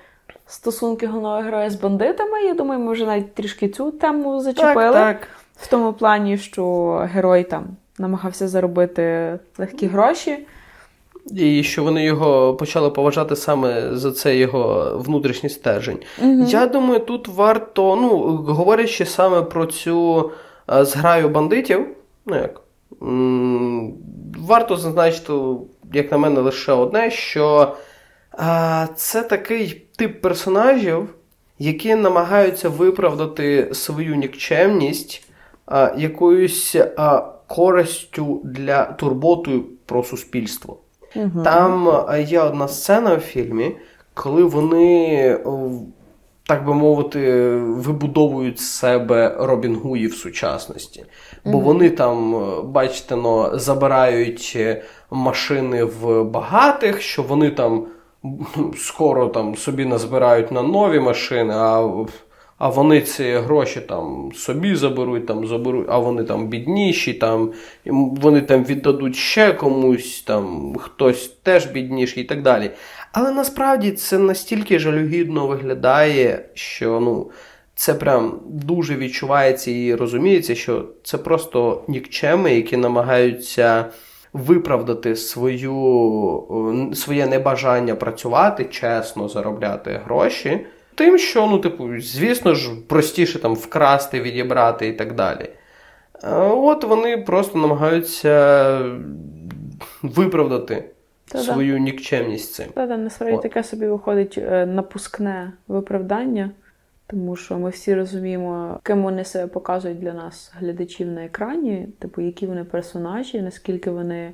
стосунки 0.47 1.07
головного 1.07 1.41
героя 1.41 1.69
з 1.69 1.75
бандитами. 1.75 2.41
Я 2.41 2.53
думаю, 2.53 2.79
ми 2.79 2.91
вже 2.91 3.05
навіть 3.05 3.33
трішки 3.33 3.69
цю 3.69 3.91
тему 3.91 4.39
зачепили. 4.41 4.93
Так, 4.93 5.19
так. 5.19 5.27
В 5.57 5.67
тому 5.67 5.93
плані, 5.93 6.37
що 6.37 6.93
герой 7.13 7.43
там 7.43 7.65
намагався 7.97 8.47
заробити 8.47 9.33
легкі 9.57 9.87
гроші. 9.87 10.47
І 11.31 11.63
що 11.63 11.83
вони 11.83 12.03
його 12.03 12.55
почали 12.55 12.89
поважати 12.89 13.35
саме 13.35 13.95
за 13.95 14.11
це 14.11 14.37
його 14.37 14.91
внутрішній 15.05 15.49
стержень. 15.49 15.99
Угу. 16.21 16.45
Я 16.47 16.67
думаю, 16.67 16.99
тут 16.99 17.27
варто, 17.27 17.95
ну, 17.95 18.17
говорячи 18.53 19.05
саме 19.05 19.41
про 19.41 19.65
цю 19.65 20.31
зграю 20.67 21.29
бандитів, 21.29 21.87
ну 22.25 22.35
як, 22.35 22.61
м- 23.01 23.93
варто 24.37 24.77
зазначити, 24.77 25.33
як 25.93 26.11
на 26.11 26.17
мене, 26.17 26.41
лише 26.41 26.71
одне, 26.71 27.11
що 27.11 27.75
а, 28.31 28.87
це 28.95 29.21
такий 29.21 29.85
тип 29.95 30.21
персонажів, 30.21 31.09
які 31.59 31.95
намагаються 31.95 32.69
виправдати 32.69 33.69
свою 33.73 34.15
нікчемність 34.15 35.27
а, 35.65 35.91
якоюсь 35.97 36.75
а, 36.97 37.21
користю 37.47 38.41
для 38.43 38.83
турботою 38.85 39.63
про 39.85 40.03
суспільство. 40.03 40.77
Угу. 41.15 41.43
Там 41.43 41.89
е, 42.09 42.21
є 42.21 42.41
одна 42.41 42.67
сцена 42.67 43.15
в 43.15 43.19
фільмі, 43.19 43.75
коли 44.13 44.43
вони, 44.43 45.13
е, 45.15 45.39
так 46.47 46.65
би 46.65 46.73
мовити, 46.73 47.49
вибудовують 47.57 48.59
себе 48.59 49.35
Робін 49.39 49.75
Гуї 49.75 50.07
в 50.07 50.13
сучасності. 50.13 51.05
Бо 51.45 51.57
угу. 51.57 51.59
вони 51.59 51.89
там, 51.89 52.35
е, 52.35 52.61
бачите, 52.63 53.15
ну, 53.15 53.49
забирають 53.53 54.57
машини 55.11 55.83
в 55.83 56.23
багатих, 56.23 57.01
що 57.01 57.23
вони 57.23 57.49
там 57.49 57.85
скоро 58.77 59.27
там 59.27 59.55
собі 59.55 59.85
назбирають 59.85 60.51
на 60.51 60.61
нові 60.61 60.99
машини. 60.99 61.53
а 61.53 62.05
а 62.57 62.69
вони 62.69 63.01
ці 63.01 63.31
гроші 63.33 63.81
там 63.81 64.31
собі 64.35 64.75
заберуть, 64.75 65.25
там 65.25 65.47
заберуть, 65.47 65.85
а 65.89 65.97
вони 65.97 66.23
там 66.23 66.47
бідніші, 66.47 67.13
там 67.13 67.51
вони 67.85 68.41
там 68.41 68.63
віддадуть 68.63 69.15
ще 69.15 69.53
комусь, 69.53 70.21
там 70.21 70.75
хтось 70.75 71.27
теж 71.27 71.65
бідніший 71.65 72.23
і 72.23 72.25
так 72.25 72.41
далі. 72.41 72.71
Але 73.11 73.31
насправді 73.31 73.91
це 73.91 74.17
настільки 74.17 74.79
жалюгідно 74.79 75.47
виглядає, 75.47 76.45
що 76.53 76.99
ну, 76.99 77.31
це 77.75 77.93
прям 77.93 78.39
дуже 78.49 78.95
відчувається 78.95 79.71
і 79.71 79.95
розуміється, 79.95 80.55
що 80.55 80.85
це 81.03 81.17
просто 81.17 81.83
нікчеми, 81.87 82.55
які 82.55 82.77
намагаються. 82.77 83.85
Виправдати 84.33 85.15
свою, 85.15 86.91
своє 86.95 87.27
небажання 87.27 87.95
працювати, 87.95 88.65
чесно 88.65 89.29
заробляти 89.29 90.01
гроші, 90.05 90.65
Тим, 90.95 91.17
що, 91.17 91.47
ну, 91.47 91.59
типу, 91.59 91.99
звісно 91.99 92.55
ж, 92.55 92.69
простіше 92.87 93.39
там 93.39 93.53
вкрасти, 93.53 94.21
відібрати 94.21 94.87
і 94.87 94.93
так 94.93 95.15
далі. 95.15 95.49
От 96.39 96.83
вони 96.83 97.17
просто 97.17 97.57
намагаються 97.57 98.79
виправдати 100.01 100.83
Та-да. 101.27 101.43
свою 101.43 101.77
нікчемність 101.77 102.53
цим. 102.53 102.65
Так, 102.73 102.89
насправді 102.89 103.37
таке 103.41 103.63
собі 103.63 103.87
виходить 103.87 104.37
е, 104.37 104.65
напускне 104.65 105.51
виправдання. 105.67 106.51
Тому 107.07 107.35
що 107.35 107.59
ми 107.59 107.69
всі 107.69 107.95
розуміємо, 107.95 108.79
ким 108.83 109.03
вони 109.03 109.25
себе 109.25 109.47
показують 109.47 109.99
для 109.99 110.13
нас, 110.13 110.53
глядачів 110.55 111.07
на 111.07 111.25
екрані, 111.25 111.87
типу, 111.99 112.21
які 112.21 112.47
вони 112.47 112.63
персонажі, 112.63 113.41
наскільки 113.41 113.89
вони 113.89 114.31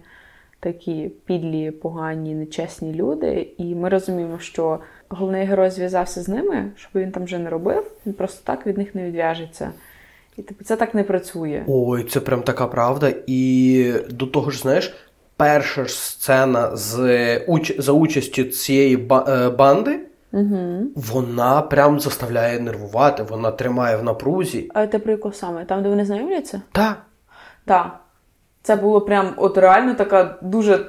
такі 0.60 1.12
підлі, 1.26 1.72
погані, 1.72 2.36
нечесні 2.36 2.94
люди. 2.94 3.54
І 3.58 3.76
ми 3.76 3.90
розуміємо, 3.90 4.40
що 4.40 4.80
головний 5.12 5.46
герой 5.46 5.70
зв'язався 5.70 6.22
з 6.22 6.28
ними, 6.28 6.72
щоб 6.76 6.92
він 6.96 7.12
там 7.12 7.24
вже 7.24 7.38
не 7.40 7.50
робив, 7.50 7.92
він 8.06 8.14
просто 8.14 8.42
так 8.44 8.68
від 8.68 8.78
них 8.78 8.96
не 8.96 9.04
відв'яжеться. 9.04 9.72
І 10.38 10.42
типу, 10.42 10.64
це 10.64 10.76
так 10.76 10.94
не 10.94 11.04
працює. 11.04 11.64
Ой, 11.68 12.04
це 12.04 12.20
прям 12.20 12.42
така 12.42 12.68
правда. 12.68 13.14
І 13.28 13.94
до 14.10 14.28
того 14.28 14.52
ж, 14.52 14.60
знаєш, 14.60 14.94
перша 15.38 15.86
ж 15.86 15.94
сцена 15.94 16.76
з 16.76 17.38
уч... 17.48 17.80
за 17.80 17.92
участю 17.92 18.44
цієї 18.44 19.10
е, 19.28 19.50
банди. 19.50 20.00
Угу. 20.34 20.84
Вона 20.96 21.62
прям 21.62 22.00
заставляє 22.00 22.60
нервувати, 22.60 23.24
вона 23.24 23.52
тримає 23.52 23.98
в 23.98 24.04
напрузі. 24.04 24.72
А 24.74 24.88
ти 24.88 25.00
про 25.00 25.12
яку 25.12 25.32
саме? 25.32 25.66
Там, 25.66 25.84
де 25.84 25.90
вони 25.90 26.06
знайомляться? 26.06 26.62
Так. 26.72 27.02
Так. 27.66 28.00
Це 28.64 28.76
було 28.76 29.02
прям 29.02 29.34
от 29.38 29.58
реально 29.58 29.94
така 29.94 30.38
дуже. 30.42 30.86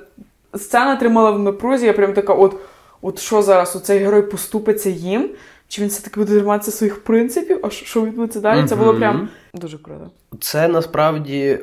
Сцена 0.54 0.96
тримала 0.96 1.30
в 1.30 1.38
напрузі, 1.38 1.86
я 1.86 1.92
прям 1.92 2.12
така, 2.12 2.32
от 2.32 2.56
от 3.02 3.18
що 3.18 3.42
зараз 3.42 3.76
оцей 3.76 3.98
герой 3.98 4.22
поступиться 4.22 4.90
їм? 4.90 5.30
Чи 5.68 5.82
він 5.82 5.88
все-таки 5.88 6.20
буде 6.20 6.34
триматися 6.34 6.70
своїх 6.70 7.04
принципів? 7.04 7.60
А 7.62 7.70
що 7.70 8.04
відбудеться 8.04 8.40
далі? 8.40 8.60
Mm-hmm. 8.60 8.68
Це 8.68 8.76
було 8.76 8.94
прям 8.94 9.28
дуже 9.54 9.78
круто. 9.78 10.10
Це 10.40 10.68
насправді 10.68 11.58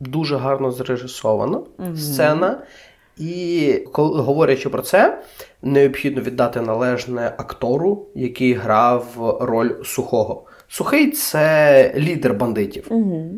дуже 0.00 0.36
гарно 0.36 0.70
зрежисована 0.70 1.58
mm-hmm. 1.58 1.96
сцена. 1.96 2.62
І 3.18 3.72
коли 3.92 4.22
говорячи 4.22 4.68
про 4.68 4.82
це, 4.82 5.22
необхідно 5.62 6.22
віддати 6.22 6.60
належне 6.60 7.34
актору, 7.38 8.06
який 8.14 8.52
грав 8.54 9.36
роль 9.40 9.70
сухого. 9.84 10.44
Сухий 10.68 11.10
це 11.10 11.92
лідер 11.96 12.34
бандитів. 12.34 12.86
Угу. 12.90 13.30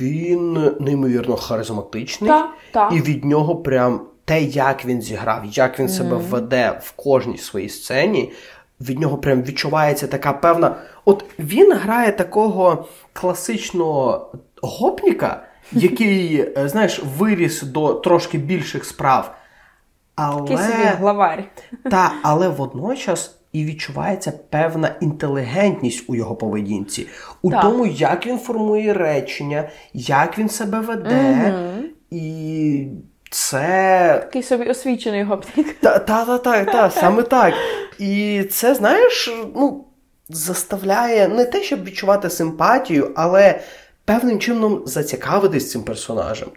Він 0.00 0.70
неймовірно 0.80 1.36
харизматичний, 1.36 2.30
та, 2.30 2.50
та. 2.72 2.90
і 2.94 3.00
від 3.00 3.24
нього 3.24 3.56
прям 3.56 4.00
те, 4.26 4.42
як 4.42 4.84
він 4.84 5.02
зіграв, 5.02 5.44
як 5.44 5.80
він 5.80 5.88
себе 5.88 6.16
веде 6.16 6.80
в 6.82 6.92
кожній 6.92 7.38
своїй 7.38 7.68
сцені. 7.68 8.32
Від 8.80 8.98
нього 8.98 9.18
прям 9.18 9.42
відчувається 9.42 10.06
така 10.06 10.32
певна. 10.32 10.76
От 11.04 11.24
він 11.38 11.72
грає 11.72 12.12
такого 12.12 12.88
класичного 13.12 14.32
гопніка, 14.62 15.42
який, 15.72 16.40
е, 16.58 16.68
знаєш, 16.68 17.02
виріс 17.18 17.62
до 17.62 17.94
трошки 17.94 18.38
більших 18.38 18.84
справ. 18.84 19.34
Але... 20.14 20.40
Такий 20.40 20.56
собі 20.56 20.84
главарь. 20.98 21.44
Та, 21.90 22.12
але 22.22 22.48
водночас 22.48 23.38
і 23.52 23.64
відчувається 23.64 24.32
певна 24.50 24.94
інтелігентність 25.00 26.04
у 26.08 26.14
його 26.14 26.36
поведінці, 26.36 27.06
у 27.42 27.50
так. 27.50 27.62
тому, 27.62 27.86
як 27.86 28.26
він 28.26 28.38
формує 28.38 28.94
речення, 28.94 29.68
як 29.94 30.38
він 30.38 30.48
себе 30.48 30.80
веде. 30.80 31.54
Угу. 31.54 31.84
І 32.10 32.88
це. 33.30 34.18
Такий 34.24 34.42
собі 34.42 34.70
освічений 34.70 35.22
гопник. 35.22 35.74
Та-та-та, 35.80 36.90
саме 36.90 37.22
так. 37.22 37.54
І 37.98 38.44
це, 38.50 38.74
знаєш, 38.74 39.34
ну, 39.54 39.84
заставляє 40.28 41.28
не 41.28 41.44
те, 41.44 41.62
щоб 41.62 41.84
відчувати 41.84 42.30
симпатію, 42.30 43.12
але 43.16 43.60
певним 44.04 44.38
чином 44.38 44.82
зацікавитись 44.86 45.70
цим 45.70 45.82
персонажем. 45.82 46.48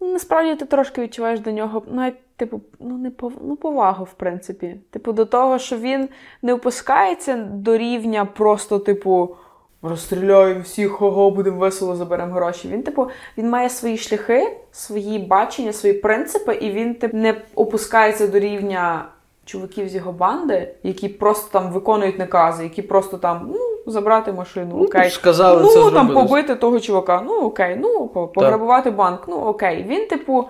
Насправді 0.00 0.54
ти 0.54 0.64
трошки 0.64 1.02
відчуваєш 1.02 1.40
до 1.40 1.50
нього 1.50 1.82
навіть, 1.92 2.36
типу, 2.36 2.60
ну 2.80 2.98
не 2.98 3.10
пов... 3.10 3.32
ну, 3.42 3.56
повагу, 3.56 4.04
в 4.04 4.12
принципі. 4.12 4.76
Типу, 4.90 5.12
до 5.12 5.24
того, 5.24 5.58
що 5.58 5.76
він 5.76 6.08
не 6.42 6.52
опускається 6.52 7.36
до 7.36 7.76
рівня 7.76 8.24
просто, 8.24 8.78
типу, 8.78 9.36
розстріляємо 9.82 10.60
всіх, 10.60 11.02
ого, 11.02 11.30
будемо 11.30 11.58
весело, 11.58 11.96
заберемо 11.96 12.34
гроші. 12.34 12.68
Він, 12.68 12.82
типу, 12.82 13.06
він 13.38 13.50
має 13.50 13.70
свої 13.70 13.96
шляхи, 13.96 14.56
свої 14.72 15.18
бачення, 15.18 15.72
свої 15.72 15.94
принципи, 15.94 16.54
і 16.54 16.70
він 16.70 16.94
типу, 16.94 17.16
не 17.16 17.34
опускається 17.54 18.26
до 18.26 18.38
рівня 18.38 19.04
чуваків 19.44 19.88
з 19.88 19.94
його 19.94 20.12
банди, 20.12 20.68
які 20.82 21.08
просто 21.08 21.48
там 21.52 21.72
виконують 21.72 22.18
накази, 22.18 22.62
які 22.62 22.82
просто 22.82 23.16
там 23.18 23.50
ну, 23.52 23.92
забрати 23.92 24.32
машину, 24.32 24.74
ну, 24.78 24.84
окей. 24.84 25.10
Сказали, 25.10 25.62
ну 25.62 25.68
це 25.68 25.90
там 25.90 26.14
побити 26.14 26.54
того 26.54 26.80
чувака, 26.80 27.22
ну 27.26 27.40
окей, 27.40 27.76
ну 27.80 28.08
пограбувати 28.34 28.90
банк, 28.90 29.20
ну 29.28 29.36
окей. 29.36 29.86
Він, 29.88 30.06
типу. 30.06 30.48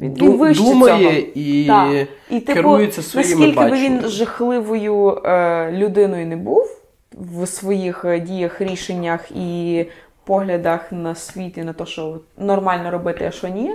Він, 0.00 0.14
він 0.14 0.36
вище 0.36 0.64
думає 0.64 1.22
цього. 1.22 1.32
і 1.34 1.66
так. 1.66 2.08
і 2.30 2.40
типу, 2.40 2.56
керується 2.56 3.02
своїми 3.02 3.34
наскільки 3.34 3.56
баченнями. 3.56 3.96
би 3.98 4.02
він 4.02 4.10
жахливою 4.10 5.22
е, 5.24 5.72
людиною 5.72 6.26
не 6.26 6.36
був 6.36 6.77
в 7.12 7.46
своїх 7.46 8.04
е, 8.04 8.20
діях, 8.20 8.60
рішеннях 8.60 9.30
і 9.30 9.86
поглядах 10.24 10.92
на 10.92 11.14
світ 11.14 11.58
і 11.58 11.62
на 11.62 11.72
те, 11.72 11.86
що 11.86 12.20
нормально 12.38 12.90
робити, 12.90 13.24
а 13.24 13.30
що 13.30 13.48
ні. 13.48 13.74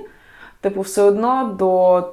Типу, 0.62 0.82
все 0.82 1.02
одно 1.02 1.56
до 1.60 2.04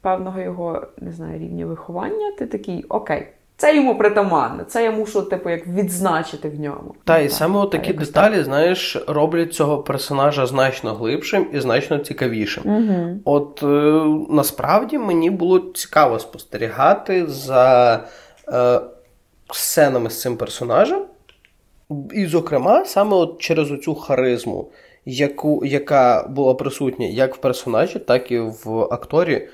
певного 0.00 0.40
його 0.40 0.86
не 0.98 1.12
знаю, 1.12 1.38
рівня 1.38 1.66
виховання, 1.66 2.32
ти 2.38 2.46
такий 2.46 2.84
окей. 2.88 3.26
Це 3.56 3.76
йому 3.76 3.98
притаманне, 3.98 4.64
це 4.64 4.84
я 4.84 4.90
мушу, 4.90 5.22
типу, 5.22 5.50
як 5.50 5.66
відзначити 5.66 6.48
в 6.48 6.60
ньому. 6.60 6.94
Та, 7.04 7.18
і 7.18 7.28
саме 7.28 7.66
такі 7.66 7.92
деталі, 7.92 8.34
так. 8.34 8.44
знаєш, 8.44 9.04
роблять 9.06 9.54
цього 9.54 9.78
персонажа 9.78 10.46
значно 10.46 10.94
глибшим 10.94 11.46
і 11.52 11.60
значно 11.60 11.98
цікавішим. 11.98 12.62
Угу. 12.66 13.20
От 13.24 13.62
е, 13.62 13.66
насправді 14.34 14.98
мені 14.98 15.30
було 15.30 15.58
цікаво 15.58 16.18
спостерігати 16.18 17.26
за 17.26 17.94
е, 18.48 18.80
сценами 19.54 20.10
з 20.10 20.20
цим 20.20 20.36
персонажем. 20.36 21.04
І, 22.12 22.26
зокрема, 22.26 22.84
саме 22.84 23.16
от 23.16 23.38
через 23.38 23.70
оцю 23.70 23.94
харизму, 23.94 24.70
яку, 25.04 25.64
яка 25.64 26.28
була 26.28 26.54
присутня 26.54 27.06
як 27.06 27.34
в 27.34 27.38
персонажі, 27.38 27.98
так 27.98 28.32
і 28.32 28.38
в 28.38 28.80
акторі. 28.90 29.48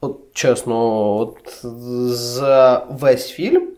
От 0.00 0.18
чесно, 0.32 1.16
от 1.16 1.64
за 2.12 2.86
весь 2.90 3.30
фільм 3.30 3.68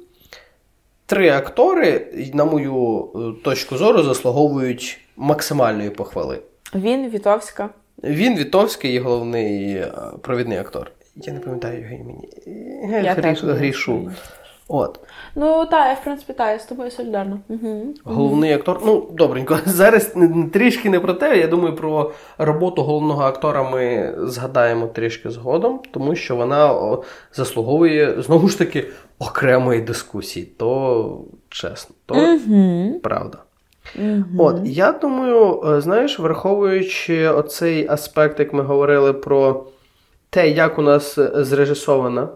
три 1.09 1.31
актори, 1.31 2.07
на 2.35 2.44
мою 2.44 3.09
е, 3.14 3.42
точку 3.44 3.76
зору, 3.76 4.02
заслуговують 4.02 5.00
максимальної 5.16 5.90
похвали. 5.90 6.38
Він 6.74 7.11
Вітовська. 7.11 7.68
Він 8.04 8.38
Вітовський 8.38 8.94
і 8.94 8.98
головний 8.98 9.72
е, 9.72 9.92
провідний 10.22 10.59
актор. 10.59 10.90
Я 11.16 11.33
не 11.33 11.40
пам'ятаю 11.40 11.81
його 11.81 11.94
імені. 11.94 12.28
Я 13.04 13.14
Гріш, 13.14 13.42
Грішу. 13.42 14.11
От. 14.68 15.00
Ну, 15.35 15.66
так, 15.66 15.88
я 15.88 15.94
в 15.94 16.04
принципі 16.04 16.33
так, 16.33 16.52
я 16.52 16.59
з 16.59 16.64
тобою 16.64 16.90
солідарна. 16.90 17.38
Угу. 17.48 17.94
Головний 18.04 18.52
актор. 18.52 18.81
Ну, 18.85 19.09
добренько, 19.12 19.59
зараз 19.66 20.14
трішки 20.52 20.90
не 20.90 21.00
про 21.00 21.14
те. 21.14 21.38
Я 21.38 21.46
думаю, 21.46 21.76
про 21.76 22.12
роботу 22.38 22.83
головного 22.83 23.22
актора 23.22 23.70
ми 23.70 24.14
згадаємо 24.18 24.87
трішки 24.87 25.31
згодом, 25.31 25.81
тому 25.90 26.14
що 26.14 26.37
вона 26.37 26.96
заслуговує 27.33 28.22
знову 28.22 28.48
ж 28.48 28.59
таки 28.59 28.87
окремої 29.18 29.81
дискусії. 29.81 30.46
То 30.46 31.20
чесно, 31.48 31.94
то 32.07 32.14
угу. 32.14 33.00
правда. 33.02 33.38
Угу. 33.98 34.44
От, 34.44 34.61
я 34.64 34.92
думаю, 34.92 35.62
е, 35.66 35.81
знаєш, 35.81 36.18
враховуючи 36.18 37.28
оцей 37.28 37.87
аспект, 37.88 38.40
як 38.40 38.52
ми 38.52 38.62
говорили 38.62 39.12
про 39.12 39.64
те, 40.31 40.50
як 40.50 40.78
у 40.78 40.83
нас 40.83 41.18
зрежисована 41.35 42.28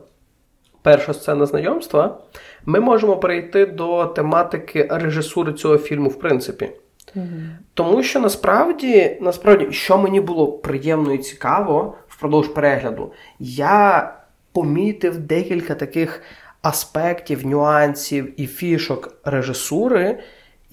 перша 0.83 1.14
сцена 1.14 1.47
знайомства, 1.47 2.18
ми 2.66 2.81
можемо 2.81 3.16
перейти 3.16 3.66
до 3.66 4.07
тематики 4.07 4.88
режисури 4.90 5.53
цього 5.53 5.79
фільму, 5.79 6.09
в 6.09 6.18
принципі. 6.18 6.71
Угу. 7.14 7.27
Тому 7.75 8.03
що 8.03 8.21
насправді, 8.21 9.18
насправді, 9.21 9.73
що 9.73 9.99
мені 9.99 10.21
було 10.21 10.53
приємно 10.53 11.12
і 11.12 11.18
цікаво 11.18 11.95
впродовж 12.09 12.49
перегляду, 12.49 13.12
я 13.38 14.14
помітив 14.53 15.18
декілька 15.18 15.75
таких 15.75 16.23
аспектів, 16.62 17.47
нюансів 17.47 18.40
і 18.40 18.47
фішок 18.47 19.14
режисури, 19.25 20.18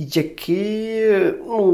які 0.01 1.05
ну, 1.47 1.71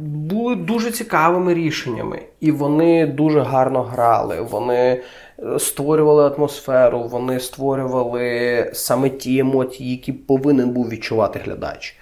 були 0.00 0.56
дуже 0.56 0.90
цікавими 0.90 1.54
рішеннями. 1.54 2.22
І 2.40 2.50
вони 2.50 3.06
дуже 3.06 3.40
гарно 3.40 3.82
грали. 3.82 4.40
Вони 4.40 5.02
створювали 5.58 6.26
атмосферу, 6.26 7.02
вони 7.02 7.40
створювали 7.40 8.70
саме 8.74 9.10
ті 9.10 9.38
емоції, 9.38 9.90
які 9.90 10.12
повинен 10.12 10.70
був 10.70 10.88
відчувати 10.88 11.38
глядач. 11.38 11.96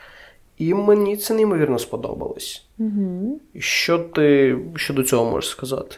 І 0.59 0.75
мені 0.75 1.17
це 1.17 1.35
неймовірно 1.35 1.79
сподобалось. 1.79 2.67
Угу. 2.79 3.41
Що 3.59 3.99
ти 3.99 4.59
щодо 4.77 5.03
цього 5.03 5.31
можеш 5.31 5.51
сказати? 5.51 5.97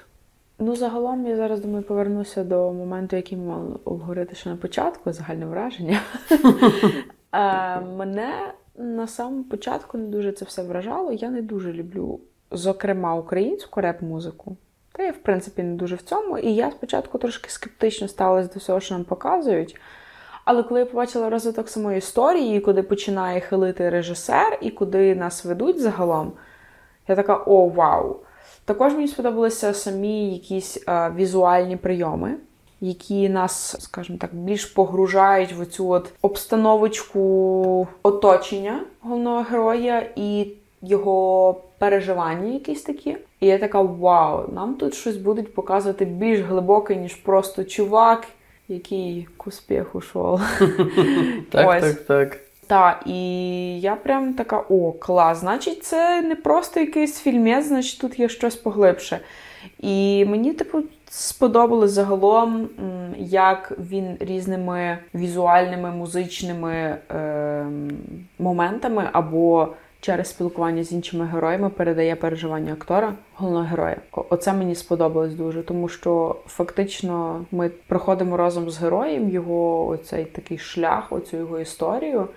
Ну, 0.58 0.76
загалом 0.76 1.26
я 1.26 1.36
зараз 1.36 1.60
думаю, 1.60 1.84
повернуся 1.84 2.44
до 2.44 2.72
моменту, 2.72 3.16
який 3.16 3.38
ми 3.38 3.44
мали 3.44 3.76
обговорити 3.84 4.34
ще 4.34 4.48
на 4.48 4.56
початку, 4.56 5.12
загальне 5.12 5.46
враження. 5.46 6.00
Е, 7.32 7.80
мене 7.80 8.52
на 8.78 9.06
самому 9.06 9.44
початку 9.44 9.98
не 9.98 10.06
дуже 10.06 10.32
це 10.32 10.44
все 10.44 10.62
вражало. 10.62 11.12
Я 11.12 11.30
не 11.30 11.42
дуже 11.42 11.72
люблю, 11.72 12.20
зокрема, 12.50 13.14
українську 13.14 13.80
реп-музику. 13.80 14.56
Та 14.92 15.02
я, 15.02 15.10
в 15.10 15.18
принципі, 15.18 15.62
не 15.62 15.74
дуже 15.74 15.96
в 15.96 16.02
цьому. 16.02 16.38
І 16.38 16.54
я 16.54 16.70
спочатку 16.70 17.18
трошки 17.18 17.50
скептично 17.50 18.08
ставилась 18.08 18.52
до 18.52 18.58
всього, 18.58 18.80
що 18.80 18.94
нам 18.94 19.04
показують. 19.04 19.76
Але 20.44 20.62
коли 20.62 20.80
я 20.80 20.86
побачила 20.86 21.30
розвиток 21.30 21.68
самої 21.68 21.98
історії, 21.98 22.60
куди 22.60 22.82
починає 22.82 23.40
хилити 23.40 23.90
режисер 23.90 24.58
і 24.62 24.70
куди 24.70 25.14
нас 25.14 25.44
ведуть 25.44 25.80
загалом, 25.80 26.32
я 27.08 27.16
така: 27.16 27.36
о, 27.36 27.68
вау! 27.68 28.16
Також 28.64 28.92
мені 28.92 29.08
сподобалися 29.08 29.74
самі 29.74 30.32
якісь 30.32 30.82
а, 30.86 31.10
візуальні 31.10 31.76
прийоми, 31.76 32.34
які 32.80 33.28
нас, 33.28 33.76
скажімо 33.80 34.18
так, 34.18 34.34
більш 34.34 34.64
погружають 34.64 35.52
в 35.52 35.66
цю 35.66 35.88
от 35.88 36.12
обстановочку 36.22 37.88
оточення 38.02 38.80
головного 39.00 39.42
героя 39.50 40.06
і 40.16 40.46
його 40.82 41.60
переживання 41.78 42.52
якісь 42.52 42.82
такі. 42.82 43.16
І 43.40 43.46
я 43.46 43.58
така: 43.58 43.80
вау, 43.80 44.52
нам 44.52 44.74
тут 44.74 44.94
щось 44.94 45.16
будуть 45.16 45.54
показувати 45.54 46.04
більш 46.04 46.40
глибоке, 46.40 46.96
ніж 46.96 47.14
просто 47.14 47.64
чувак, 47.64 48.26
який 48.68 49.28
к 49.36 49.44
успіху 49.46 50.00
шов. 50.00 50.40
Так, 51.50 51.80
так, 51.80 52.00
так. 52.00 52.38
Так, 52.66 53.02
і 53.06 53.80
я 53.80 53.96
прям 53.96 54.34
така: 54.34 54.64
о, 54.68 54.92
клас! 54.92 55.40
Значить, 55.40 55.84
це 55.84 56.22
не 56.22 56.36
просто 56.36 56.80
якийсь 56.80 57.20
фільмець, 57.20 57.66
значить 57.66 58.00
тут 58.00 58.18
є 58.18 58.28
щось 58.28 58.56
поглибше. 58.56 59.20
І 59.78 60.24
мені, 60.24 60.52
типу, 60.52 60.82
сподобалось 61.10 61.90
загалом, 61.90 62.68
як 63.18 63.72
він 63.78 64.16
різними 64.20 64.98
візуальними, 65.14 65.90
музичними 65.90 66.74
е, 67.10 67.66
моментами 68.38 69.08
або 69.12 69.68
через 70.00 70.28
спілкування 70.28 70.84
з 70.84 70.92
іншими 70.92 71.26
героями 71.26 71.68
передає 71.68 72.16
переживання 72.16 72.72
актора, 72.72 73.12
головного 73.34 73.66
героя. 73.66 73.96
Оце 74.12 74.52
мені 74.52 74.74
сподобалось 74.74 75.34
дуже, 75.34 75.62
тому 75.62 75.88
що 75.88 76.36
фактично 76.46 77.44
ми 77.50 77.68
проходимо 77.68 78.36
разом 78.36 78.70
з 78.70 78.78
героєм 78.78 79.30
його 79.30 79.86
оцей 79.86 80.24
такий 80.24 80.58
шлях, 80.58 81.12
оцю 81.12 81.36
його 81.36 81.58
історію. 81.58 82.28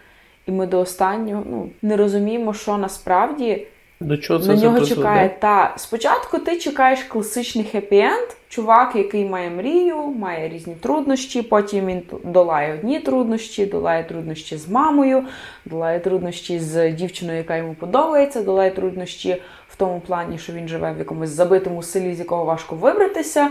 І 0.48 0.52
ми 0.52 0.68
до 0.68 0.80
останнього 0.80 1.44
ну, 1.50 1.70
не 1.82 1.98
розуміємо, 1.98 2.54
що 2.54 2.78
насправді 2.78 3.68
до 4.02 4.18
чого 4.18 4.40
це 4.40 4.48
на 4.48 4.56
нього 4.56 4.86
чекає. 4.86 5.36
Та 5.40 5.74
спочатку 5.78 6.38
ти 6.40 6.58
чекаєш 6.58 7.04
класичний 7.04 7.66
хеппі-енд, 7.74 8.36
чувак, 8.50 8.96
який 8.96 9.26
має 9.26 9.50
мрію, 9.50 9.98
має 9.98 10.50
різні 10.50 10.76
труднощі. 10.76 11.42
Потім 11.42 11.86
він 11.86 12.02
долає 12.24 12.74
одні 12.74 13.00
труднощі, 13.00 13.66
долає 13.66 14.04
труднощі 14.04 14.58
з 14.58 14.70
мамою, 14.70 15.24
долає 15.66 16.00
труднощі 16.00 16.60
з 16.60 16.92
дівчиною, 16.92 17.38
яка 17.38 17.56
йому 17.58 17.74
подобається, 17.74 18.44
долає 18.44 18.72
труднощі 18.72 19.42
в 19.70 19.76
тому 19.76 20.00
плані, 20.00 20.38
що 20.38 20.54
він 20.54 20.68
живе 20.68 20.94
в 20.94 20.98
якомусь 20.98 21.30
забитому 21.30 21.84
селі, 21.84 22.16
з 22.16 22.20
якого 22.20 22.46
важко 22.46 22.76
вибратися. 22.76 23.50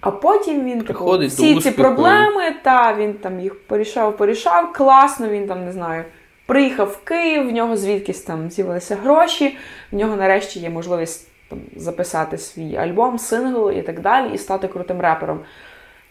А 0.00 0.10
потім 0.10 0.64
він 0.64 0.82
типу, 0.82 1.18
всі 1.26 1.60
ці 1.60 1.70
проблеми, 1.70 2.54
та 2.62 2.94
він 2.94 3.14
там 3.14 3.40
їх 3.40 3.60
порішав, 3.60 4.16
порішав, 4.16 4.72
класно, 4.72 5.28
він 5.28 5.46
там 5.46 5.64
не 5.64 5.72
знаю. 5.72 6.04
Приїхав 6.46 6.88
в 6.88 7.04
Київ, 7.04 7.48
в 7.48 7.52
нього 7.52 7.76
звідкись 7.76 8.20
там 8.20 8.50
з'явилися 8.50 8.96
гроші, 8.96 9.56
в 9.92 9.96
нього 9.96 10.16
нарешті 10.16 10.60
є 10.60 10.70
можливість 10.70 11.28
там, 11.48 11.58
записати 11.76 12.38
свій 12.38 12.76
альбом, 12.76 13.18
сингл 13.18 13.70
і 13.70 13.82
так 13.82 14.00
далі, 14.00 14.34
і 14.34 14.38
стати 14.38 14.68
крутим 14.68 15.00
репером. 15.00 15.40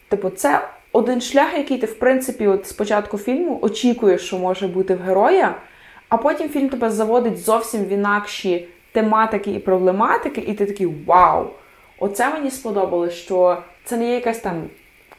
Типу, 0.08 0.30
це 0.30 0.68
один 0.92 1.20
шлях, 1.20 1.54
який 1.54 1.78
ти, 1.78 1.86
в 1.86 1.98
принципі, 1.98 2.46
от 2.46 2.66
з 2.66 2.72
початку 2.72 3.18
фільму 3.18 3.58
очікуєш, 3.62 4.22
що 4.22 4.38
може 4.38 4.68
бути 4.68 4.94
в 4.94 5.00
героя, 5.00 5.54
а 6.08 6.16
потім 6.16 6.48
фільм 6.48 6.68
тебе 6.68 6.90
заводить 6.90 7.38
зовсім 7.38 7.84
в 7.84 7.88
інакші 7.88 8.68
тематики 8.92 9.50
і 9.50 9.58
проблематики, 9.58 10.40
і 10.40 10.54
ти 10.54 10.66
такий 10.66 10.86
вау! 11.06 11.46
Оце 11.98 12.30
мені 12.30 12.50
сподобалось, 12.50 13.14
що 13.14 13.62
це 13.84 13.96
не 13.96 14.08
є 14.08 14.14
якась 14.14 14.38
там 14.38 14.62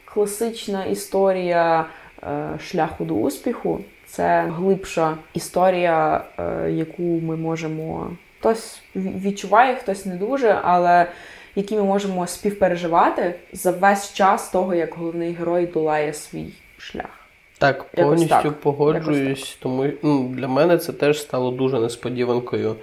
класична 0.04 0.84
історія 0.84 1.84
е, 2.22 2.48
шляху 2.60 3.04
до 3.04 3.14
успіху. 3.14 3.80
Це 4.10 4.52
глибша 4.56 5.16
історія, 5.34 6.24
е, 6.38 6.70
яку 6.70 7.02
ми 7.02 7.36
можемо. 7.36 8.10
Хтось 8.40 8.82
відчуває, 8.96 9.74
хтось 9.74 10.06
не 10.06 10.16
дуже, 10.16 10.58
але 10.62 11.06
які 11.54 11.76
ми 11.76 11.82
можемо 11.82 12.26
співпереживати 12.26 13.34
за 13.52 13.70
весь 13.70 14.12
час 14.12 14.50
того, 14.50 14.74
як 14.74 14.94
головний 14.94 15.32
герой 15.32 15.66
долає 15.66 16.12
свій 16.12 16.48
шлях. 16.78 17.28
Так, 17.58 17.84
повністю 17.84 18.28
так. 18.28 18.60
погоджуюсь, 18.60 19.58
тому 19.62 19.86
ну, 20.02 20.28
для 20.28 20.48
мене 20.48 20.78
це 20.78 20.92
теж 20.92 21.20
стало 21.20 21.50
дуже 21.50 21.80
несподіванкою. 21.80 22.76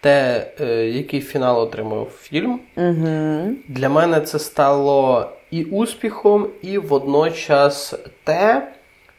Те, 0.00 0.46
е, 0.60 0.86
який 0.88 1.20
фінал 1.20 1.62
отримав 1.62 2.08
фільм, 2.20 2.60
угу. 2.76 3.54
для 3.68 3.88
мене 3.88 4.20
це 4.20 4.38
стало 4.38 5.28
і 5.50 5.64
успіхом, 5.64 6.46
і 6.62 6.78
водночас 6.78 7.94
те 8.24 8.72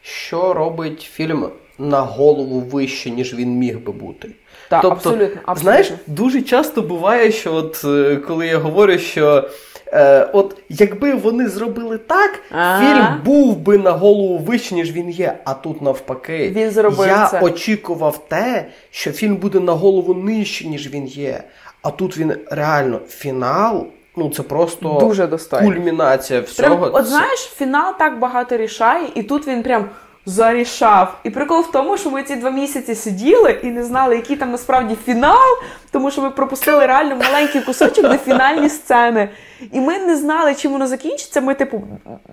що 0.04 0.52
робить 0.54 1.00
фільм 1.12 1.48
на 1.78 2.00
голову 2.00 2.60
вище, 2.60 3.10
ніж 3.10 3.34
він 3.34 3.50
міг 3.50 3.80
би 3.80 3.92
бути. 3.92 4.28
Так, 4.68 4.82
тобто, 4.82 4.96
абсолютно, 4.96 5.26
абсолютно. 5.26 5.60
Знаєш, 5.62 5.92
дуже 6.06 6.42
часто 6.42 6.82
буває, 6.82 7.32
що 7.32 7.54
от 7.54 7.82
е, 7.84 8.16
коли 8.16 8.46
я 8.46 8.58
говорю, 8.58 8.98
що 8.98 9.48
е, 9.86 10.28
от 10.32 10.56
якби 10.68 11.14
вони 11.14 11.48
зробили 11.48 11.98
так, 11.98 12.40
А-а-а. 12.50 12.80
фільм 12.80 13.22
був 13.24 13.56
би 13.56 13.78
на 13.78 13.90
голову 13.90 14.38
вище, 14.38 14.74
ніж 14.74 14.92
він 14.92 15.10
є. 15.10 15.38
А 15.44 15.54
тут 15.54 15.82
навпаки, 15.82 16.52
він 16.56 16.70
зробив 16.70 17.08
я 17.08 17.28
це. 17.28 17.40
очікував 17.40 18.28
те, 18.28 18.66
що 18.90 19.12
фільм 19.12 19.36
буде 19.36 19.60
на 19.60 19.72
голову 19.72 20.14
нижче, 20.14 20.68
ніж 20.68 20.90
він 20.90 21.06
є. 21.06 21.42
А 21.82 21.90
тут 21.90 22.18
він 22.18 22.34
реально 22.50 23.00
фінал. 23.08 23.86
Ну, 24.16 24.30
це 24.30 24.42
просто 24.42 24.98
дуже 25.00 25.26
достойно. 25.26 25.66
кульмінація 25.68 26.40
всього. 26.40 26.76
Прям, 26.76 26.90
от 26.94 27.06
знаєш, 27.06 27.40
фінал 27.40 27.94
так 27.98 28.18
багато 28.18 28.56
рішає, 28.56 29.08
і 29.14 29.22
тут 29.22 29.46
він 29.46 29.62
прям 29.62 29.84
зарішав. 30.26 31.18
І 31.24 31.30
прикол 31.30 31.60
в 31.60 31.70
тому, 31.72 31.96
що 31.96 32.10
ми 32.10 32.22
ці 32.22 32.36
два 32.36 32.50
місяці 32.50 32.94
сиділи 32.94 33.60
і 33.62 33.66
не 33.66 33.84
знали, 33.84 34.16
який 34.16 34.36
там 34.36 34.50
насправді 34.50 34.96
фінал, 35.04 35.58
тому 35.90 36.10
що 36.10 36.22
ми 36.22 36.30
пропустили 36.30 36.86
реально 36.86 37.16
маленький 37.16 37.60
кусочок 37.60 38.08
до 38.08 38.16
фінальні 38.16 38.68
сцени. 38.68 39.28
І 39.72 39.80
ми 39.80 39.98
не 39.98 40.16
знали, 40.16 40.54
чим 40.54 40.72
воно 40.72 40.86
закінчиться. 40.86 41.40
Ми, 41.40 41.54
типу, 41.54 41.82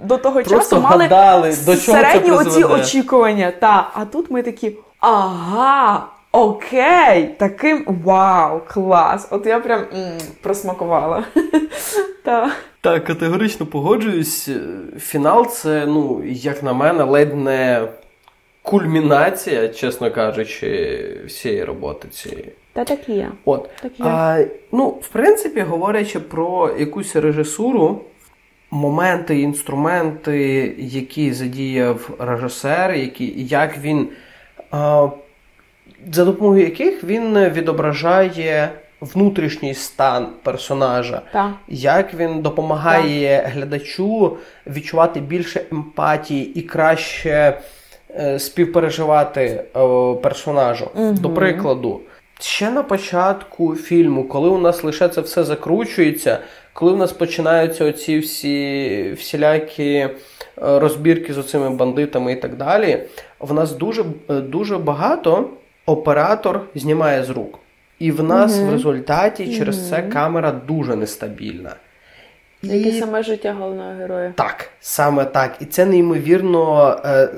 до 0.03 0.17
того 0.17 0.43
Просто 0.43 0.57
часу 0.57 0.81
мали 0.81 1.03
гадали, 1.03 1.57
до 1.65 1.77
чого 1.77 1.97
середні 1.97 2.29
це 2.29 2.35
оці 2.35 2.63
очікування. 2.63 3.51
Та, 3.59 3.89
А 3.93 4.05
тут 4.05 4.31
ми 4.31 4.41
такі, 4.41 4.77
ага. 4.99 6.05
Окей, 6.31 7.35
таким 7.37 7.85
вау, 8.03 8.61
клас! 8.67 9.27
От 9.31 9.45
я 9.45 9.59
прям 9.59 9.81
м, 9.93 10.17
просмакувала. 10.41 11.23
Так, 12.23 12.51
Так, 12.81 13.03
категорично 13.05 13.65
погоджуюсь. 13.65 14.49
Фінал 14.99 15.47
це, 15.47 15.85
ну, 15.85 16.23
як 16.25 16.63
на 16.63 16.73
мене, 16.73 17.03
ледь 17.03 17.35
не 17.37 17.87
кульмінація, 18.61 19.67
чесно 19.69 20.11
кажучи, 20.11 21.21
всієї 21.27 21.63
роботи 21.63 22.07
цієї. 22.07 22.51
Та 22.73 22.83
так 22.83 23.09
і 23.09 23.13
є. 23.13 23.31
От. 23.45 23.69
Так 23.81 23.99
є. 23.99 24.05
А, 24.05 24.45
Ну, 24.71 24.87
в 24.87 25.07
принципі, 25.07 25.61
говорячи 25.61 26.19
про 26.19 26.75
якусь 26.79 27.15
режисуру, 27.15 28.01
моменти, 28.71 29.39
інструменти, 29.39 30.73
які 30.77 31.33
задіяв 31.33 32.09
режисер, 32.19 32.93
які, 32.93 33.33
як 33.37 33.77
він. 33.77 34.09
А, 34.71 35.07
за 36.11 36.25
допомогою 36.25 36.63
яких 36.63 37.03
він 37.03 37.39
відображає 37.39 38.69
внутрішній 39.01 39.73
стан 39.73 40.27
персонажа, 40.43 41.21
так. 41.33 41.51
як 41.67 42.13
він 42.13 42.41
допомагає 42.41 43.41
так. 43.41 43.53
глядачу 43.53 44.37
відчувати 44.67 45.19
більше 45.19 45.61
емпатії 45.71 46.59
і 46.59 46.61
краще 46.61 47.57
е, 48.15 48.39
співпереживати 48.39 49.41
е, 49.41 49.63
персонажу. 50.15 50.89
Угу. 50.95 51.11
До 51.11 51.29
прикладу, 51.29 52.01
ще 52.39 52.71
на 52.71 52.83
початку 52.83 53.75
фільму, 53.75 54.23
коли 54.23 54.49
у 54.49 54.57
нас 54.57 54.83
лише 54.83 55.09
це 55.09 55.21
все 55.21 55.43
закручується, 55.43 56.39
коли 56.73 56.91
у 56.91 56.97
нас 56.97 57.11
починаються 57.11 57.85
оці 57.85 58.19
всі 58.19 59.15
всілякі 59.17 59.93
е, 59.93 60.09
розбірки 60.57 61.33
з 61.33 61.37
оцими 61.37 61.69
бандитами 61.69 62.33
і 62.33 62.35
так 62.35 62.57
далі, 62.57 63.03
в 63.39 63.53
нас 63.53 63.71
дуже, 63.71 64.03
е, 64.29 64.33
дуже 64.33 64.77
багато 64.77 65.49
оператор 65.91 66.61
знімає 66.75 67.23
з 67.23 67.29
рук. 67.29 67.59
І 67.99 68.11
в 68.11 68.23
нас 68.23 68.57
угу. 68.57 68.67
в 68.67 68.71
результаті 68.71 69.57
через 69.57 69.77
угу. 69.77 69.87
це 69.89 70.01
камера 70.01 70.51
дуже 70.67 70.95
нестабільна. 70.95 71.75
Як 72.63 72.85
і 72.85 72.91
саме 72.91 73.23
життя 73.23 73.53
головного 73.53 73.93
героя. 73.93 74.33
Так, 74.35 74.69
саме 74.79 75.25
так. 75.25 75.55
І 75.59 75.65
це 75.65 75.85
неймовірно 75.85 76.95
е, 77.05 77.29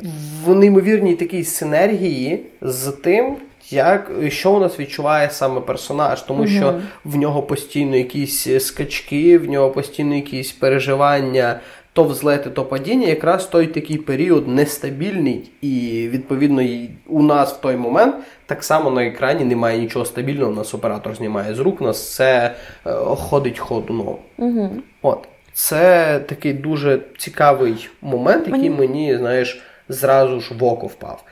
в 0.46 0.56
неймовірній 0.56 1.16
такій 1.16 1.44
синергії 1.44 2.46
з 2.62 2.92
тим, 2.92 3.36
як 3.70 4.12
що 4.28 4.52
у 4.52 4.60
нас 4.60 4.80
відчуває 4.80 5.30
саме 5.30 5.62
персонаж, 5.62 6.22
тому 6.22 6.40
угу. 6.40 6.50
що 6.50 6.80
в 7.06 7.16
нього 7.16 7.44
постійно 7.44 7.96
якісь 7.96 8.66
скачки, 8.66 9.38
в 9.38 9.50
нього 9.50 9.72
постійно 9.72 10.16
якісь 10.16 10.52
переживання 10.52 11.60
то 11.94 12.04
взлети, 12.04 12.50
то 12.50 12.66
падіння, 12.66 13.08
якраз 13.08 13.46
той 13.46 13.68
такий 13.68 13.98
період 13.98 14.48
нестабільний, 14.48 15.52
і 15.62 16.08
відповідно 16.12 16.88
у 17.08 17.24
нас 17.24 17.54
в 17.54 17.62
той 17.62 17.76
момент 17.76 18.16
так 18.46 18.64
само 18.64 18.90
на 18.90 19.06
екрані 19.06 19.46
немає 19.46 19.80
нічого 19.80 20.06
стабільного. 20.06 20.52
У 20.52 20.56
нас 20.56 20.74
оператор 20.74 21.16
знімає 21.16 21.56
з 21.56 21.60
рук, 21.60 21.82
у 21.82 21.84
нас 21.84 22.04
все 22.04 22.56
е, 22.86 22.92
ходить 23.06 23.60
ходуном. 23.60 24.18
Угу. 24.38 24.70
От 25.02 25.28
це 25.54 26.20
такий 26.20 26.54
дуже 26.54 27.00
цікавий 27.18 27.90
момент, 28.02 28.48
який 28.48 28.70
мені, 28.70 28.88
мені 28.88 29.18
знаєш. 29.18 29.62
зразу 29.90 30.42
ж 30.42 30.54
в 30.60 30.64
око 30.64 30.88
впав. 30.88 31.24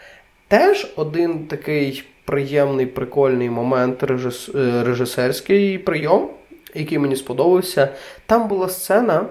Теж 0.47 0.93
один 0.95 1.39
такий 1.39 2.03
приємний, 2.25 2.85
прикольний 2.85 3.49
момент 3.49 4.03
режис... 4.03 4.49
Е, 4.55 4.83
режисерський 4.83 5.77
прийом, 5.77 6.29
який 6.75 6.99
мені 6.99 7.15
сподобався. 7.15 7.89
Там 8.25 8.47
була 8.47 8.69
сцена 8.69 9.25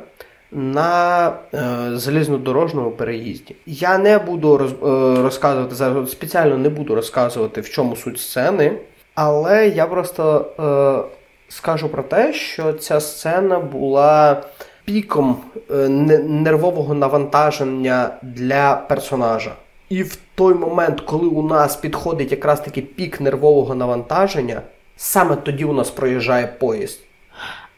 на 0.53 1.28
е, 1.55 1.61
залізнодорожному 1.92 2.90
переїзді. 2.90 3.57
Я 3.66 3.98
не 3.98 4.18
буду 4.18 4.57
роз... 4.57 4.72
е, 4.72 5.22
розказувати 5.22 5.74
зараз, 5.74 6.11
спеціально 6.11 6.59
не 6.59 6.68
буду 6.68 6.94
розказувати, 6.94 7.61
в 7.61 7.70
чому 7.70 7.96
суть 7.96 8.20
сцени, 8.20 8.72
але 9.14 9.68
я 9.68 9.86
просто 9.86 10.46
е, 10.59 11.11
скажу 11.48 11.88
про 11.88 12.03
те, 12.03 12.32
що 12.32 12.72
ця 12.72 13.01
сцена 13.01 13.59
була 13.59 14.42
піком 14.84 15.36
е, 15.70 15.74
нервового 16.28 16.94
навантаження 16.94 18.11
для 18.22 18.74
персонажа. 18.74 19.53
І 19.88 20.03
в 20.03 20.18
той 20.34 20.55
момент, 20.55 21.01
коли 21.01 21.26
у 21.26 21.42
нас 21.42 21.76
підходить 21.76 22.30
якраз 22.30 22.61
таки 22.61 22.82
пік 22.82 23.20
нервового 23.20 23.74
навантаження, 23.74 24.62
саме 24.96 25.36
тоді 25.36 25.64
у 25.64 25.72
нас 25.72 25.90
проїжджає 25.90 26.46
поїзд. 26.46 27.01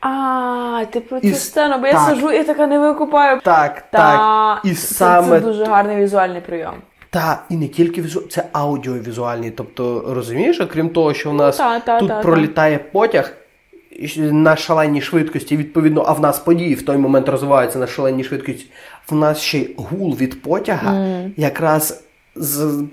А, 0.03 0.84
ти 0.90 1.00
про 1.00 1.20
цю 1.20 1.34
сцену, 1.34 1.76
бо 1.78 1.82
так. 1.82 1.92
я 1.92 2.00
сижу 2.00 2.32
і 2.32 2.44
така 2.44 2.66
не 2.66 2.78
викупаю. 2.78 3.40
Так, 3.44 3.84
Та... 3.90 3.98
так. 3.98 4.64
І 4.64 4.74
це, 4.74 4.94
саме... 4.94 5.40
це 5.40 5.46
дуже 5.46 5.64
гарний 5.64 5.96
візуальний 5.96 6.40
прийом. 6.40 6.74
Та, 7.11 7.42
і 7.48 7.57
не 7.57 7.68
тільки 7.68 8.03
візу... 8.03 8.20
це 8.20 8.44
аудіовізуальний. 8.53 9.50
Тобто, 9.50 10.05
розумієш, 10.09 10.61
окрім 10.61 10.88
того, 10.88 11.14
що 11.14 11.30
у 11.30 11.32
нас 11.32 11.57
та, 11.57 11.80
та, 11.80 11.98
тут 12.00 12.22
пролітає 12.22 12.78
потяг 12.78 13.32
на 14.16 14.57
шаленій 14.57 15.00
швидкості, 15.00 15.57
відповідно, 15.57 16.05
а 16.07 16.12
в 16.12 16.20
нас 16.20 16.38
події 16.38 16.74
в 16.74 16.82
той 16.84 16.96
момент 16.96 17.28
розвиваються 17.28 17.78
на 17.78 17.86
шаленій 17.86 18.24
швидкості, 18.24 18.66
в 19.09 19.14
нас 19.14 19.40
ще 19.40 19.59
й 19.59 19.74
гул 19.76 20.16
від 20.16 20.42
потяга 20.42 20.92
mm. 20.92 21.30
якраз 21.36 22.05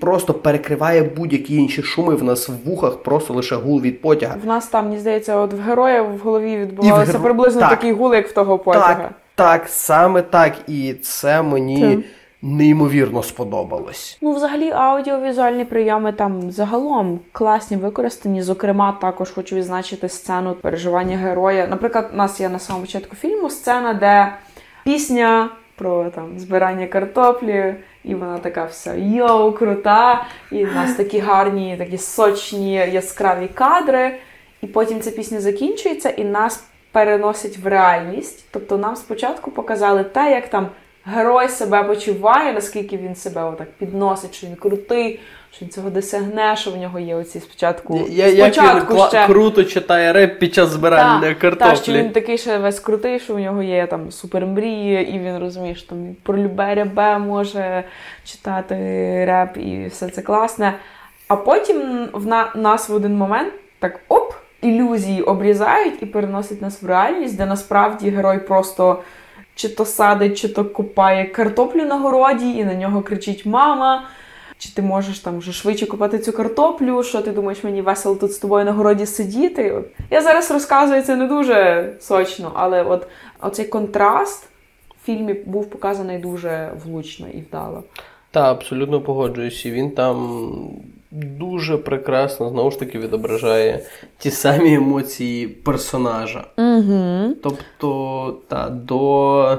просто 0.00 0.34
перекриває 0.34 1.02
будь-які 1.02 1.56
інші 1.56 1.82
шуми. 1.82 2.14
В 2.14 2.24
нас 2.24 2.48
в 2.48 2.52
вухах 2.64 2.96
просто 2.96 3.34
лише 3.34 3.56
гул 3.56 3.80
від 3.80 4.00
потяга. 4.00 4.36
В 4.42 4.46
нас 4.46 4.66
там, 4.66 4.84
мені 4.84 4.98
здається, 4.98 5.36
от 5.36 5.52
в 5.52 5.60
героя 5.60 6.02
в 6.02 6.18
голові 6.18 6.56
відбувався 6.56 7.12
геро... 7.12 7.24
приблизно 7.24 7.60
так, 7.60 7.70
такий 7.70 7.92
гул, 7.92 8.14
як 8.14 8.28
в 8.28 8.32
того 8.32 8.58
потяга. 8.58 8.94
Так, 8.94 9.12
так, 9.34 9.68
саме 9.68 10.22
так. 10.22 10.54
І 10.66 10.94
це 10.94 11.42
мені. 11.42 11.80
Це 11.80 12.02
неймовірно 12.42 13.22
сподобалось. 13.22 14.18
Ну, 14.22 14.32
взагалі, 14.32 14.70
аудіовізуальні 14.70 15.64
прийоми 15.64 16.12
там 16.12 16.50
загалом 16.50 17.20
класні 17.32 17.76
використані. 17.76 18.42
Зокрема, 18.42 18.98
також 19.00 19.30
хочу 19.30 19.56
відзначити 19.56 20.08
сцену 20.08 20.54
переживання 20.54 21.16
героя. 21.16 21.66
Наприклад, 21.70 22.10
у 22.12 22.16
нас 22.16 22.40
є 22.40 22.48
на 22.48 22.58
самому 22.58 22.84
початку 22.84 23.16
фільму 23.16 23.50
сцена, 23.50 23.94
де 23.94 24.32
пісня 24.84 25.48
про 25.76 26.10
там 26.10 26.38
збирання 26.38 26.86
картоплі, 26.86 27.74
і 28.04 28.14
вона 28.14 28.38
така 28.38 28.64
вся 28.64 28.94
йоу, 28.94 29.52
крута. 29.52 30.26
І 30.52 30.64
в 30.64 30.74
нас 30.74 30.94
такі 30.94 31.18
гарні, 31.18 31.76
такі 31.78 31.98
сочні, 31.98 32.74
яскраві 32.74 33.48
кадри. 33.48 34.18
І 34.62 34.66
потім 34.66 35.00
ця 35.00 35.10
пісня 35.10 35.40
закінчується 35.40 36.08
і 36.10 36.24
нас 36.24 36.64
переносить 36.92 37.58
в 37.58 37.66
реальність. 37.66 38.44
Тобто 38.50 38.78
нам 38.78 38.96
спочатку 38.96 39.50
показали 39.50 40.04
те, 40.04 40.30
як 40.30 40.48
там 40.48 40.68
герой 41.14 41.48
себе 41.48 41.84
почуває, 41.84 42.52
наскільки 42.52 42.96
він 42.96 43.14
себе 43.14 43.44
отак 43.44 43.68
підносить, 43.78 44.34
що 44.34 44.46
він 44.46 44.56
крутий, 44.56 45.20
що 45.52 45.64
він 45.64 45.70
цього 45.72 45.90
досягне, 45.90 46.56
що 46.56 46.70
в 46.70 46.76
нього 46.76 46.98
є 46.98 47.14
оці 47.14 47.40
спочатку. 47.40 48.06
Я, 48.10 48.30
спочатку 48.30 48.94
як 48.94 49.02
він 49.02 49.08
ще... 49.08 49.26
круто 49.26 49.64
читає 49.64 50.12
реп 50.12 50.38
під 50.38 50.54
час 50.54 50.68
збирання 50.68 51.28
та, 51.28 51.34
картоплі. 51.34 51.70
Так, 51.70 51.76
що 51.82 51.92
він 51.92 52.10
такий 52.10 52.38
ще 52.38 52.58
весь 52.58 52.80
крутий, 52.80 53.20
що 53.20 53.34
в 53.34 53.38
нього 53.38 53.62
є 53.62 53.86
там 53.86 54.10
супермрії, 54.10 55.10
і 55.14 55.18
він 55.18 55.38
розуміє, 55.38 55.74
що 55.74 55.88
там 55.88 56.16
про 56.22 56.38
любе 56.38 56.74
рябе 56.74 57.18
може 57.18 57.84
читати 58.24 58.74
реп, 59.26 59.56
і 59.56 59.86
все 59.86 60.08
це 60.08 60.22
класне. 60.22 60.74
А 61.28 61.36
потім 61.36 62.08
в 62.12 62.26
на, 62.26 62.52
нас 62.54 62.88
в 62.88 62.94
один 62.94 63.16
момент 63.16 63.52
так 63.78 64.00
оп, 64.08 64.32
ілюзії 64.62 65.22
обрізають 65.22 66.02
і 66.02 66.06
переносять 66.06 66.62
нас 66.62 66.82
в 66.82 66.86
реальність, 66.86 67.36
де 67.36 67.46
насправді 67.46 68.10
герой 68.10 68.38
просто 68.38 69.02
чи 69.60 69.68
то 69.68 69.84
садить, 69.84 70.38
чи 70.38 70.48
то 70.48 70.64
купає 70.64 71.24
картоплю 71.24 71.84
на 71.84 71.98
городі, 71.98 72.50
і 72.50 72.64
на 72.64 72.74
нього 72.74 73.02
кричить 73.02 73.46
мама. 73.46 74.04
Чи 74.58 74.74
ти 74.74 74.82
можеш 74.82 75.18
там 75.18 75.38
вже 75.38 75.52
швидше 75.52 75.86
купати 75.86 76.18
цю 76.18 76.32
картоплю? 76.32 77.02
Що 77.02 77.22
ти 77.22 77.30
думаєш, 77.30 77.64
мені 77.64 77.82
весело 77.82 78.14
тут 78.14 78.32
з 78.32 78.38
тобою 78.38 78.64
на 78.64 78.72
городі 78.72 79.06
сидіти? 79.06 79.84
Я 80.10 80.22
зараз 80.22 80.50
розказую 80.50 81.02
це 81.02 81.16
не 81.16 81.26
дуже 81.26 81.88
сочно, 82.00 82.52
але 82.54 82.82
от 82.82 83.06
оцей 83.40 83.64
контраст 83.64 84.48
в 85.02 85.06
фільмі 85.06 85.34
був 85.34 85.70
показаний 85.70 86.18
дуже 86.18 86.72
влучно 86.84 87.26
і 87.34 87.40
вдало. 87.40 87.84
Так, 88.30 88.44
абсолютно 88.44 89.00
погоджуюся. 89.00 89.70
Він 89.70 89.90
там 89.90 90.40
дуже 91.10 91.76
прекрасно 91.76 92.48
знову 92.48 92.70
ж 92.70 92.78
таки 92.78 92.98
відображає 92.98 93.80
ті 94.18 94.30
самі 94.30 94.74
емоції 94.74 95.48
персонажа. 95.48 96.44
Угу. 96.58 97.34
Тобто, 97.42 98.38
та, 98.48 98.70
до 98.70 99.58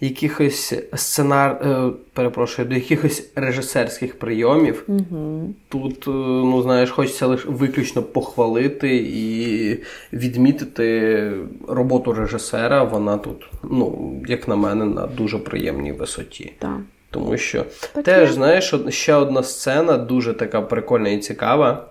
якихось 0.00 0.74
сценар, 0.94 1.50
е, 1.50 1.90
перепрошую, 2.12 2.68
до 2.68 2.74
якихось 2.74 3.30
режисерських 3.34 4.18
прийомів. 4.18 4.84
Угу. 4.88 5.54
Тут, 5.68 6.08
е, 6.08 6.10
ну 6.10 6.62
знаєш, 6.62 6.90
хочеться 6.90 7.26
лише 7.26 7.48
виключно 7.48 8.02
похвалити 8.02 8.96
і 8.96 9.78
відмітити 10.12 11.32
роботу 11.68 12.12
режисера. 12.12 12.84
Вона 12.84 13.18
тут, 13.18 13.50
ну, 13.70 14.12
як 14.28 14.48
на 14.48 14.56
мене, 14.56 14.84
на 14.84 15.06
дуже 15.06 15.38
приємній 15.38 15.92
висоті. 15.92 16.52
Так. 16.58 16.80
Тому 17.10 17.36
що 17.36 17.64
так 17.92 18.04
теж, 18.04 18.32
знаєш, 18.32 18.74
ще 18.88 19.14
одна 19.14 19.42
сцена 19.42 19.96
дуже 19.96 20.34
така 20.34 20.60
прикольна 20.60 21.08
і 21.08 21.18
цікава. 21.18 21.84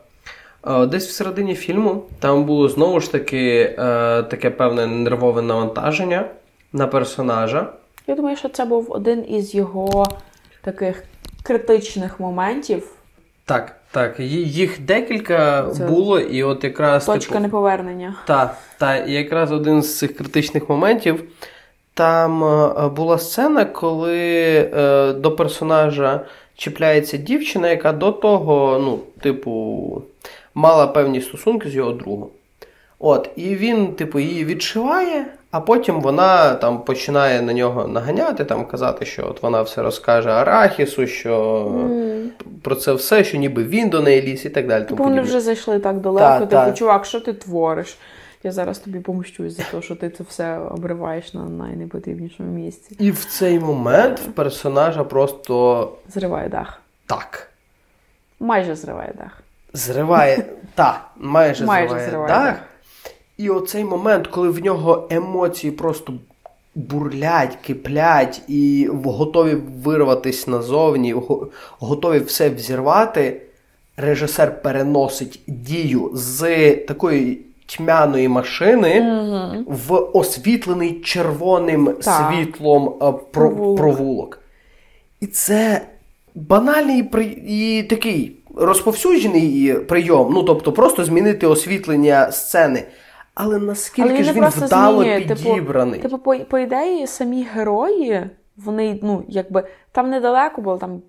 Десь 0.88 1.08
всередині 1.08 1.56
фільму 1.56 2.04
там 2.20 2.44
було 2.44 2.70
знову 2.70 3.00
ж 3.00 3.12
таки 3.12 3.76
е, 3.80 4.24
таке 4.24 4.50
певне 4.50 4.88
нервове 4.88 5.42
навантаження 5.42 6.26
на 6.74 6.88
персонажа. 6.88 7.68
Я 8.08 8.16
думаю, 8.16 8.38
що 8.38 8.50
це 8.50 8.66
був 8.66 8.86
один 8.90 9.26
із 9.30 9.56
його 9.56 10.06
таких 10.62 11.04
критичних 11.44 12.20
моментів. 12.20 12.92
Так, 13.46 13.76
так. 13.92 14.20
Їх 14.20 14.82
декілька 14.82 15.70
це 15.74 15.86
було, 15.86 16.20
і 16.20 16.44
от 16.44 16.64
якраз. 16.64 17.06
Точка 17.06 17.32
типу, 17.32 17.44
неповернення. 17.44 18.16
Так, 18.26 18.58
так, 18.78 19.08
і 19.08 19.14
якраз 19.14 19.52
один 19.52 19.82
з 19.82 19.98
цих 19.98 20.18
критичних 20.18 20.70
моментів. 20.70 21.24
Там 21.96 22.44
е, 22.44 22.90
була 22.90 23.18
сцена, 23.18 23.66
коли 23.66 24.20
е, 24.58 25.14
до 25.14 25.32
персонажа 25.32 26.22
чіпляється 26.56 27.18
дівчина, 27.18 27.70
яка 27.70 27.92
до 27.92 28.12
того, 28.12 28.80
ну, 28.84 29.00
типу, 29.22 30.02
мала 30.56 30.88
певні 30.88 31.22
стосунки 31.22 31.70
з 31.70 31.76
його 31.76 31.92
другом. 31.92 32.30
От, 33.00 33.30
І 33.36 33.56
він, 33.56 33.88
типу, 33.88 34.20
її 34.20 34.46
відшиває, 34.46 35.26
а 35.52 35.60
потім 35.60 36.02
вона 36.02 36.54
там 36.54 36.82
починає 36.82 37.42
на 37.42 37.54
нього 37.54 37.88
наганяти, 37.88 38.46
там 38.46 38.66
казати, 38.66 39.06
що 39.06 39.28
от 39.30 39.44
вона 39.44 39.62
все 39.62 39.82
розкаже 39.82 40.30
Арахісу, 40.30 41.08
що 41.08 41.66
mm. 41.76 42.28
про 42.62 42.76
це 42.76 42.94
все, 42.94 43.24
що 43.24 43.38
ніби 43.38 43.64
він 43.64 43.90
до 43.90 44.02
неї 44.02 44.22
ліс 44.22 44.46
і 44.46 44.50
так 44.50 44.68
далі. 44.68 44.84
Типу 44.84 45.04
вони 45.04 45.22
вже 45.22 45.42
зайшли 45.42 45.80
так 45.80 45.98
далеко, 45.98 46.46
типу, 46.46 46.78
чувак, 46.78 47.06
що 47.06 47.20
ти 47.20 47.34
твориш? 47.34 47.98
Я 48.46 48.52
зараз 48.52 48.80
тобі 48.80 49.00
помщусь 49.00 49.58
за 49.58 49.64
те, 49.64 49.82
що 49.82 49.96
ти 49.96 50.10
це 50.10 50.24
все 50.30 50.58
обриваєш 50.58 51.34
на 51.34 51.46
найнепотрібнішому 51.46 52.52
місці. 52.52 52.96
І 53.00 53.12
в 53.12 53.26
цей 53.26 53.60
момент 53.60 54.20
в 54.20 54.32
персонажа 54.32 55.04
просто 55.04 55.92
зриває 56.10 56.50
дах. 56.50 56.82
Так. 57.06 57.52
Майже 58.40 58.76
зриває 58.76 59.14
дах. 59.18 59.42
Зриває. 59.74 60.46
Так, 60.76 61.10
майже, 61.18 61.66
майже 61.66 61.88
зриває, 61.88 62.10
зриває 62.10 62.34
дах. 62.34 62.46
дах. 62.46 62.56
І 63.38 63.50
оцей 63.50 63.84
момент, 63.84 64.28
коли 64.28 64.50
в 64.50 64.64
нього 64.64 65.08
емоції 65.12 65.72
просто 65.72 66.14
бурлять, 66.76 67.56
киплять 67.56 68.42
і 68.48 68.90
готові 69.04 69.56
вирватися 69.56 70.52
назовні, 70.52 71.16
готові 71.80 72.20
все 72.20 72.50
взірвати. 72.50 73.42
Режисер 73.98 74.62
переносить 74.62 75.42
дію 75.48 76.12
з 76.14 76.76
такої 76.76 77.46
тьмяної 77.66 78.28
машини 78.28 79.02
угу. 79.02 79.66
в 79.68 80.18
освітлений 80.18 81.02
червоним 81.02 81.86
так. 82.04 82.34
світлом 82.34 82.94
е, 83.02 83.14
провулок. 83.32 83.78
провулок. 83.78 84.40
І 85.20 85.28
це 85.28 85.82
банальний 86.36 87.10
і 87.48 87.84
такий 87.90 88.38
розповсюджений 88.56 89.74
прийом. 89.74 90.34
Ну, 90.34 90.44
тобто, 90.44 90.72
просто 90.72 91.04
змінити 91.04 91.48
освітлення 91.48 92.32
сцени. 92.32 92.84
Але 93.36 93.60
наскільки 93.60 94.10
Але 94.10 94.24
ж 94.24 94.34
він 94.34 94.46
вдало 94.46 95.04
змінює. 95.04 95.22
Типу, 95.22 95.44
підібраний? 95.44 96.00
Типу, 96.00 96.18
по, 96.18 96.36
по 96.36 96.60
ідеї, 96.60 97.08
самі 97.08 97.48
герої, 97.54 98.30
вони, 98.58 99.00
ну, 99.04 99.24
якби 99.28 99.64
там 99.92 100.10
недалеко 100.10 100.62
було 100.62 100.78
там. 100.78 101.02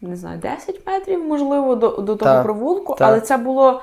Не 0.00 0.16
знаю, 0.16 0.38
10 0.38 0.80
метрів, 0.86 1.24
можливо, 1.24 1.74
до 1.74 1.88
до 1.88 2.16
того 2.16 2.42
провулку, 2.42 2.96
але 3.00 3.20
це 3.20 3.36
було 3.36 3.82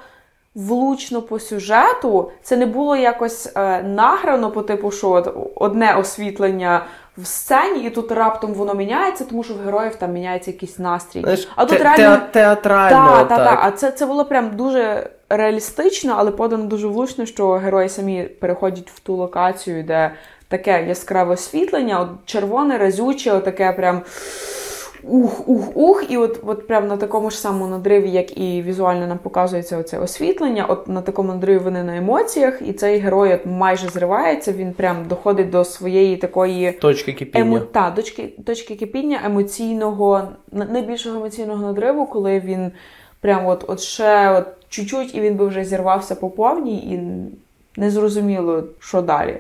влучно 0.56 1.22
по 1.22 1.40
сюжету. 1.40 2.32
Це 2.44 2.58
не 2.58 2.66
було 2.66 2.96
якось 2.96 3.52
е, 3.56 3.84
награно 3.84 4.52
по 4.52 4.62
типу, 4.62 4.92
що 4.92 5.12
от 5.12 5.38
одне 5.56 5.96
освітлення 5.96 6.86
в 7.18 7.26
сцені, 7.26 7.84
і 7.84 7.90
тут 7.90 8.12
раптом 8.12 8.54
воно 8.54 8.74
міняється, 8.74 9.26
тому 9.26 9.44
що 9.44 9.54
в 9.54 9.58
героїв 9.66 9.96
там 9.96 10.12
міняється 10.14 10.52
якийсь 10.52 10.80
настрій. 10.80 11.22
Знаєш, 11.22 11.50
а 11.56 11.66
тут 11.66 11.78
те- 11.78 11.84
реально 11.84 12.18
те- 12.18 12.28
театрально. 12.32 13.18
та, 13.18 13.24
та, 13.24 13.38
так. 13.38 13.60
та. 13.60 13.68
А 13.68 13.72
це, 13.72 13.92
це 13.92 14.06
було 14.06 14.26
прям 14.26 14.56
дуже 14.56 15.10
реалістично, 15.30 16.16
але 16.18 16.32
подано 16.32 16.64
дуже 16.64 16.88
влучно, 16.88 17.26
що 17.26 17.52
герої 17.52 17.90
самі 17.90 18.24
переходять 18.24 18.92
в 18.92 19.00
ту 19.00 19.16
локацію, 19.16 19.84
де 19.84 20.12
таке 20.48 20.86
яскраве 20.88 21.34
освітлення, 21.34 22.00
от 22.00 22.10
червоне, 22.26 22.78
разюче, 22.78 23.40
таке 23.40 23.72
прям. 23.72 24.02
Ух, 25.04 25.48
ух, 25.48 25.78
ух, 25.78 26.12
і 26.12 26.18
от, 26.18 26.40
от 26.44 26.68
прям 26.68 26.88
на 26.88 26.98
такому 26.98 27.30
ж 27.30 27.38
самому 27.38 27.68
надриві, 27.68 28.10
як 28.10 28.38
і 28.38 28.62
візуально 28.62 29.08
нам 29.08 29.18
показується 29.18 29.78
оце 29.78 30.00
освітлення, 30.00 30.66
от 30.66 30.88
на 30.88 31.02
такому 31.02 31.34
надриві 31.34 31.58
вони 31.58 31.84
на 31.84 31.98
емоціях, 31.98 32.62
і 32.62 32.74
цей 32.74 33.00
герой 33.00 33.34
от 33.34 33.46
майже 33.46 33.90
зривається, 33.90 34.52
він 34.52 34.74
прям 34.74 35.06
доходить 35.08 35.50
до 35.50 35.66
своєї 35.66 36.18
такої 36.18 36.72
Точки 36.72 37.14
кипіння. 37.14 37.46
Емо... 37.46 37.60
Та, 37.60 37.92
точки, 37.92 38.34
точки 38.46 38.76
кипіння 38.76 39.20
емоційного, 39.26 40.22
найбільшого 40.52 41.18
емоційного 41.18 41.66
надриву, 41.66 42.06
коли 42.06 42.40
він 42.40 42.72
прям 43.20 43.46
от, 43.46 43.66
от 43.68 43.80
ще 43.80 44.32
от 44.32 44.46
чуть-чуть, 44.70 45.16
і 45.16 45.22
він 45.22 45.36
би 45.36 45.48
вже 45.48 45.64
зірвався 45.64 46.16
по 46.16 46.30
повній, 46.30 46.78
і 46.78 47.00
не 47.80 47.92
зрозуміло, 47.92 48.64
що 48.80 49.02
далі. 49.02 49.38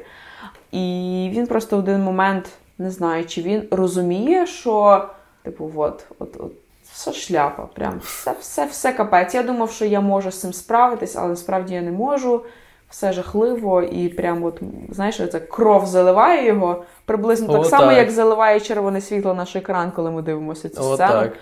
І 0.71 1.29
він 1.33 1.47
просто 1.47 1.75
в 1.75 1.79
один 1.79 2.01
момент, 2.01 2.49
не 2.77 2.91
знаю, 2.91 3.25
чи 3.25 3.41
він 3.41 3.63
розуміє, 3.71 4.47
що, 4.47 5.05
типу, 5.43 5.71
от, 5.75 6.05
от, 6.19 6.35
от 6.39 6.51
все 6.93 7.13
шляпа, 7.13 7.67
прям 7.73 7.99
все, 7.99 8.35
все, 8.39 8.65
все 8.65 8.93
капець. 8.93 9.35
Я 9.35 9.43
думав, 9.43 9.71
що 9.71 9.85
я 9.85 10.01
можу 10.01 10.31
з 10.31 10.39
цим 10.39 10.53
справитись, 10.53 11.15
але 11.15 11.27
насправді 11.27 11.73
я 11.73 11.81
не 11.81 11.91
можу. 11.91 12.41
Все 12.89 13.13
жахливо, 13.13 13.81
і 13.81 14.09
прям 14.09 14.43
от, 14.43 14.61
знаєш, 14.89 15.15
це 15.15 15.39
кров 15.39 15.85
заливає 15.85 16.47
його. 16.47 16.83
Приблизно 17.05 17.53
так 17.53 17.65
само, 17.65 17.85
так. 17.85 17.97
як 17.97 18.11
заливає 18.11 18.59
червоне 18.59 19.01
світло 19.01 19.33
наш 19.33 19.55
екран, 19.55 19.91
коли 19.91 20.11
ми 20.11 20.21
дивимося 20.21 20.69
цю 20.69 20.81
О, 20.81 20.93
сцену. 20.93 21.11
так. 21.11 21.33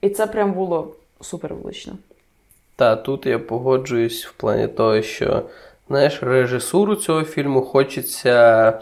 І 0.00 0.08
це 0.08 0.26
прям 0.26 0.52
було 0.52 0.94
супер 1.20 1.54
влучно. 1.54 1.92
Та 2.76 2.96
тут 2.96 3.26
я 3.26 3.38
погоджуюсь 3.38 4.26
в 4.26 4.32
плані 4.32 4.68
того, 4.68 5.02
що 5.02 5.42
знаєш, 5.88 6.22
режисуру 6.22 6.96
цього 6.96 7.24
фільму 7.24 7.62
хочеться 7.62 8.72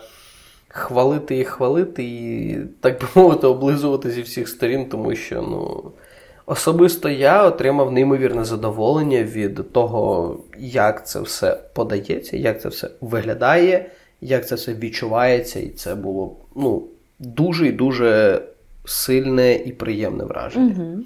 хвалити 0.69 1.39
і 1.39 1.45
хвалити, 1.45 2.05
і, 2.05 2.59
так 2.81 3.01
би 3.01 3.07
мовити, 3.23 3.47
облизувати 3.47 4.11
зі 4.11 4.23
всіх 4.23 4.49
сторін, 4.49 4.89
тому 4.89 5.15
що 5.15 5.43
ну, 5.43 5.91
особисто 6.47 7.09
я 7.09 7.45
отримав 7.45 7.93
неймовірне 7.93 8.45
задоволення 8.45 9.23
від 9.23 9.73
того, 9.73 10.37
як 10.59 11.07
це 11.07 11.21
все 11.21 11.59
подається, 11.75 12.37
як 12.37 12.61
це 12.61 12.69
все 12.69 12.91
виглядає, 13.01 13.91
як 14.21 14.49
це 14.49 14.55
все 14.55 14.75
відчувається, 14.75 15.61
і 15.61 15.69
це 15.69 15.95
було 15.95 16.37
ну, 16.57 16.83
дуже 17.19 17.69
і 17.69 17.73
дуже 17.73 18.43
сильне 18.85 19.55
і 19.55 19.73
приємне 19.73 20.25
враження. 20.25 20.75
Угу. 20.79 20.99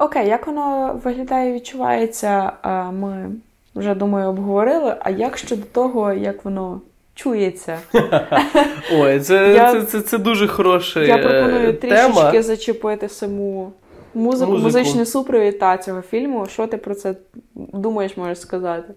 Окей, 0.00 0.28
як 0.28 0.46
воно 0.46 1.00
виглядає 1.04 1.50
і 1.50 1.54
відчувається, 1.54 2.52
ми 2.92 3.30
вже 3.74 3.94
думаю 3.94 4.28
обговорили. 4.28 4.96
А 5.00 5.10
як 5.10 5.38
щодо 5.38 5.62
того, 5.72 6.12
як 6.12 6.44
воно 6.44 6.80
чується? 7.18 7.78
Ой, 8.92 9.20
це, 9.20 9.52
Я- 9.56 9.72
це, 9.72 9.82
це, 9.82 10.00
це 10.00 10.18
дуже 10.18 10.46
хороша 10.48 11.00
Я 11.02 11.16
е, 11.16 11.22
пропоную 11.22 11.72
тема. 11.76 12.08
трішечки 12.14 12.42
зачепити 12.42 13.08
саму 13.08 13.72
музику, 14.14 14.50
Музику. 14.52 14.64
музичний 14.66 15.06
супровід 15.06 15.58
та 15.58 15.78
цього 15.78 16.02
фільму. 16.02 16.46
Що 16.46 16.66
ти 16.66 16.76
про 16.76 16.94
це 16.94 17.14
думаєш, 17.54 18.16
можеш 18.16 18.40
сказати? 18.40 18.92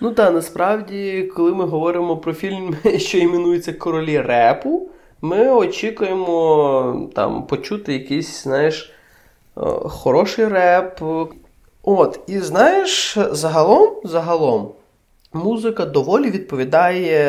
Ну 0.00 0.10
так, 0.10 0.34
насправді, 0.34 1.30
коли 1.36 1.54
ми 1.54 1.64
говоримо 1.64 2.16
про 2.16 2.32
фільм, 2.32 2.76
що 2.98 3.18
іменується 3.18 3.72
Королі 3.72 4.20
репу, 4.20 4.88
ми 5.22 5.48
очікуємо 5.50 7.10
там 7.14 7.46
почути 7.46 7.92
якийсь, 7.92 8.42
знаєш, 8.42 8.92
е, 9.56 9.60
хороший 9.84 10.48
реп. 10.48 11.00
От, 11.86 12.20
і 12.26 12.38
знаєш, 12.38 13.18
загалом, 13.30 13.90
загалом, 14.04 14.68
музика 15.34 15.84
доволі 15.84 16.30
відповідає, 16.30 17.20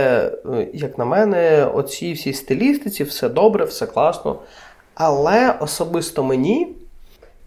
е, 0.53 0.67
як 0.73 0.97
на 0.97 1.05
мене, 1.05 1.65
оцій 1.73 2.13
всій 2.13 2.33
стилістиці, 2.33 3.03
все 3.03 3.29
добре, 3.29 3.65
все 3.65 3.85
класно. 3.85 4.39
Але 4.95 5.55
особисто 5.59 6.23
мені 6.23 6.67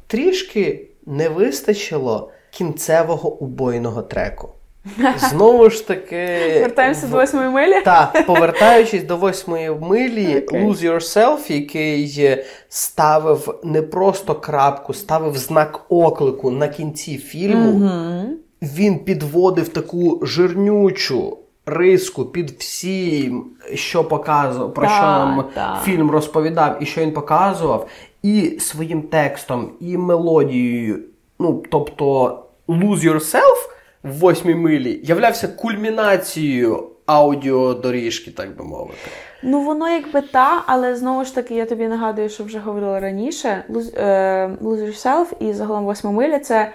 трішки 0.07 0.89
не 1.07 1.29
вистачило 1.29 2.31
кінцевого 2.51 3.31
убойного 3.35 4.03
треку. 4.03 4.49
Знову 5.31 5.71
ж 5.71 5.87
таки. 5.87 6.27
Вертаємося 6.61 7.07
в- 7.07 7.11
до 7.11 7.17
восьмої 7.17 7.49
милі. 7.49 7.83
так, 7.85 8.27
повертаючись 8.27 9.03
до 9.05 9.17
восьмої 9.17 9.71
милі, 9.71 10.39
Окей. 10.47 10.65
Lose 10.67 10.83
Yourself, 10.95 11.53
який 11.53 12.37
ставив 12.69 13.61
не 13.65 13.83
просто 13.83 14.35
крапку, 14.35 14.95
ставив 14.95 15.37
знак 15.39 15.81
оклику 15.89 16.51
на 16.51 16.69
кінці 16.69 17.17
фільму, 17.19 17.71
Угу. 17.71 18.29
Він 18.63 18.99
підводив 18.99 19.69
таку 19.69 20.21
жирнючу 20.27 21.39
риску 21.67 22.25
під 22.25 22.51
всім, 22.51 23.47
що 23.75 24.05
показував, 24.05 24.75
про 24.75 24.87
Так, 24.87 24.93
що 24.97 25.03
нам 25.03 25.45
так. 25.55 25.83
фільм 25.85 26.11
розповідав 26.11 26.83
і 26.83 26.87
що 26.87 27.01
він 27.01 27.13
показував, 27.13 27.89
і 28.23 28.59
своїм 28.61 29.03
текстом, 29.03 29.71
і 29.81 29.97
мелодією. 29.97 30.99
Ну, 31.39 31.63
тобто, 31.71 32.39
Lose 32.69 33.13
Yourself 33.13 33.69
в 34.03 34.13
восьмій 34.19 34.55
милі 34.55 35.01
являвся 35.05 35.49
кульмінацією 35.49 36.85
аудіодоріжки, 37.07 38.31
так 38.31 38.57
би 38.57 38.65
мовити. 38.65 38.99
Ну, 39.43 39.61
воно 39.61 39.89
якби 39.89 40.21
та, 40.23 40.63
але 40.67 40.97
знову 40.97 41.25
ж 41.25 41.35
таки, 41.35 41.55
я 41.55 41.67
тобі 41.67 41.89
нагадую, 41.89 42.29
що 42.29 42.45
вже 42.45 42.59
говорила 42.59 43.01
раніше. 43.01 43.65
Lose, 43.71 44.01
е, 44.01 44.51
Lose 44.63 44.87
Yourself 44.87 45.27
і 45.41 45.53
загалом 45.53 45.85
восьма 45.85 46.11
миля 46.11 46.39
це 46.39 46.73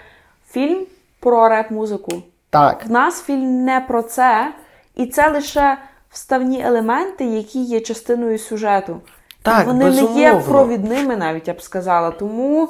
фільм 0.51 0.85
про 1.23 1.49
реп-музику. 1.49 2.11
Так. 2.49 2.85
В 2.85 2.91
нас 2.91 3.23
фільм 3.23 3.65
не 3.65 3.79
про 3.79 4.01
це, 4.01 4.53
і 4.95 5.05
це 5.05 5.29
лише 5.29 5.77
вставні 6.09 6.61
елементи, 6.61 7.25
які 7.25 7.63
є 7.63 7.79
частиною 7.79 8.39
сюжету. 8.39 9.01
Так, 9.41 9.67
Вони 9.67 9.85
не 9.85 10.21
є 10.21 10.41
провідними, 10.47 11.15
навіть 11.15 11.47
я 11.47 11.53
б 11.53 11.61
сказала. 11.61 12.11
Тому 12.11 12.69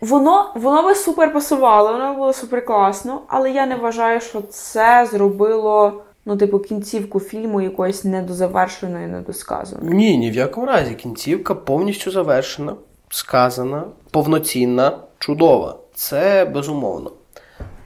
воно, 0.00 0.52
воно 0.54 0.82
би 0.82 0.94
супер 0.94 1.32
пасувало, 1.32 1.92
воно 1.92 2.14
було 2.14 2.32
супер 2.32 2.64
класно, 2.64 3.20
але 3.28 3.50
я 3.50 3.66
не 3.66 3.76
вважаю, 3.76 4.20
що 4.20 4.40
це 4.40 5.08
зробило. 5.10 6.02
Ну, 6.26 6.36
типу, 6.36 6.58
кінцівку 6.58 7.20
фільму 7.20 7.60
якоюсь 7.60 8.04
недозавершеною, 8.04 9.08
недосказаною. 9.08 9.94
Ні, 9.94 10.18
ні 10.18 10.30
в 10.30 10.34
якому 10.34 10.66
разі. 10.66 10.94
Кінцівка 10.94 11.54
повністю 11.54 12.10
завершена, 12.10 12.74
сказана, 13.08 13.84
повноцінна, 14.10 14.98
чудова. 15.18 15.76
Це 15.94 16.44
безумовно. 16.44 17.10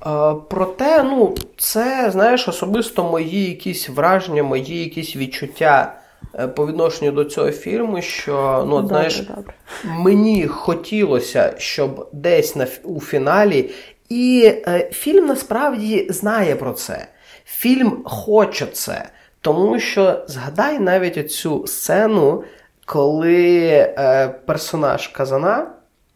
Е, 0.07 0.35
проте, 0.49 1.03
ну, 1.03 1.35
це, 1.57 2.11
знаєш, 2.13 2.49
особисто 2.49 3.05
мої 3.05 3.49
якісь 3.49 3.89
враження, 3.89 4.43
мої 4.43 4.79
якісь 4.79 5.17
відчуття 5.17 5.95
е, 6.35 6.49
по 6.49 6.67
відношенню 6.67 7.13
до 7.13 7.25
цього 7.25 7.51
фільму, 7.51 8.03
що, 8.03 8.65
ну, 8.69 8.77
добре, 8.77 8.89
знаєш, 8.89 9.21
добре. 9.21 9.55
мені 9.85 10.47
хотілося, 10.47 11.55
щоб 11.59 12.09
десь 12.13 12.57
на, 12.57 12.67
у 12.85 13.01
фіналі. 13.01 13.71
І 14.09 14.55
е, 14.69 14.91
фільм 14.93 15.27
насправді 15.27 16.07
знає 16.11 16.57
про 16.57 16.73
це. 16.73 17.07
Фільм 17.45 18.03
хоче 18.05 18.67
це. 18.67 19.09
Тому 19.41 19.79
що 19.79 20.25
згадай 20.27 20.79
навіть 20.79 21.33
цю 21.33 21.67
сцену, 21.67 22.45
коли 22.87 23.69
е, 23.69 24.29
персонаж 24.47 25.09
Казана, 25.09 25.67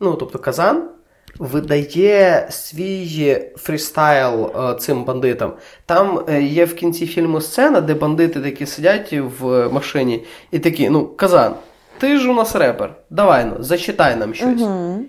ну 0.00 0.14
тобто 0.14 0.38
Казан, 0.38 0.88
видає 1.38 2.46
свій 2.50 3.38
фрістайл 3.56 4.46
е, 4.46 4.74
цим 4.74 5.04
бандитам. 5.04 5.52
Там 5.86 6.24
е, 6.28 6.42
є 6.42 6.64
в 6.64 6.74
кінці 6.74 7.06
фільму 7.06 7.40
сцена, 7.40 7.80
де 7.80 7.94
бандити 7.94 8.40
такі 8.40 8.66
сидять 8.66 9.12
в 9.40 9.68
машині 9.68 10.24
і 10.50 10.58
такі: 10.58 10.90
ну, 10.90 11.06
Казан, 11.06 11.54
ти 11.98 12.18
ж 12.18 12.30
у 12.30 12.34
нас 12.34 12.56
репер, 12.56 12.94
давай 13.10 13.44
ну, 13.44 13.56
зачитай 13.58 14.16
нам 14.16 14.34
щось. 14.34 14.60
Угу. 14.60 15.04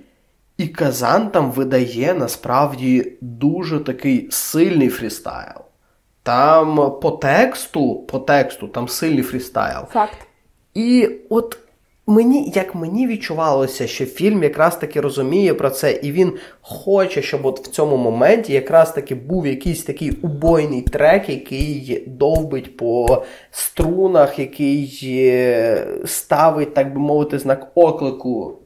І 0.58 0.68
Казан 0.68 1.30
там 1.30 1.52
видає 1.52 2.14
насправді 2.14 3.14
дуже 3.22 3.80
такий 3.80 4.28
сильний 4.32 4.90
фрістайл. 4.90 5.62
Там 6.24 6.76
по 7.02 7.12
тексту, 7.12 7.96
по 7.96 8.20
тексту, 8.20 8.68
там 8.68 8.88
сильний 8.88 9.24
фрістайл. 9.24 9.86
Факт. 9.86 10.18
І 10.74 11.10
от 11.30 11.58
мені, 12.08 12.52
як 12.56 12.76
мені 12.76 13.08
відчувалося, 13.08 13.88
що 13.88 14.06
фільм 14.06 14.44
якраз 14.44 14.78
таки 14.78 15.02
розуміє 15.02 15.54
про 15.54 15.70
це, 15.70 15.92
і 15.92 16.12
він 16.12 16.34
хоче, 16.62 17.22
щоб 17.22 17.46
от 17.46 17.68
в 17.68 17.72
цьому 17.72 17.98
моменті 17.98 18.54
якраз 18.54 18.94
таки 18.94 19.16
був 19.16 19.48
якийсь 19.48 19.84
такий 19.84 20.12
убойний 20.12 20.82
трек, 20.82 21.30
який 21.30 22.04
довбить 22.08 22.78
по 22.78 23.24
струнах, 23.52 24.40
який 24.40 25.00
е, 25.04 25.88
ставить, 26.06 26.74
так 26.74 26.94
би 26.94 27.00
мовити, 27.00 27.40
знак 27.40 27.72
оклику 27.76 28.60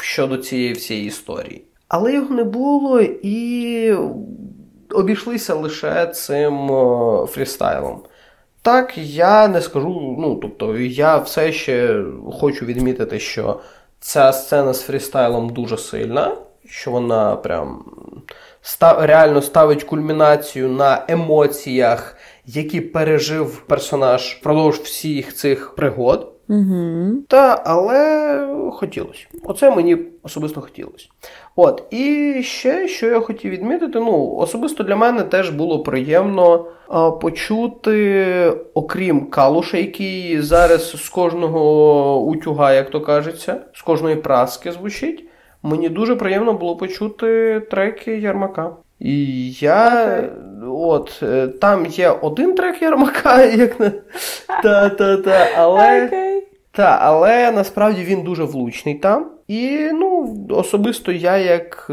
щодо 0.00 0.36
цієї 0.36 0.72
всієї 0.72 1.06
історії. 1.06 1.64
Але 1.88 2.12
його 2.12 2.34
не 2.34 2.44
було 2.44 3.00
і 3.22 3.94
обійшлися 4.94 5.54
лише 5.54 6.06
цим 6.06 6.72
е, 6.72 7.26
фрістайлом. 7.26 8.00
Так, 8.68 8.98
я 8.98 9.48
не 9.48 9.60
скажу. 9.60 10.16
Ну, 10.18 10.34
тобто, 10.34 10.76
я 10.76 11.16
все 11.16 11.52
ще 11.52 12.04
хочу 12.40 12.64
відмітити, 12.64 13.18
що 13.18 13.60
ця 14.00 14.32
сцена 14.32 14.74
з 14.74 14.82
фрістайлом 14.82 15.48
дуже 15.48 15.78
сильна, 15.78 16.36
що 16.66 16.90
вона 16.90 17.36
прям 17.36 17.84
став, 18.62 19.04
реально 19.04 19.42
ставить 19.42 19.84
кульмінацію 19.84 20.68
на 20.68 21.04
емоціях, 21.08 22.16
які 22.46 22.80
пережив 22.80 23.60
персонаж 23.60 24.36
впродовж 24.40 24.78
всіх 24.78 25.34
цих 25.34 25.74
пригод. 25.74 26.32
Угу. 26.48 27.12
Та, 27.28 27.62
але 27.64 28.48
хотілося. 28.72 29.26
Оце 29.44 29.70
мені 29.70 29.98
особисто 30.22 30.60
хотілося. 30.60 31.08
От, 31.56 31.82
і 31.90 32.34
ще, 32.42 32.88
що 32.88 33.06
я 33.06 33.20
хотів 33.20 33.50
відмітити, 33.50 34.00
ну, 34.00 34.36
особисто 34.36 34.84
для 34.84 34.96
мене 34.96 35.22
теж 35.22 35.50
було 35.50 35.82
приємно 35.82 36.66
а, 36.88 37.10
почути, 37.10 38.52
окрім 38.74 39.26
калуша, 39.26 39.78
який 39.78 40.40
зараз 40.40 40.90
з 40.90 41.08
кожного 41.08 42.20
утюга, 42.20 42.72
як 42.72 42.90
то 42.90 43.00
кажеться, 43.00 43.60
з 43.74 43.82
кожної 43.82 44.16
праски 44.16 44.72
звучить. 44.72 45.24
Мені 45.62 45.88
дуже 45.88 46.16
приємно 46.16 46.52
було 46.52 46.76
почути 46.76 47.60
треки 47.70 48.18
Ярмака. 48.18 48.70
І 49.00 49.50
я. 49.52 50.24
От, 50.68 51.20
е, 51.22 51.48
там 51.48 51.86
є 51.86 52.10
один 52.10 52.54
трек 52.54 52.82
Ярмака, 52.82 53.42
як 53.44 53.80
на. 53.80 53.92
Та-та-та, 54.62 55.48
але. 55.56 56.37
Та, 56.70 56.98
але 57.00 57.52
насправді 57.52 58.02
він 58.04 58.22
дуже 58.22 58.44
влучний 58.44 58.94
там. 58.94 59.30
І 59.48 59.90
ну, 59.92 60.36
особисто 60.50 61.12
я, 61.12 61.36
як 61.36 61.86
е, 61.90 61.92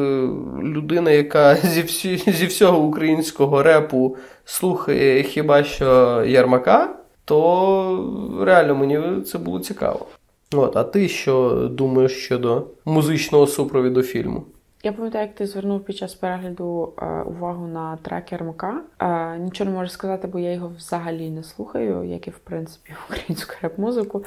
людина, 0.64 1.12
яка 1.12 1.56
зі 1.64 1.82
всі, 1.82 2.18
зі 2.18 2.46
всього 2.46 2.80
українського 2.80 3.64
репу 3.64 4.18
слухає 4.46 5.24
хіба 5.24 5.64
що 5.64 6.24
Ярмака, 6.28 6.96
то 7.26 8.42
реально 8.42 8.76
мені 8.76 9.22
це 9.22 9.38
було 9.38 9.60
цікаво. 9.60 10.06
От, 10.54 10.78
А 10.78 10.84
ти 10.84 11.08
що 11.08 11.50
думаєш 11.72 12.12
щодо 12.12 12.68
музичного 12.86 13.48
супровіду 13.48 14.02
фільму? 14.02 14.44
Я 14.86 14.92
пам'ятаю, 14.92 15.26
як 15.26 15.36
ти 15.36 15.48
звернув 15.48 15.84
під 15.84 15.98
час 15.98 16.16
перегляду 16.16 16.94
е, 16.98 17.06
увагу 17.06 17.68
на 17.68 17.98
трек 18.02 18.32
Ярмака. 18.32 18.82
Е, 19.00 19.38
нічого 19.40 19.70
не 19.70 19.78
можу 19.78 19.90
сказати, 19.90 20.28
бо 20.28 20.40
я 20.40 20.52
його 20.52 20.72
взагалі 20.78 21.30
не 21.30 21.44
слухаю, 21.44 22.04
як 22.04 22.28
і 22.28 22.30
в 22.30 22.38
принципі 22.38 22.94
українську 23.10 23.54
реп-музику. 23.62 24.24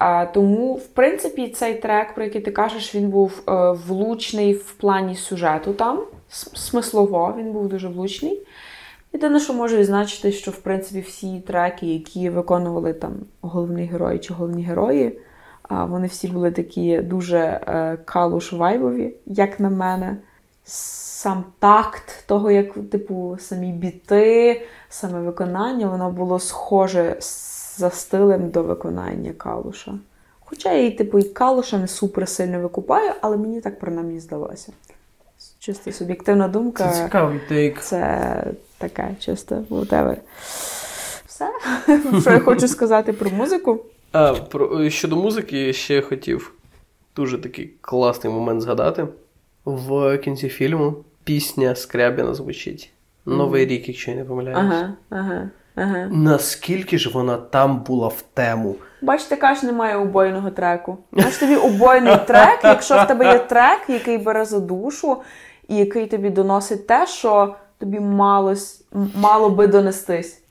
Е, 0.00 0.26
тому, 0.26 0.74
в 0.74 0.86
принципі, 0.86 1.48
цей 1.48 1.74
трек, 1.74 2.14
про 2.14 2.24
який 2.24 2.40
ти 2.40 2.50
кажеш, 2.50 2.94
він 2.94 3.08
був 3.08 3.42
влучний 3.86 4.54
в 4.54 4.72
плані 4.72 5.16
сюжету 5.16 5.72
там. 5.72 6.00
Смислово, 6.54 7.34
він 7.38 7.52
був 7.52 7.68
дуже 7.68 7.88
влучний. 7.88 8.46
Єдине, 9.12 9.40
що 9.40 9.54
можу 9.54 9.76
відзначити, 9.76 10.32
що 10.32 10.50
в 10.50 10.56
принципі 10.56 11.00
всі 11.00 11.40
треки, 11.40 11.86
які 11.86 12.30
виконували 12.30 12.92
там 12.92 13.12
головний 13.40 13.86
герой 13.86 14.18
чи 14.18 14.34
головні 14.34 14.64
герої. 14.64 15.18
Вони 15.70 16.06
всі 16.06 16.28
були 16.28 16.50
такі 16.50 16.98
дуже 16.98 17.38
е, 17.38 17.98
калуш-вайбові, 18.04 19.12
як 19.26 19.60
на 19.60 19.70
мене. 19.70 20.16
Сам 20.64 21.44
такт 21.58 22.24
того, 22.26 22.50
як 22.50 22.72
типу, 22.90 23.36
самі 23.40 23.72
біти, 23.72 24.62
саме 24.88 25.20
виконання, 25.20 25.86
воно 25.86 26.10
було 26.10 26.38
схоже 26.38 27.16
за 27.76 27.90
стилем 27.90 28.50
до 28.50 28.62
виконання 28.62 29.32
калуша. 29.32 29.92
Хоча 30.40 30.72
я 30.72 30.86
і 30.86 30.90
типу, 30.90 31.18
і 31.18 31.22
калуша 31.22 31.78
не 31.78 31.88
супер 31.88 32.28
сильно 32.28 32.60
викупаю, 32.60 33.12
але 33.20 33.36
мені 33.36 33.60
так 33.60 33.78
принаймні 33.78 34.20
здалося. 34.20 34.72
Чисто 35.58 35.92
суб'єктивна 35.92 36.48
думка. 36.48 36.90
Це 36.90 37.04
цікавий 37.04 37.40
тейк. 37.48 37.80
Це 37.80 38.44
таке, 38.78 39.14
чисто 39.18 39.54
whatever. 39.70 40.16
Все, 41.26 41.48
що 42.20 42.30
я 42.30 42.40
хочу 42.40 42.68
сказати 42.68 43.12
про 43.12 43.30
музику. 43.30 43.80
А, 44.14 44.32
про, 44.34 44.90
Щодо 44.90 45.16
музики, 45.16 45.72
ще 45.72 46.02
хотів 46.02 46.52
дуже 47.16 47.38
такий 47.38 47.70
класний 47.80 48.32
момент 48.32 48.60
згадати. 48.60 49.06
В 49.64 50.18
кінці 50.18 50.48
фільму 50.48 50.94
пісня 51.24 51.74
Скрябіна 51.74 52.34
звучить. 52.34 52.92
Новий 53.26 53.66
mm. 53.66 53.68
рік, 53.68 53.88
якщо 53.88 54.10
я 54.10 54.16
не 54.16 54.24
помиляюсь. 54.24 54.58
Ага, 54.58 54.94
ага, 55.10 55.50
ага. 55.74 56.08
Наскільки 56.10 56.98
ж 56.98 57.10
вона 57.10 57.36
там 57.36 57.80
була 57.80 58.08
в 58.08 58.22
тему? 58.34 58.76
Бачите, 59.02 59.36
каш 59.36 59.62
немає 59.62 59.96
убойного 59.96 60.50
треку. 60.50 60.98
Знаєш 61.12 61.36
тобі 61.36 61.56
убойний 61.56 62.16
трек, 62.26 62.60
якщо 62.64 63.02
в 63.02 63.06
тебе 63.06 63.24
є 63.24 63.38
трек, 63.38 63.80
який 63.88 64.18
бере 64.18 64.44
за 64.44 64.60
душу, 64.60 65.22
і 65.68 65.76
який 65.76 66.06
тобі 66.06 66.30
доносить 66.30 66.86
те, 66.86 67.06
що 67.06 67.54
тобі 67.78 68.00
мало, 68.00 68.54
мало 69.14 69.50
би 69.50 69.66
донестись. 69.66 70.42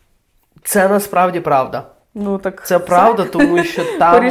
Це 0.63 0.87
насправді 0.87 1.39
правда. 1.39 1.92
Ну, 2.15 2.37
так 2.37 2.67
Це 2.67 2.79
правда, 2.79 3.25
тому 3.25 3.63
що 3.63 3.83
там 3.99 4.25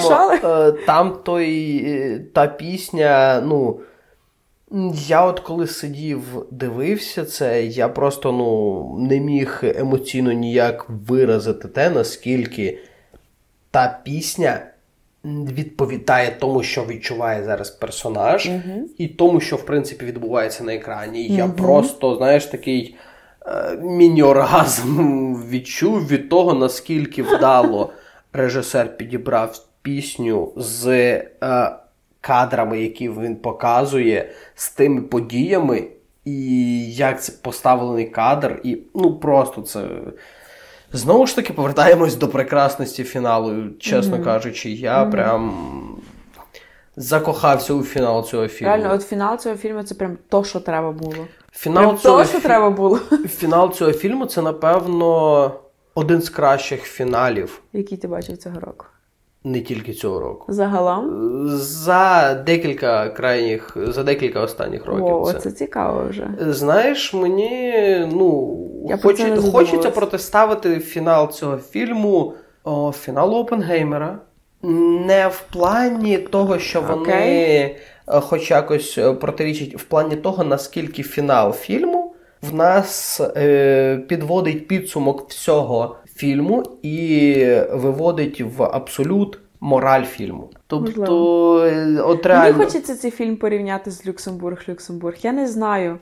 е, 0.45 0.72
там 0.87 1.18
той, 1.24 1.83
е, 1.87 2.18
та 2.33 2.47
пісня, 2.47 3.43
ну. 3.47 3.80
Я 4.93 5.24
от 5.24 5.41
коли 5.41 5.66
сидів, 5.66 6.22
дивився 6.51 7.24
це, 7.24 7.64
я 7.64 7.89
просто 7.89 8.33
ну, 8.33 8.97
не 8.99 9.20
міг 9.20 9.61
емоційно 9.62 10.33
ніяк 10.33 10.87
виразити 10.89 11.68
те, 11.68 11.91
наскільки 11.91 12.78
та 13.70 14.01
пісня 14.05 14.61
відповідає 15.24 16.37
тому, 16.41 16.62
що 16.62 16.85
відчуває 16.85 17.45
зараз 17.45 17.70
персонаж, 17.70 18.47
uh 18.47 18.83
і 18.99 19.09
тому, 19.09 19.41
що 19.41 19.57
в 19.57 19.66
принципі 19.66 20.05
відбувається 20.05 20.64
на 20.64 20.74
екрані. 20.74 21.30
uh 21.30 21.37
Я 21.37 21.49
просто, 21.49 22.16
знаєш, 22.16 22.47
такий. 22.47 22.97
Е, 23.47 23.76
міні-оргазм 23.82 25.34
відчув 25.49 26.07
від 26.07 26.28
того, 26.28 26.55
наскільки 26.55 27.22
вдало 27.22 27.93
режисер 28.32 28.97
підібрав 28.97 29.59
пісню 29.82 30.53
з 30.57 30.86
е, 30.88 31.72
кадрами, 32.20 32.82
які 32.82 33.09
він 33.09 33.36
показує, 33.36 34.30
з 34.55 34.70
тими 34.70 35.03
подіями, 35.03 35.84
і 36.24 36.84
як 36.93 37.22
це 37.22 37.32
поставлений 37.43 38.07
кадр, 38.07 38.61
і 38.64 38.78
ну 38.95 39.14
просто 39.18 39.62
це. 39.62 39.88
Знову 40.93 41.26
ж 41.26 41.36
таки, 41.36 41.53
повертаємось 41.53 42.16
до 42.16 42.28
прекрасності 42.28 43.05
фіналу. 43.05 43.70
Чесно 43.78 44.16
mm-hmm. 44.16 44.24
кажучи, 44.24 44.70
я 44.70 45.05
mm-hmm. 45.05 45.11
прям 45.11 45.53
закохався 46.97 47.74
у 47.74 47.82
фінал 47.82 48.24
цього 48.24 48.49
фільму. 48.49 48.72
Реально, 48.72 48.95
от 48.95 49.03
фінал 49.03 49.38
цього 49.38 49.57
фільму 49.57 49.82
це 49.82 49.95
прям 49.95 50.18
то, 50.28 50.45
що 50.45 50.61
треба 50.61 50.93
було. 50.93 51.26
Фінал 51.53 51.84
прям 51.84 51.99
цього 51.99 52.18
то, 52.18 52.24
що 52.24 52.38
фі... 52.38 52.45
треба 52.45 52.70
було. 52.70 52.97
Фінал 53.28 53.72
цього 53.72 53.93
фільму 53.93 54.26
це, 54.26 54.43
напевно, 54.43 55.53
один 55.95 56.22
з 56.22 56.30
кращих 56.30 56.82
фіналів. 56.82 57.62
Який 57.72 57.99
ти 57.99 58.09
бачив 58.09 58.36
цього 58.36 58.61
року? 58.61 58.86
Не 59.45 59.61
тільки 59.61 59.93
цього 59.93 60.20
року. 60.20 60.53
Загалом? 60.53 61.11
За 61.49 62.34
декілька 62.47 63.09
крайніх, 63.09 63.76
за 63.76 64.03
декілька 64.03 64.40
останніх 64.40 64.86
років. 64.86 65.16
О, 65.16 65.32
це. 65.32 65.38
це 65.38 65.51
цікаво 65.51 66.07
вже. 66.09 66.28
Знаєш, 66.40 67.14
мені 67.14 68.09
ну, 68.12 68.59
Я 68.88 68.97
хоч, 68.97 69.22
хочеться 69.53 69.90
протиставити 69.90 70.78
фінал 70.80 71.30
цього 71.30 71.57
фільму 71.57 72.34
о, 72.64 72.93
фіналу 72.93 73.36
Опенгеймера. 73.36 74.18
Не 74.63 75.29
в 75.29 75.45
плані 75.53 76.19
того, 76.19 76.59
що 76.59 76.81
вони 76.81 77.13
okay. 77.13 77.77
Е, 78.09 78.21
хоч 78.21 78.51
якось 78.51 78.99
е, 78.99 79.13
протирічать, 79.13 79.81
в 79.81 79.85
плані 79.85 80.17
того, 80.17 80.45
наскільки 80.45 81.03
фінал 81.03 81.53
фільму 81.53 82.15
в 82.43 82.55
нас 82.55 83.21
е, 83.21 83.97
підводить 84.09 84.69
підсумок 84.69 85.31
всього 85.31 85.97
фільму 86.15 86.63
і 86.83 87.47
виводить 87.73 88.41
в 88.41 88.63
абсолют 88.63 89.39
мораль 89.61 90.05
фільму. 90.05 90.51
Тобто, 90.67 91.59
е, 91.65 92.01
от 92.01 92.27
реально... 92.27 92.59
Мені 92.59 92.65
хочеться 92.65 92.95
цей 92.95 93.11
фільм 93.11 93.37
порівняти 93.37 93.91
з 93.91 94.07
Люксембург 94.07 94.65
Люксембург. 94.69 95.17
Я 95.23 95.33
не 95.33 95.49
знаю. 95.49 95.99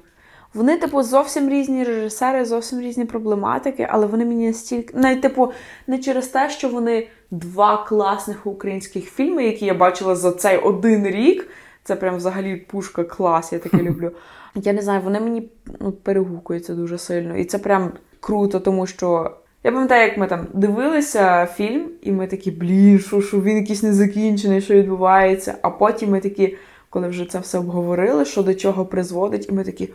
Вони, 0.55 0.77
типу, 0.77 1.03
зовсім 1.03 1.49
різні 1.49 1.85
режисери, 1.85 2.45
зовсім 2.45 2.81
різні 2.81 3.05
проблематики, 3.05 3.89
але 3.91 4.07
вони 4.07 4.25
мені 4.25 4.47
настільки. 4.47 4.97
Навіть, 4.97 5.21
типу, 5.21 5.53
не 5.87 5.99
через 5.99 6.29
те, 6.29 6.51
що 6.51 6.69
вони 6.69 7.09
два 7.31 7.85
класних 7.85 8.47
українських 8.47 9.05
фільми, 9.05 9.45
які 9.45 9.67
я 9.67 9.75
бачила 9.75 10.17
за 10.17 10.33
цей 10.33 10.57
один 10.59 11.07
рік. 11.07 11.49
Це 11.85 11.97
прям 11.97 12.17
взагалі 12.17 12.57
пушка 12.57 13.05
клас, 13.05 13.53
я 13.53 13.59
таке 13.59 13.77
люблю. 13.83 14.11
Я 14.55 14.73
не 14.73 14.83
знаю, 14.83 15.01
вони 15.05 15.21
мені 15.21 15.51
ну, 15.81 15.93
перегукуються 15.93 16.75
дуже 16.75 16.99
сильно. 16.99 17.37
І 17.37 17.45
це 17.45 17.59
прям 17.59 17.93
круто, 18.21 18.61
тому 18.61 18.87
що. 18.87 19.37
Я 19.65 19.73
пам'ятаю, 19.73 20.09
як 20.09 20.19
ми 20.19 20.27
там 20.27 20.47
дивилися 20.55 21.47
фільм, 21.47 21.89
і 22.03 22.13
ми 22.13 22.27
такі, 22.27 22.51
блін, 22.51 22.99
що, 22.99 23.21
що 23.21 23.41
він 23.41 23.57
якийсь 23.57 23.83
незакінчений, 23.83 24.61
що 24.61 24.75
відбувається. 24.75 25.55
А 25.63 25.71
потім 25.71 26.11
ми 26.11 26.21
такі, 26.21 26.57
коли 26.91 27.09
вже 27.09 27.25
це 27.25 27.39
все 27.39 27.59
обговорили, 27.59 28.25
що 28.25 28.43
до 28.43 28.55
чого 28.55 28.87
призводить, 28.87 29.49
і 29.49 29.53
ми 29.53 29.65
такі 29.65 29.89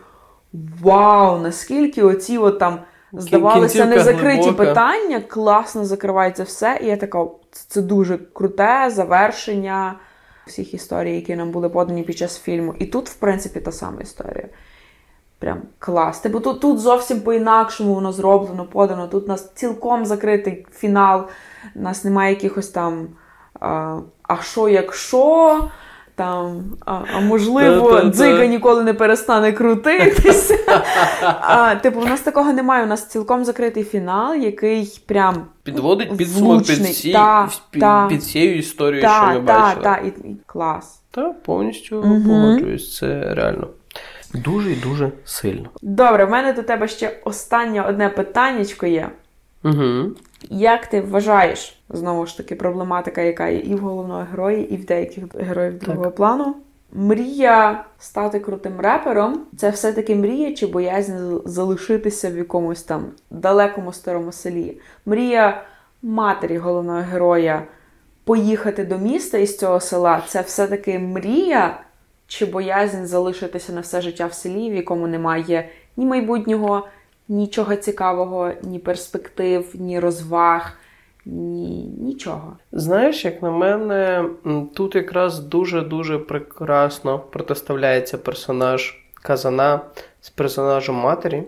вау, 0.82 1.38
наскільки 1.38 2.02
оці 2.02 2.38
от 2.38 2.58
там 2.58 2.78
здавалося 3.12 3.84
незакриті 3.84 4.40
глибока. 4.42 4.64
питання, 4.64 5.20
класно 5.20 5.84
закривається 5.84 6.42
все. 6.42 6.78
І 6.82 6.86
я 6.86 6.96
така, 6.96 7.26
це 7.50 7.82
дуже 7.82 8.18
круте 8.32 8.90
завершення 8.90 9.94
всіх 10.46 10.74
історій, 10.74 11.14
які 11.14 11.36
нам 11.36 11.50
були 11.50 11.68
подані 11.68 12.02
під 12.02 12.18
час 12.18 12.40
фільму. 12.40 12.74
І 12.78 12.86
тут, 12.86 13.08
в 13.08 13.14
принципі, 13.14 13.60
та 13.60 13.72
сама 13.72 14.00
історія. 14.00 14.48
прям 15.38 15.62
клас. 15.78 16.20
Типу 16.20 16.40
тут 16.40 16.60
тут 16.60 16.78
зовсім 16.78 17.20
по-інакшому 17.20 17.94
воно 17.94 18.12
зроблено, 18.12 18.64
подано. 18.64 19.08
Тут 19.08 19.24
у 19.24 19.28
нас 19.28 19.52
цілком 19.54 20.06
закритий 20.06 20.66
фінал, 20.72 21.26
у 21.74 21.80
нас 21.80 22.04
немає 22.04 22.34
якихось 22.34 22.68
там. 22.68 23.08
А, 23.60 23.98
а 24.22 24.42
що 24.42 24.68
якщо? 24.68 25.70
Там, 26.16 26.64
а, 26.86 27.00
а 27.16 27.20
можливо, 27.20 28.00
дзига 28.04 28.46
ніколи 28.46 28.84
не 28.84 28.94
перестане 28.94 29.52
крутитися. 29.52 30.58
а, 31.22 31.74
Типу, 31.74 32.00
у 32.00 32.04
нас 32.04 32.20
такого 32.20 32.52
немає. 32.52 32.84
У 32.84 32.86
нас 32.86 33.06
цілком 33.06 33.44
закритий 33.44 33.84
фінал, 33.84 34.34
який 34.34 35.00
прям 35.06 35.46
підводить 35.62 36.16
підсумок 36.16 36.66
під 36.66 36.78
всі, 36.78 37.12
та, 37.12 37.48
під, 37.70 37.80
та, 37.80 38.06
під 38.08 38.20
всією 38.20 38.58
історією, 38.58 39.02
та, 39.02 39.16
що 39.16 39.26
ми 39.40 39.46
та, 39.46 39.58
бачили. 39.58 39.82
Так, 39.82 40.02
так, 40.02 40.12
і, 40.24 40.28
і 40.28 40.36
клас. 40.46 41.02
Так, 41.10 41.42
повністю 41.42 41.96
угу. 41.96 42.22
погоджуюсь, 42.26 42.96
це 42.96 43.34
реально. 43.34 43.68
Дуже 44.34 44.72
і 44.72 44.76
дуже 44.76 45.12
сильно. 45.24 45.68
Добре, 45.82 46.24
в 46.24 46.30
мене 46.30 46.52
до 46.52 46.62
тебе 46.62 46.88
ще 46.88 47.20
останнє 47.24 47.82
одне 47.82 48.08
питаннячко 48.08 48.86
є. 48.86 49.10
Угу. 49.64 50.10
Як 50.50 50.86
ти 50.86 51.00
вважаєш, 51.00 51.80
знову 51.88 52.26
ж 52.26 52.36
таки, 52.36 52.54
проблематика, 52.54 53.20
яка 53.20 53.48
є 53.48 53.58
і 53.58 53.74
в 53.74 53.78
головного 53.78 54.26
герої, 54.30 54.74
і 54.74 54.76
в 54.76 54.84
деяких 54.84 55.24
героїв 55.34 55.78
другого 55.78 56.04
так. 56.04 56.14
плану? 56.14 56.54
Мрія 56.92 57.84
стати 57.98 58.40
крутим 58.40 58.80
репером 58.80 59.40
це 59.56 59.70
все-таки 59.70 60.16
мрія 60.16 60.54
чи 60.54 60.66
боязнь 60.66 61.38
залишитися 61.44 62.30
в 62.30 62.36
якомусь 62.36 62.82
там 62.82 63.04
далекому 63.30 63.92
старому 63.92 64.32
селі. 64.32 64.80
Мрія 65.06 65.64
матері 66.02 66.58
головного 66.58 67.00
героя 67.00 67.62
поїхати 68.24 68.84
до 68.84 68.98
міста 68.98 69.38
із 69.38 69.58
цього 69.58 69.80
села 69.80 70.22
це 70.28 70.40
все-таки 70.40 70.98
мрія 70.98 71.80
чи 72.26 72.46
боязнь 72.46 73.04
залишитися 73.04 73.72
на 73.72 73.80
все 73.80 74.00
життя 74.00 74.26
в 74.26 74.32
селі, 74.32 74.70
в 74.70 74.74
якому 74.74 75.06
немає 75.06 75.68
ні 75.96 76.06
майбутнього, 76.06 76.86
нічого 77.28 77.76
цікавого, 77.76 78.50
ні 78.62 78.78
перспектив, 78.78 79.70
ні 79.74 80.00
розваг, 80.00 80.72
ні 81.26 81.84
нічого. 81.98 82.56
Знаєш, 82.72 83.24
як 83.24 83.42
на 83.42 83.50
мене, 83.50 84.24
тут 84.74 84.94
якраз 84.94 85.40
дуже-дуже 85.40 86.18
прекрасно 86.18 87.18
протиставляється 87.18 88.18
персонаж 88.18 89.02
Казана 89.22 89.80
з 90.20 90.30
персонажем 90.30 90.94
матері, 90.94 91.42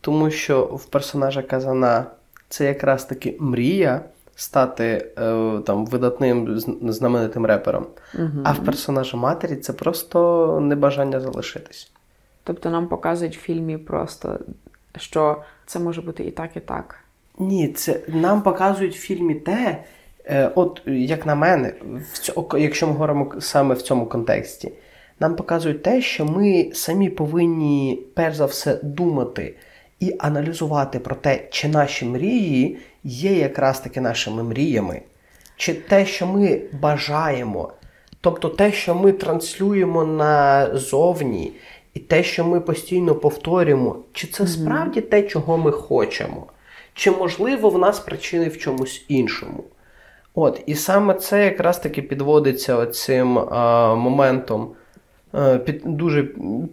тому 0.00 0.30
що 0.30 0.64
в 0.64 0.84
персонажа 0.84 1.42
Казана 1.42 2.04
це 2.48 2.64
якраз 2.64 3.04
таки 3.04 3.36
мрія. 3.40 4.00
Стати 4.38 4.84
е, 5.18 5.58
там 5.66 5.86
видатним 5.86 6.60
знаменитим 6.88 7.46
репером, 7.46 7.86
угу. 8.14 8.40
а 8.44 8.52
в 8.52 8.64
персонажа 8.64 9.16
матері 9.16 9.56
це 9.56 9.72
просто 9.72 10.60
небажання 10.60 11.20
залишитись. 11.20 11.92
Тобто 12.44 12.70
нам 12.70 12.88
показують 12.88 13.36
в 13.36 13.40
фільмі 13.40 13.78
просто 13.78 14.38
що 14.98 15.42
це 15.66 15.78
може 15.78 16.00
бути 16.00 16.24
і 16.24 16.30
так, 16.30 16.50
і 16.56 16.60
так. 16.60 16.98
Ні, 17.38 17.68
це 17.68 18.00
нам 18.08 18.42
показують 18.42 18.96
в 18.96 18.98
фільмі 18.98 19.34
те, 19.34 19.84
е, 20.24 20.50
от 20.54 20.82
як 20.86 21.26
на 21.26 21.34
мене, 21.34 21.72
в 22.12 22.18
цьому, 22.18 22.48
якщо 22.58 22.86
ми 22.86 22.92
говоримо 22.92 23.32
саме 23.40 23.74
в 23.74 23.82
цьому 23.82 24.06
контексті, 24.06 24.72
нам 25.20 25.36
показують 25.36 25.82
те, 25.82 26.02
що 26.02 26.24
ми 26.24 26.70
самі 26.74 27.10
повинні 27.10 28.02
перш 28.14 28.36
за 28.36 28.46
все 28.46 28.80
думати 28.82 29.54
і 30.00 30.16
аналізувати 30.18 30.98
про 30.98 31.16
те, 31.16 31.40
чи 31.50 31.68
наші 31.68 32.04
мрії 32.04 32.78
є 33.04 33.32
якраз 33.32 33.80
таки 33.80 34.00
нашими 34.00 34.42
мріями, 34.42 35.00
чи 35.56 35.74
те, 35.74 36.06
що 36.06 36.26
ми 36.26 36.60
бажаємо, 36.80 37.72
тобто 38.20 38.48
те, 38.48 38.72
що 38.72 38.94
ми 38.94 39.12
транслюємо 39.12 40.04
назовні. 40.04 41.52
І 41.96 41.98
те, 41.98 42.22
що 42.22 42.44
ми 42.44 42.60
постійно 42.60 43.14
повторюємо, 43.14 43.96
чи 44.12 44.26
це 44.26 44.46
справді 44.46 45.00
те, 45.00 45.22
чого 45.22 45.58
ми 45.58 45.72
хочемо, 45.72 46.46
чи, 46.94 47.10
можливо, 47.10 47.70
в 47.70 47.78
нас 47.78 48.00
причини 48.00 48.48
в 48.48 48.58
чомусь 48.58 49.04
іншому. 49.08 49.64
От, 50.34 50.62
І 50.66 50.74
саме 50.74 51.14
це 51.14 51.44
якраз 51.44 51.78
таки 51.78 52.02
підводиться 52.02 52.76
оцим 52.76 53.38
а, 53.38 53.94
моментом, 53.94 54.68
а, 55.32 55.56
під, 55.56 55.82
дуже 55.84 56.28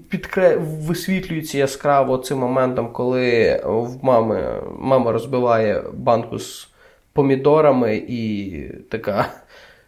підкре... 0.09 0.57
висвітлюється 0.57 1.57
яскраво 1.57 2.17
цим 2.17 2.37
моментом, 2.37 2.91
коли 2.93 3.61
в 3.65 4.05
мами 4.05 4.63
мама 4.79 5.11
розбиває 5.11 5.83
банку 5.93 6.39
з 6.39 6.69
помідорами 7.13 7.95
і 8.07 8.59
така 8.89 9.25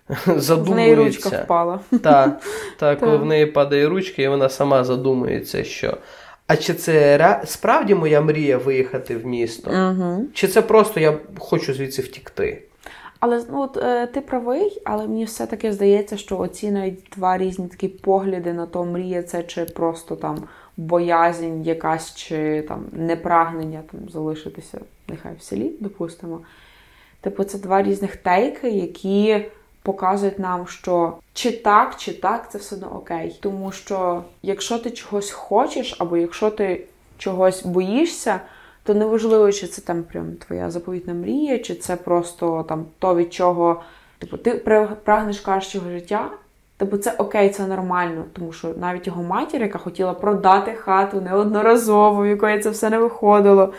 задумується. 0.25 0.71
В 0.71 0.75
неї 0.75 0.95
ручка 0.95 1.29
впала. 1.29 1.79
Так, 2.03 2.41
та, 2.77 2.95
коли 2.99 3.17
в 3.17 3.25
неї 3.25 3.45
падає 3.45 3.89
ручка, 3.89 4.21
і 4.21 4.27
вона 4.27 4.49
сама 4.49 4.83
задумується, 4.83 5.63
що. 5.63 5.97
А 6.47 6.55
чи 6.55 6.73
це 6.73 7.17
ре... 7.17 7.41
справді 7.45 7.95
моя 7.95 8.21
мрія 8.21 8.57
виїхати 8.57 9.17
в 9.17 9.25
місто? 9.25 9.71
Угу. 9.71 10.25
Чи 10.33 10.47
це 10.47 10.61
просто 10.61 10.99
я 10.99 11.17
хочу 11.39 11.73
звідси 11.73 12.01
втікти? 12.01 12.61
Але 13.19 13.43
ну, 13.51 13.61
от, 13.61 13.77
е, 13.77 14.07
ти 14.07 14.21
правий, 14.21 14.81
але 14.83 15.07
мені 15.07 15.25
все-таки 15.25 15.73
здається, 15.73 16.17
що 16.17 16.37
оці 16.37 16.71
навіть 16.71 17.03
два 17.15 17.37
різні 17.37 17.67
такі 17.67 17.87
погляди 17.87 18.53
на 18.53 18.65
то, 18.65 18.85
мрія 18.85 19.23
це 19.23 19.43
чи 19.43 19.65
просто 19.65 20.15
там 20.15 20.43
боязнь 20.77 21.61
якась, 21.61 22.15
чи 22.15 22.61
там 22.67 22.85
непрагнення 22.91 23.81
там 23.91 24.09
залишитися 24.09 24.79
нехай 25.07 25.31
в 25.39 25.43
селі, 25.43 25.71
допустимо. 25.79 26.41
Типу, 27.21 27.43
це 27.43 27.57
два 27.57 27.83
різних 27.83 28.15
тейки, 28.15 28.69
які 28.69 29.45
показують 29.85 30.39
нам, 30.39 30.67
що 30.67 31.13
чи 31.33 31.51
так, 31.51 31.95
чи 31.97 32.13
так, 32.13 32.51
це 32.51 32.57
все 32.57 32.75
одно 32.75 32.95
окей. 32.95 33.39
Тому 33.41 33.71
що 33.71 34.23
якщо 34.41 34.79
ти 34.79 34.91
чогось 34.91 35.31
хочеш, 35.31 35.95
або 35.99 36.17
якщо 36.17 36.49
ти 36.49 36.85
чогось 37.17 37.65
боїшся, 37.65 38.39
то 38.83 38.93
неважливо, 38.93 39.51
чи 39.51 39.67
це 39.67 39.81
там 39.81 40.03
прям 40.03 40.31
твоя 40.47 40.71
заповітна 40.71 41.13
мрія, 41.13 41.59
чи 41.59 41.75
це 41.75 41.95
просто 41.95 42.65
там 42.69 42.85
то, 42.99 43.15
від 43.15 43.33
чого 43.33 43.81
типу, 44.19 44.37
ти 44.37 44.51
прагнеш 45.03 45.39
кращого 45.39 45.89
життя. 45.89 46.29
Типу, 46.77 46.97
це 46.97 47.15
окей, 47.17 47.49
це 47.49 47.67
нормально, 47.67 48.23
тому 48.33 48.53
що 48.53 48.73
навіть 48.77 49.07
його 49.07 49.23
матір, 49.23 49.61
яка 49.61 49.77
хотіла 49.77 50.13
продати 50.13 50.73
хату 50.73 51.21
неодноразово, 51.21 52.21
в 52.21 52.27
якої 52.27 52.59
це 52.59 52.69
все 52.69 52.89
не 52.89 52.99
виходило. 52.99 53.73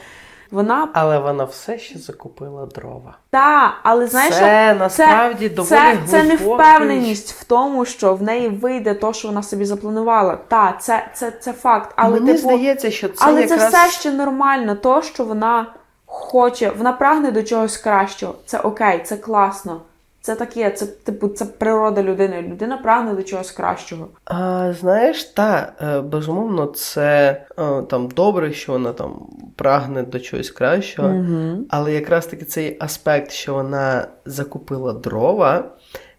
Вона 0.50 0.88
але 0.92 1.18
вона 1.18 1.44
все 1.44 1.78
ще 1.78 1.98
закупила 1.98 2.66
дрова. 2.66 3.16
Так, 3.30 3.72
але 3.82 4.06
знаєш, 4.06 4.34
це 4.34 4.74
насправді 4.74 5.48
це, 5.48 5.54
доволі 5.54 5.68
це, 5.70 5.98
це 6.08 6.22
не 6.22 6.36
впевненість 6.36 7.32
в 7.32 7.44
тому, 7.44 7.84
що 7.84 8.14
в 8.14 8.22
неї 8.22 8.48
вийде 8.48 8.94
то, 8.94 9.12
що 9.12 9.28
вона 9.28 9.42
собі 9.42 9.64
запланувала. 9.64 10.38
Так, 10.48 10.82
це 10.82 11.08
це, 11.14 11.30
це 11.30 11.52
факт. 11.52 11.92
Але 11.96 12.20
Мені 12.20 12.26
типу, 12.26 12.38
здається, 12.38 12.90
що 12.90 13.08
це 13.08 13.14
але 13.18 13.40
якраз... 13.40 13.60
це 13.60 13.68
все 13.68 13.90
ще 13.90 14.12
нормально. 14.12 14.74
То, 14.74 15.02
що 15.02 15.24
вона 15.24 15.66
хоче, 16.06 16.72
вона 16.78 16.92
прагне 16.92 17.30
до 17.30 17.42
чогось 17.42 17.76
кращого. 17.76 18.34
Це 18.46 18.58
окей, 18.58 19.02
це 19.04 19.16
класно. 19.16 19.80
Це 20.26 20.34
таке, 20.34 20.70
це 20.70 20.86
типу, 20.86 21.28
це 21.28 21.44
природа 21.44 22.02
людини. 22.02 22.42
Людина 22.42 22.76
прагне 22.76 23.14
до 23.14 23.22
чогось 23.22 23.50
кращого. 23.50 24.08
А, 24.24 24.72
Знаєш, 24.80 25.24
та 25.24 25.72
е, 25.80 26.00
безумовно, 26.00 26.66
це 26.66 27.40
е, 27.58 27.82
там 27.82 28.08
добре, 28.08 28.52
що 28.52 28.72
вона 28.72 28.92
там 28.92 29.26
прагне 29.56 30.02
до 30.02 30.20
чогось 30.20 30.50
кращого, 30.50 31.08
угу. 31.08 31.64
але 31.70 31.92
якраз 31.92 32.26
таки 32.26 32.44
цей 32.44 32.76
аспект, 32.80 33.30
що 33.30 33.54
вона 33.54 34.06
закупила 34.24 34.92
дрова, 34.92 35.64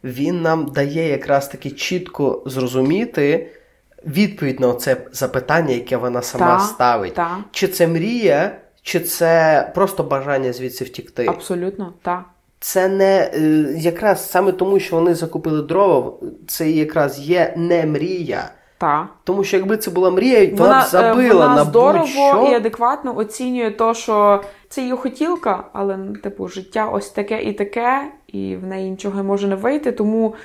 він 0.03 0.41
нам 0.41 0.65
дає 0.65 1.09
якраз 1.09 1.47
таки 1.47 1.71
чітко 1.71 2.43
зрозуміти. 2.45 3.51
Відповідь 4.05 4.59
на 4.59 4.73
це 4.73 4.97
запитання, 5.11 5.73
яке 5.73 5.97
вона 5.97 6.21
сама 6.21 6.57
та, 6.57 6.59
ставить. 6.59 7.13
Та. 7.13 7.37
Чи 7.51 7.67
це 7.67 7.87
мрія, 7.87 8.57
чи 8.81 8.99
це 8.99 9.71
просто 9.75 10.03
бажання 10.03 10.53
звідси 10.53 10.85
втікти? 10.85 11.25
Абсолютно, 11.27 11.93
так. 12.01 12.23
Це 12.59 12.87
не 12.87 13.31
е, 13.33 13.39
якраз 13.77 14.31
саме 14.31 14.51
тому, 14.51 14.79
що 14.79 14.95
вони 14.95 15.15
закупили 15.15 15.61
дрова, 15.61 16.11
це 16.47 16.69
якраз 16.69 17.19
є 17.19 17.53
не 17.57 17.85
мрія. 17.85 18.49
Так. 18.77 19.05
Тому 19.23 19.43
що 19.43 19.57
якби 19.57 19.77
це 19.77 19.91
була 19.91 20.11
мрія, 20.11 20.49
вона, 20.51 20.63
вона 20.63 20.81
б 20.81 20.85
забила 20.85 21.45
вона 21.47 21.55
на 21.55 21.63
здорово 21.63 21.99
будь-що. 21.99 22.47
і 22.51 22.53
адекватно 22.53 23.17
оцінює 23.17 23.71
то, 23.71 23.93
що 23.93 24.43
це 24.69 24.81
її 24.81 24.93
хотілка, 24.93 25.63
але 25.73 25.97
типу 26.23 26.47
життя 26.47 26.89
ось 26.89 27.09
таке 27.09 27.43
і 27.43 27.53
таке, 27.53 28.11
і 28.27 28.55
в 28.55 28.67
неї 28.67 28.89
нічого 28.89 29.15
не 29.15 29.23
може 29.23 29.47
не 29.47 29.55
вийти. 29.55 29.91
Тому 29.91 30.35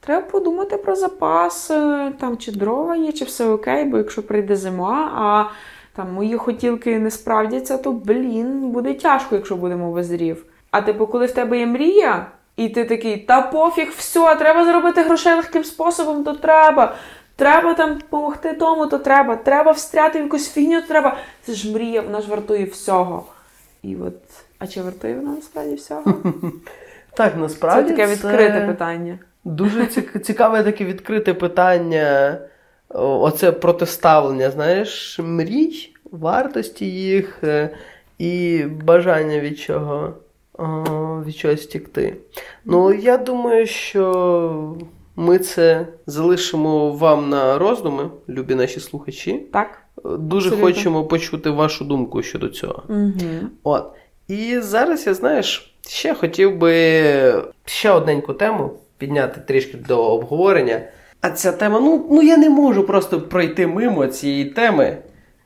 треба 0.00 0.26
подумати 0.26 0.76
про 0.76 0.96
запас, 0.96 1.70
е, 1.70 2.12
там 2.20 2.36
чи 2.36 2.52
дрова 2.52 2.96
є, 2.96 3.12
чи 3.12 3.24
все 3.24 3.48
окей, 3.48 3.84
бо 3.84 3.96
якщо 3.96 4.22
прийде 4.22 4.56
зима, 4.56 5.12
а 5.14 5.54
там 5.96 6.12
мої 6.12 6.36
хотілки 6.36 6.98
не 6.98 7.10
справдяться, 7.10 7.78
то 7.78 7.92
блін, 7.92 8.70
буде 8.70 8.94
тяжко, 8.94 9.34
якщо 9.34 9.56
будемо 9.56 9.92
без 9.92 10.08
дрів. 10.08 10.44
А 10.70 10.80
типу, 10.80 11.06
коли 11.06 11.26
в 11.26 11.32
тебе 11.32 11.58
є 11.58 11.66
мрія, 11.66 12.26
і 12.56 12.68
ти 12.68 12.84
такий, 12.84 13.16
та 13.16 13.42
пофіг, 13.42 13.92
все, 13.96 14.36
треба 14.36 14.64
зробити 14.64 15.02
грошей 15.02 15.34
легким 15.34 15.64
способом, 15.64 16.24
то 16.24 16.32
треба. 16.32 16.94
Треба 17.36 17.74
там 17.74 17.94
допомогти 17.94 18.52
тому, 18.52 18.86
то 18.86 18.98
треба. 18.98 19.36
Треба 19.36 19.72
встряти 19.72 20.18
в 20.20 20.22
якусь 20.22 20.52
фігню, 20.52 20.80
то 20.80 20.86
треба. 20.86 21.16
Це 21.42 21.52
ж 21.52 21.72
мрія, 21.72 22.00
вона 22.00 22.20
ж 22.20 22.28
вартує 22.30 22.64
всього. 22.64 23.26
І 23.82 23.96
от, 23.96 24.14
а 24.58 24.66
чи 24.66 24.82
вартує 24.82 25.14
вона 25.14 25.30
насправді 25.30 25.74
всього? 25.74 26.14
Так, 27.14 27.36
насправді. 27.36 27.90
Це 27.90 27.96
таке 27.96 28.12
відкрите 28.12 28.66
питання. 28.66 29.18
Дуже 29.44 29.86
цікаве 30.24 30.62
таке 30.62 30.84
відкрите 30.84 31.34
питання. 31.34 32.38
оце 32.88 33.52
протиставлення, 33.52 34.50
знаєш, 34.50 35.18
мрій, 35.18 35.94
вартості 36.12 36.86
їх 36.86 37.44
е, 37.44 37.70
і 38.18 38.64
бажання 38.84 39.40
від 39.40 39.58
чого 39.58 40.14
від 41.26 41.36
чогось 41.36 41.66
тікти. 41.66 42.16
Ну, 42.64 42.92
я 42.92 43.18
думаю, 43.18 43.66
що 43.66 44.76
ми 45.16 45.38
це 45.38 45.86
залишимо 46.06 46.90
вам 46.90 47.28
на 47.28 47.58
роздуми, 47.58 48.10
любі 48.28 48.54
наші 48.54 48.80
слухачі. 48.80 49.46
Так. 49.52 49.82
Дуже 50.04 50.48
Абсолютно. 50.48 50.66
хочемо 50.66 51.04
почути 51.04 51.50
вашу 51.50 51.84
думку 51.84 52.22
щодо 52.22 52.48
цього. 52.48 52.82
Угу. 52.88 53.12
От. 53.62 53.84
І 54.28 54.58
зараз 54.58 55.06
я, 55.06 55.14
знаєш, 55.14 55.74
ще 55.88 56.14
хотів 56.14 56.56
би 56.56 57.44
ще 57.64 57.90
одненьку 57.90 58.34
тему 58.34 58.70
підняти 58.98 59.40
трішки 59.40 59.76
до 59.76 60.04
обговорення. 60.04 60.80
А 61.20 61.30
ця 61.30 61.52
тема, 61.52 61.80
ну, 61.80 62.06
ну 62.10 62.22
я 62.22 62.36
не 62.36 62.50
можу 62.50 62.84
просто 62.84 63.20
пройти 63.20 63.66
мимо 63.66 64.06
цієї 64.06 64.44
теми, 64.44 64.96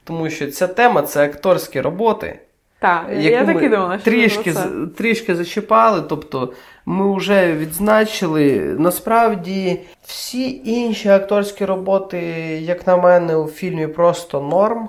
тому 0.04 0.30
що 0.30 0.50
ця 0.50 0.66
тема 0.66 1.02
це 1.02 1.24
акторські 1.24 1.80
роботи. 1.80 2.38
Так, 2.82 3.06
я 3.18 3.46
так 3.46 3.62
і 3.62 3.68
думала, 3.68 3.98
що 3.98 4.10
трішки 4.10 4.52
це. 4.52 4.68
трішки 4.98 5.34
зачіпали. 5.34 6.02
Тобто 6.08 6.52
ми 6.86 7.16
вже 7.16 7.52
відзначили. 7.52 8.76
Насправді 8.78 9.80
всі 10.06 10.60
інші 10.64 11.08
акторські 11.08 11.64
роботи, 11.64 12.18
як 12.62 12.86
на 12.86 12.96
мене, 12.96 13.36
у 13.36 13.46
фільмі 13.46 13.86
просто 13.86 14.40
норм. 14.40 14.88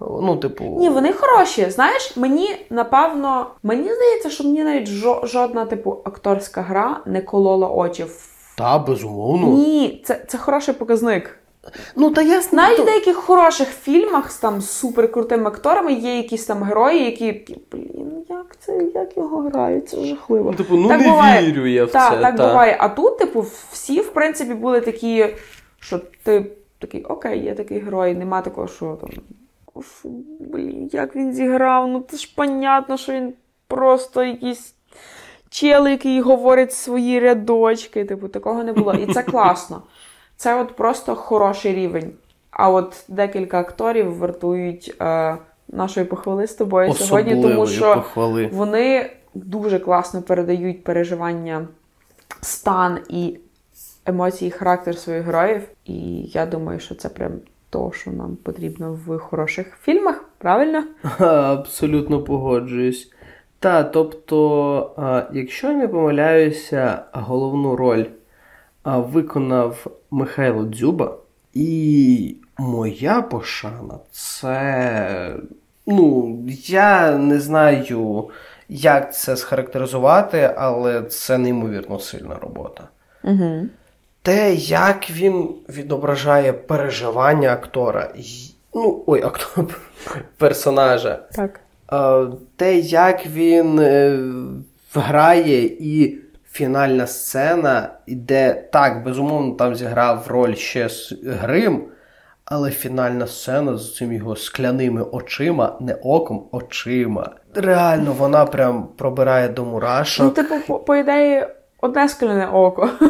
Ну, 0.00 0.36
типу. 0.36 0.64
Ні, 0.64 0.88
вони 0.88 1.12
хороші. 1.12 1.70
Знаєш, 1.70 2.16
мені 2.16 2.56
напевно, 2.70 3.46
мені 3.62 3.94
здається, 3.94 4.30
що 4.30 4.44
мені 4.44 4.64
навіть 4.64 4.88
жодна, 5.24 5.64
типу, 5.64 5.98
акторська 6.04 6.62
гра 6.62 7.00
не 7.06 7.20
колола 7.20 7.68
очі. 7.68 8.04
Та, 8.58 8.78
безумовно. 8.78 9.46
Ні, 9.46 10.02
це 10.04 10.24
це 10.28 10.38
хороший 10.38 10.74
показник. 10.74 11.39
Ну, 11.96 12.10
та 12.10 12.22
я 12.22 12.42
Навіть 12.52 12.78
в 12.78 12.84
деяких 12.84 13.16
хороших 13.16 13.68
фільмах 13.68 14.32
з 14.32 14.38
там 14.38 14.60
суперкрутими 14.60 15.46
акторами 15.46 15.92
є 15.92 16.16
якісь 16.16 16.46
там 16.46 16.62
герої, 16.62 17.04
які 17.04 17.56
блін, 17.72 18.24
як 18.28 18.56
це, 18.58 18.84
як 18.94 19.16
його 19.16 19.38
грають? 19.42 19.88
Це 19.88 20.04
жахливо. 20.04 20.54
Типу, 20.54 20.76
ну 20.76 20.88
так 20.88 21.00
не 21.00 21.08
буває. 21.08 21.46
вірю 21.46 21.66
я 21.66 21.84
в 21.84 21.90
та, 21.90 22.10
це. 22.10 22.20
Так 22.20 22.36
та. 22.36 22.48
буває. 22.48 22.76
А 22.80 22.88
тут, 22.88 23.18
типу, 23.18 23.46
всі, 23.72 24.00
в 24.00 24.12
принципі, 24.12 24.54
були 24.54 24.80
такі, 24.80 25.26
що 25.80 26.00
ти 26.24 26.52
такий, 26.78 27.04
окей, 27.04 27.44
є 27.44 27.54
такий 27.54 27.78
герой, 27.78 28.14
нема 28.14 28.40
такого, 28.40 28.68
що 28.68 28.98
там. 29.00 29.10
Фу, 29.82 30.10
блін, 30.40 30.90
як 30.92 31.16
він 31.16 31.32
зіграв, 31.32 31.88
ну 31.88 32.04
це 32.08 32.16
ж 32.16 32.32
понятно, 32.36 32.96
що 32.96 33.12
він 33.12 33.32
просто 33.68 34.24
якийсь 34.24 34.74
чел, 35.50 35.88
який 35.88 36.20
говорить 36.20 36.72
свої 36.72 37.20
рядочки. 37.20 38.04
Типу, 38.04 38.28
такого 38.28 38.64
не 38.64 38.72
було. 38.72 38.94
І 38.94 39.12
це 39.12 39.22
класно. 39.22 39.82
Це 40.40 40.60
от 40.60 40.76
просто 40.76 41.14
хороший 41.14 41.74
рівень. 41.74 42.12
А 42.50 42.70
от 42.70 43.04
декілька 43.08 43.60
акторів 43.60 44.18
вартують 44.18 44.96
е, 45.00 45.36
нашої 45.68 46.06
похвали 46.06 46.46
з 46.46 46.54
тобою 46.54 46.90
Особливої 46.90 47.34
сьогодні, 47.34 47.54
тому 47.54 47.66
що 47.66 47.94
похвали. 47.94 48.50
вони 48.52 49.10
дуже 49.34 49.78
класно 49.78 50.22
передають 50.22 50.84
переживання, 50.84 51.68
стан 52.40 52.98
і 53.08 53.38
емоції, 54.06 54.50
характер 54.50 54.98
своїх 54.98 55.24
героїв. 55.24 55.62
І 55.84 56.22
я 56.22 56.46
думаю, 56.46 56.80
що 56.80 56.94
це 56.94 57.08
прям 57.08 57.32
то, 57.70 57.92
що 57.94 58.10
нам 58.10 58.36
потрібно 58.36 58.98
в 59.06 59.18
хороших 59.18 59.78
фільмах, 59.82 60.24
правильно? 60.38 60.84
Абсолютно 61.18 62.22
погоджуюсь. 62.22 63.12
Та, 63.58 63.84
тобто, 63.84 65.28
якщо 65.32 65.66
я 65.66 65.76
не 65.76 65.88
помиляюся, 65.88 67.02
головну 67.12 67.76
роль 67.76 68.04
виконав 68.84 69.86
Михайло 70.10 70.64
Дзюба. 70.64 71.16
І 71.54 72.36
моя 72.58 73.22
пошана 73.22 73.98
це. 74.10 75.36
Ну, 75.86 76.38
я 76.66 77.16
не 77.16 77.40
знаю, 77.40 78.30
як 78.68 79.14
це 79.14 79.36
схарактеризувати, 79.36 80.54
але 80.56 81.02
це 81.02 81.38
неймовірно 81.38 81.98
сильна 81.98 82.34
робота. 82.34 82.88
Угу. 83.24 83.66
Те, 84.22 84.54
як 84.54 85.10
він 85.10 85.48
відображає 85.68 86.52
переживання 86.52 87.52
актора, 87.52 88.08
ну, 88.74 89.04
ой, 89.06 89.22
актора, 89.22 89.68
персонажа. 90.36 91.22
Так. 91.32 91.60
Те, 92.56 92.78
як 92.78 93.26
він 93.26 93.78
е, 93.78 94.18
грає 94.94 95.64
і 95.64 96.18
фінальна 96.52 97.06
сцена, 97.06 97.88
де 98.06 98.54
так, 98.72 99.04
безумовно, 99.04 99.54
там 99.54 99.74
зіграв 99.74 100.26
роль 100.28 100.54
ще 100.54 100.88
Грим, 101.24 101.84
але 102.44 102.70
фінальна 102.70 103.26
сцена 103.26 103.76
з 103.76 103.96
цими 103.96 104.14
його 104.14 104.36
скляними 104.36 105.02
очима, 105.02 105.76
не 105.80 105.94
оком, 105.94 106.44
очима. 106.52 107.30
Реально, 107.54 108.12
вона 108.12 108.46
прям 108.46 108.88
пробирає 108.96 109.48
до 109.48 109.64
мурашок. 109.64 110.26
Ну, 110.26 110.30
типу, 110.30 110.54
по, 110.66 110.78
по 110.78 110.96
ідеї, 110.96 111.46
одне 111.80 112.08
скляне 112.08 112.46
око. 112.46 112.90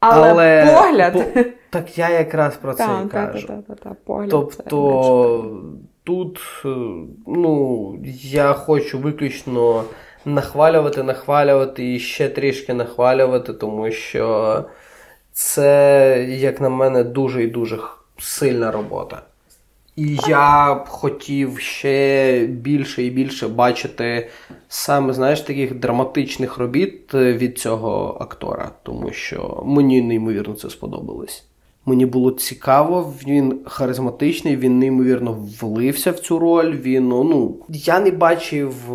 Але, 0.00 0.30
Але 0.30 0.76
погляд. 0.76 1.12
По, 1.12 1.40
так 1.70 1.98
я 1.98 2.10
якраз 2.10 2.56
про 2.56 2.74
це 2.74 2.86
та, 2.86 3.02
і 3.06 3.08
кажу. 3.08 3.46
Та, 3.46 3.74
та, 3.74 3.96
тобто 4.30 5.62
тут 6.04 6.40
е, 6.64 6.68
ну, 7.26 7.96
я 8.22 8.52
хочу 8.52 8.98
виключно 8.98 9.84
нахвалювати, 10.24 11.02
нахвалювати 11.02 11.94
і 11.94 12.00
ще 12.00 12.28
трішки 12.28 12.74
нахвалювати, 12.74 13.52
тому 13.52 13.90
що 13.90 14.64
це, 15.32 16.26
як 16.28 16.60
на 16.60 16.68
мене, 16.68 17.04
дуже 17.04 17.42
і 17.42 17.46
дуже 17.46 17.78
сильна 18.18 18.70
робота. 18.70 19.22
І 19.96 20.18
я 20.28 20.74
б 20.74 20.88
хотів 20.88 21.58
ще 21.58 22.46
більше 22.46 23.02
і 23.02 23.10
більше 23.10 23.48
бачити 23.48 24.28
саме, 24.68 25.12
знаєш, 25.12 25.40
таких 25.40 25.74
драматичних 25.74 26.58
робіт 26.58 27.14
від 27.14 27.58
цього 27.58 28.16
актора, 28.20 28.70
тому 28.82 29.12
що 29.12 29.62
мені 29.66 30.02
неймовірно 30.02 30.54
це 30.54 30.70
сподобалось. 30.70 31.44
Мені 31.86 32.06
було 32.06 32.30
цікаво, 32.30 33.14
він 33.26 33.60
харизматичний, 33.64 34.56
він 34.56 34.78
неймовірно 34.78 35.46
влився 35.60 36.10
в 36.10 36.18
цю 36.18 36.38
роль. 36.38 36.72
Він 36.72 37.08
ну 37.08 37.56
я 37.68 38.00
не 38.00 38.10
бачив 38.10 38.74
е, 38.90 38.94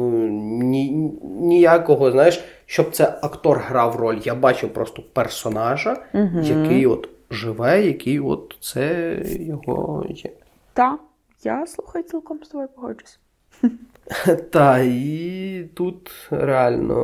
ні, 0.63 1.11
ніякого, 1.39 2.11
знаєш, 2.11 2.43
щоб 2.65 2.91
це 2.91 3.19
актор 3.21 3.57
грав 3.67 3.95
роль. 3.95 4.19
Я 4.23 4.35
бачив 4.35 4.73
просто 4.73 5.03
персонажа, 5.13 6.03
угу. 6.13 6.39
який 6.43 6.85
от 6.85 7.09
живе, 7.31 7.85
який 7.85 8.19
от 8.19 8.57
це 8.59 9.17
його 9.25 10.05
є. 10.09 10.31
Так, 10.73 10.99
я 11.43 11.67
слухай, 11.67 12.03
цілком 12.03 12.39
з 12.43 12.47
тобою 12.47 12.69
погоджусь. 12.75 13.19
Та, 14.51 14.80
і 14.80 15.70
тут 15.74 16.12
реально. 16.32 16.95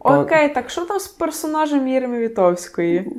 Окей, 0.00 0.48
так 0.48 0.70
що 0.70 0.84
там 0.84 0.98
з 1.00 1.08
персонажем 1.08 1.88
Єрми 1.88 2.18
Вітовської? 2.18 3.10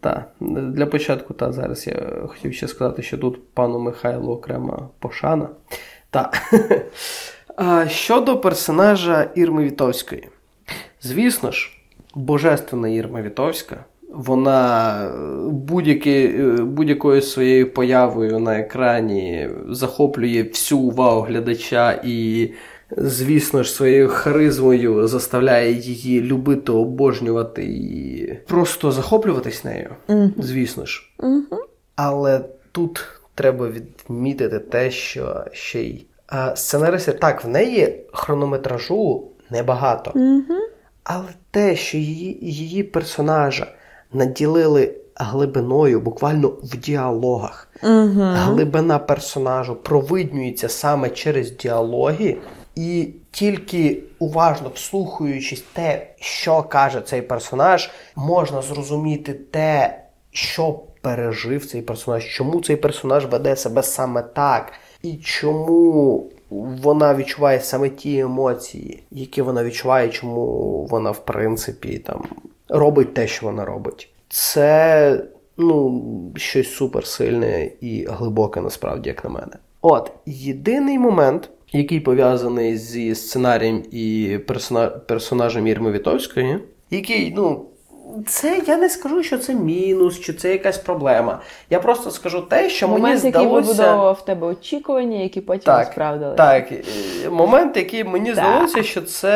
Так, 0.00 0.30
для 0.40 0.86
початку, 0.86 1.34
та, 1.34 1.52
зараз 1.52 1.86
я 1.86 2.26
хотів 2.28 2.54
ще 2.54 2.68
сказати, 2.68 3.02
що 3.02 3.18
тут 3.18 3.54
пану 3.54 3.78
Михайлу 3.78 4.32
окрема 4.32 4.88
пошана. 4.98 5.48
Так. 6.10 6.38
Щодо 7.88 8.40
персонажа 8.40 9.30
Ірми 9.34 9.64
Вітовської. 9.64 10.28
Звісно 11.00 11.50
ж, 11.50 11.70
божественна 12.14 12.88
Ірма 12.88 13.22
Вітовська 13.22 13.84
вона 14.14 15.10
будь-якою 16.60 17.22
своєю 17.22 17.72
появою 17.72 18.38
на 18.38 18.58
екрані 18.58 19.48
захоплює 19.68 20.42
всю 20.42 20.80
увагу 20.80 21.20
глядача 21.20 22.00
і, 22.04 22.48
звісно 22.96 23.62
ж, 23.62 23.72
своєю 23.72 24.08
харизмою 24.08 25.08
заставляє 25.08 25.72
її 25.72 26.22
любити, 26.22 26.72
обожнювати 26.72 27.64
і 27.64 28.32
просто 28.46 28.92
захоплюватись 28.92 29.64
нею, 29.64 29.90
звісно 30.38 30.86
ж. 30.86 31.10
Але 31.96 32.40
тут 32.72 33.06
треба 33.34 33.68
відмітити 33.68 34.58
те, 34.58 34.90
що 34.90 35.44
ще 35.52 35.80
й 35.80 36.06
сценаристи 36.54 37.12
так, 37.12 37.44
в 37.44 37.48
неї 37.48 38.00
хронометражу 38.12 39.28
небагато. 39.50 40.12
Але 41.04 41.28
те, 41.50 41.76
що 41.76 41.98
її, 41.98 42.38
її 42.42 42.82
персонажа 42.82 43.66
наділили 44.12 44.94
глибиною, 45.16 46.00
буквально 46.00 46.48
в 46.48 46.76
діалогах. 46.76 47.68
Угу. 47.82 48.22
Глибина 48.34 48.98
персонажу 48.98 49.76
провиднюється 49.76 50.68
саме 50.68 51.10
через 51.10 51.56
діалоги, 51.56 52.36
і 52.74 53.08
тільки 53.30 54.02
уважно 54.18 54.70
вслухаючись 54.74 55.64
те, 55.72 56.06
що 56.20 56.62
каже 56.62 57.00
цей 57.00 57.22
персонаж, 57.22 57.90
можна 58.16 58.62
зрозуміти 58.62 59.32
те, 59.32 60.02
що 60.30 60.80
пережив 61.00 61.66
цей 61.66 61.82
персонаж, 61.82 62.24
чому 62.24 62.60
цей 62.60 62.76
персонаж 62.76 63.26
веде 63.26 63.56
себе 63.56 63.82
саме 63.82 64.22
так, 64.22 64.72
і 65.02 65.14
чому. 65.16 66.26
Вона 66.82 67.14
відчуває 67.14 67.60
саме 67.60 67.88
ті 67.88 68.18
емоції, 68.18 69.02
які 69.10 69.42
вона 69.42 69.64
відчуває, 69.64 70.08
чому 70.08 70.86
вона, 70.90 71.10
в 71.10 71.24
принципі, 71.24 71.98
там 71.98 72.24
робить 72.72 73.14
те, 73.14 73.26
що 73.26 73.46
вона 73.46 73.64
робить. 73.64 74.08
Це 74.28 75.20
ну, 75.56 76.02
щось 76.36 76.74
суперсильне 76.74 77.70
і 77.80 78.06
глибоке, 78.10 78.60
насправді, 78.60 79.08
як 79.08 79.24
на 79.24 79.30
мене. 79.30 79.52
От, 79.82 80.12
єдиний 80.26 80.98
момент, 80.98 81.50
який 81.72 82.00
пов'язаний 82.00 82.76
зі 82.76 83.14
сценарієм 83.14 83.82
і 83.90 84.38
персона... 84.46 84.86
персонажем 84.86 85.66
Ірми 85.66 85.92
Вітовської, 85.92 86.58
який, 86.90 87.34
ну, 87.36 87.66
це 88.26 88.62
я 88.66 88.76
не 88.76 88.88
скажу, 88.88 89.22
що 89.22 89.38
це 89.38 89.54
мінус, 89.54 90.20
чи 90.20 90.32
це 90.32 90.52
якась 90.52 90.78
проблема. 90.78 91.40
Я 91.70 91.80
просто 91.80 92.10
скажу 92.10 92.40
те, 92.40 92.70
що 92.70 92.88
момент, 92.88 93.04
мені 93.04 93.16
здалося... 93.16 93.48
Момент, 93.48 93.66
який 93.66 93.74
вибудовував 93.74 94.14
в 94.14 94.24
тебе 94.24 94.46
очікування, 94.46 95.18
які 95.18 95.40
потім 95.40 95.64
так, 95.64 95.86
справдилися. 95.92 96.36
Так, 96.36 96.72
момент, 97.30 97.76
який 97.76 98.04
мені 98.04 98.32
здалося, 98.34 98.82
що 98.82 99.02
це, 99.02 99.28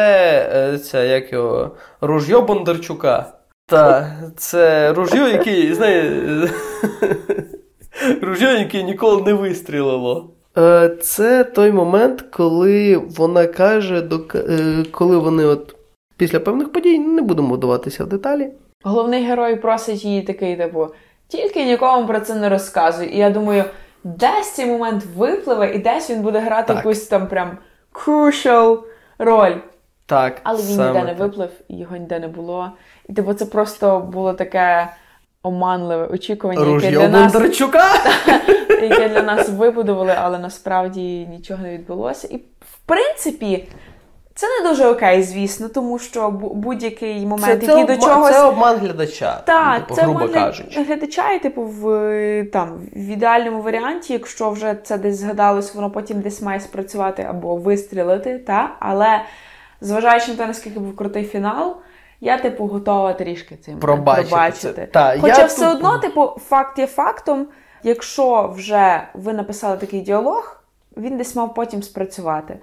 е, 0.55 0.79
це 0.79 1.09
як 1.09 1.33
його, 1.33 1.71
ружьо 2.01 2.43
Бондарчука. 2.43 3.33
Так, 3.67 4.07
це 4.37 4.93
ружьо, 4.93 5.29
яке, 5.29 5.75
знає, 5.75 6.23
ружьо, 8.23 8.49
яке 8.49 8.83
ніколи 8.83 9.23
не 9.23 9.33
вистрілило. 9.33 10.31
Е, 10.59 10.97
це 11.03 11.45
той 11.45 11.73
момент, 11.73 12.25
коли 12.31 12.97
вона 12.97 13.47
каже, 13.47 14.09
е, 14.35 14.85
коли 14.91 15.19
вони 15.19 15.45
от 15.45 15.76
після 16.17 16.41
певних 16.41 16.73
подій 16.73 16.99
не 16.99 17.23
будемо 17.23 17.55
вдаватися 17.55 18.05
в 18.05 18.07
деталі. 18.07 18.51
Головний 18.85 19.25
герой 19.25 19.57
просить 19.57 20.05
її 20.05 20.23
такий, 20.23 20.57
типу, 20.57 20.89
тільки 21.29 21.65
нікому 21.65 22.07
про 22.07 22.21
це 22.21 22.35
не 22.35 22.49
розказуй. 22.49 23.15
І 23.15 23.19
я 23.19 23.31
думаю, 23.31 23.65
десь 24.05 24.53
цей 24.53 24.67
момент 24.67 25.05
випливе, 25.17 25.75
і 25.75 25.79
десь 25.79 26.11
він 26.11 26.23
буде 26.23 26.39
грати 26.39 26.67
так. 26.67 26.77
якусь 26.77 27.07
там 27.07 27.27
прям 27.27 27.59
crucial 27.93 28.79
роль. 29.19 29.55
Так. 30.07 30.41
Але 30.43 30.63
він 30.63 30.87
ніде 30.87 31.03
не 31.03 31.15
виплив, 31.15 31.51
його 31.69 31.97
ніде 31.97 32.19
не 32.19 32.29
було. 32.29 32.73
І 33.09 33.13
типу, 33.13 33.35
це 33.35 33.47
просто 33.47 34.01
було 34.01 34.33
таке 34.33 34.89
оманливе 35.43 36.07
очікування, 36.07 36.67
яке 36.67 36.91
для 36.91 37.09
нас 37.09 37.33
яке 38.69 39.09
для 39.09 39.23
нас 39.23 39.49
вибудували, 39.49 40.15
але 40.19 40.39
насправді 40.39 41.27
нічого 41.27 41.63
не 41.63 41.73
відбулося. 41.73 42.29
І 42.31 42.37
в 42.61 42.79
принципі. 42.87 43.69
Це 44.37 44.47
не 44.63 44.69
дуже 44.69 44.87
окей, 44.87 45.23
звісно, 45.23 45.69
тому 45.69 45.99
що 45.99 46.31
будь-який 46.31 47.27
момент, 47.27 47.65
це, 47.65 47.67
який 47.73 47.87
це 47.87 47.97
до 47.97 48.07
чогось... 48.07 48.33
Це 48.33 48.43
обман 48.43 48.77
глядача, 48.77 49.43
Так, 49.47 49.79
типу, 49.79 49.95
це 49.95 50.03
грубо 50.03 50.25
обман 50.25 50.45
кажучи. 50.45 50.83
глядача, 50.83 51.33
і 51.33 51.43
типу, 51.43 51.63
в 51.63 52.45
там 52.53 52.79
в 52.93 53.07
ідеальному 53.07 53.63
варіанті, 53.63 54.13
якщо 54.13 54.51
вже 54.51 54.77
це 54.83 54.99
десь 54.99 55.19
згадалось, 55.19 55.75
воно 55.75 55.91
потім 55.91 56.21
десь 56.21 56.43
має 56.43 56.61
спрацювати 56.61 57.23
або 57.23 57.57
вистрілити. 57.57 58.39
Та? 58.39 58.77
Але 58.81 59.21
зважаючи 59.81 60.31
на 60.31 60.37
те, 60.37 60.47
наскільки 60.47 60.79
був 60.79 60.97
крутий 60.97 61.25
фінал, 61.25 61.77
я, 62.21 62.39
типу, 62.39 62.67
готова 62.67 63.13
трішки 63.13 63.57
цим 63.57 63.79
пробачити. 63.79 64.29
пробачити. 64.29 64.89
Та, 64.93 65.19
Хоча 65.21 65.41
я 65.41 65.47
все 65.47 65.67
тут... 65.67 65.77
одно, 65.77 65.99
типу, 65.99 66.41
факт 66.49 66.79
є 66.79 66.87
фактом, 66.87 67.47
якщо 67.83 68.53
вже 68.57 69.03
ви 69.15 69.33
написали 69.33 69.77
такий 69.77 70.01
діалог, 70.01 70.61
він 70.97 71.17
десь 71.17 71.37
мав 71.37 71.55
потім 71.55 71.83
спрацювати. 71.83 72.59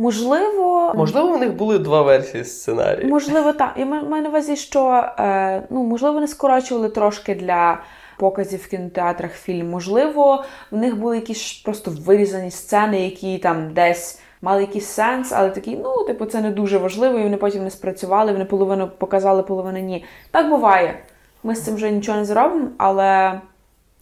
Можливо, 0.00 0.92
можливо, 0.96 1.28
у 1.28 1.38
них 1.38 1.54
були 1.54 1.78
два 1.78 2.02
версії 2.02 2.44
сценарію. 2.44 3.08
Можливо, 3.08 3.52
так. 3.52 3.72
Я 3.76 3.86
маю 3.86 4.22
на 4.22 4.28
увазі, 4.28 4.56
що 4.56 5.04
е, 5.18 5.62
ну, 5.70 5.82
можливо, 5.82 6.14
вони 6.14 6.28
скорочували 6.28 6.88
трошки 6.88 7.34
для 7.34 7.78
показів 8.18 8.60
в 8.62 8.68
кінотеатрах 8.68 9.32
фільм. 9.32 9.70
Можливо, 9.70 10.44
в 10.70 10.76
них 10.76 10.96
були 10.96 11.16
якісь 11.16 11.52
просто 11.64 11.90
вирізані 12.06 12.50
сцени, 12.50 13.04
які 13.04 13.38
там 13.38 13.72
десь 13.72 14.20
мали 14.42 14.60
якийсь 14.60 14.86
сенс, 14.86 15.32
але 15.32 15.50
такі, 15.50 15.76
ну, 15.76 16.04
типу, 16.04 16.26
це 16.26 16.40
не 16.40 16.50
дуже 16.50 16.78
важливо, 16.78 17.18
і 17.18 17.22
вони 17.22 17.36
потім 17.36 17.64
не 17.64 17.70
спрацювали, 17.70 18.32
вони 18.32 18.44
половину 18.44 18.90
показали, 18.98 19.42
половину 19.42 19.78
ні. 19.78 20.04
Так 20.30 20.50
буває. 20.50 20.98
Ми 21.42 21.54
з 21.54 21.64
цим 21.64 21.74
вже 21.74 21.90
нічого 21.90 22.18
не 22.18 22.24
зробимо, 22.24 22.68
але. 22.78 23.40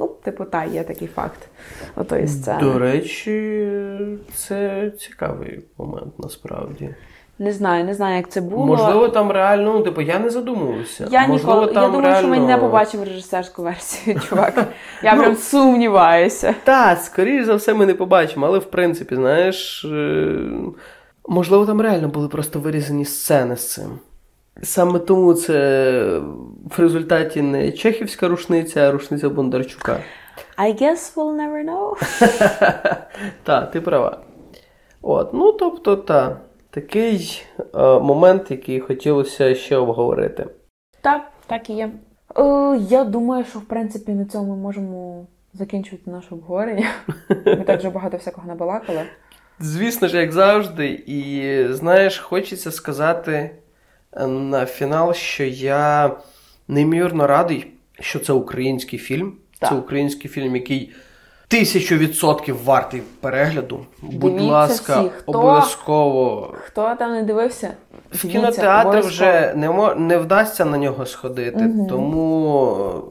Ну, 0.01 0.11
типу, 0.25 0.45
та, 0.45 0.65
є 0.65 0.83
такий 0.83 1.09
факт 1.09 1.49
отої 1.97 2.29
сцени. 2.29 2.61
До 2.61 2.79
речі, 2.79 3.69
це 4.35 4.91
цікавий 4.99 5.61
момент 5.79 6.19
насправді. 6.19 6.95
Не 7.41 7.53
знаю, 7.53 7.85
не 7.85 7.95
знаю, 7.95 8.17
як 8.17 8.29
це 8.29 8.41
було. 8.41 8.67
Можливо, 8.67 9.09
там 9.09 9.33
реально, 9.33 9.73
ну, 9.73 9.83
типу, 9.83 10.01
я 10.01 10.19
не 10.19 10.31
задумувався. 10.31 11.09
Я 11.11 11.27
Можливо, 11.27 11.61
ніколи, 11.61 11.75
там 11.75 11.83
я 11.83 11.89
думаю, 11.89 12.03
реально... 12.03 12.19
що 12.19 12.29
ми 12.29 12.47
не 12.47 12.59
побачимо 12.59 13.05
режисерську 13.05 13.63
версію, 13.63 14.21
чувак. 14.29 14.67
Я 15.03 15.17
прям 15.17 15.37
сумніваюся. 15.37 16.55
Так, 16.65 16.99
скоріш 16.99 17.45
за 17.45 17.55
все, 17.55 17.75
ми 17.75 17.87
не 17.87 17.95
побачимо, 17.95 18.47
але 18.47 18.59
в 18.59 18.65
принципі, 18.65 19.15
знаєш, 19.15 19.85
е, 19.85 20.39
можливо, 21.29 21.67
там 21.67 21.81
реально 21.81 22.09
були 22.09 22.29
просто 22.29 22.59
вирізані 22.59 23.05
сцени 23.05 23.57
з 23.57 23.73
цим. 23.73 23.99
Саме 24.63 24.99
тому 24.99 25.35
це 25.35 26.21
в 26.77 26.81
результаті 26.81 27.43
не 27.43 27.73
чехівська 27.73 28.29
рушниця, 28.29 28.89
а 28.89 28.91
рушниця 28.93 29.29
Бондарчука. 29.29 30.01
I 30.59 30.83
guess 30.83 31.15
we'll 31.15 31.37
never 31.37 31.65
know. 31.65 31.95
Так, 33.43 33.71
ти 33.71 33.81
права. 33.81 34.21
От, 35.03 35.35
ну 35.35 35.53
тобто, 35.53 35.97
та, 35.97 36.41
такий 36.71 37.43
е, 37.59 37.79
момент, 37.99 38.51
який 38.51 38.81
хотілося 38.81 39.55
ще 39.55 39.77
обговорити. 39.77 40.47
Так, 41.01 41.23
так 41.47 41.71
і 41.71 41.73
є. 41.73 41.91
Е, 42.39 42.77
я 42.89 43.05
думаю, 43.05 43.45
що 43.45 43.59
в 43.59 43.65
принципі 43.65 44.13
на 44.13 44.25
цьому 44.25 44.51
ми 44.51 44.57
можемо 44.57 45.27
закінчувати 45.55 46.11
наше 46.11 46.35
обговорення. 46.35 46.87
Ми 47.47 47.65
так 47.67 47.79
вже 47.79 47.91
багато 47.91 48.17
всякого 48.17 48.49
набалакали. 48.49 49.03
Звісно 49.61 50.09
ж, 50.09 50.17
як 50.17 50.33
завжди, 50.33 51.03
і 51.07 51.73
знаєш, 51.73 52.19
хочеться 52.19 52.71
сказати 52.71 53.51
на 54.27 54.67
фінал, 54.67 55.15
що 55.15 55.45
я 55.45 56.11
неймовірно 56.69 57.27
радий, 57.27 57.67
що 58.01 58.19
це 58.19 58.33
український 58.33 58.99
фільм. 58.99 59.33
Так. 59.59 59.71
Це 59.71 59.77
український 59.77 60.31
фільм, 60.31 60.57
який 60.57 60.93
тисячу 61.49 61.97
відсотків 61.97 62.65
вартий 62.65 63.03
перегляду. 63.21 63.87
Дивіться 64.03 64.19
Будь 64.19 64.41
ласка, 64.41 65.01
всі. 65.01 65.11
Хто, 65.19 65.33
обов'язково. 65.33 66.55
Хто 66.65 66.95
там 66.95 67.13
не 67.13 67.23
дивився? 67.23 67.75
В 68.13 68.29
кінотеатр 68.29 68.99
вже 68.99 69.53
не 69.57 69.71
мо, 69.71 69.95
не 69.95 70.19
вдасться 70.19 70.65
на 70.65 70.79
нього 70.79 71.07
сходити. 71.07 71.65
Угу. 71.65 71.87
Тому, 71.89 73.03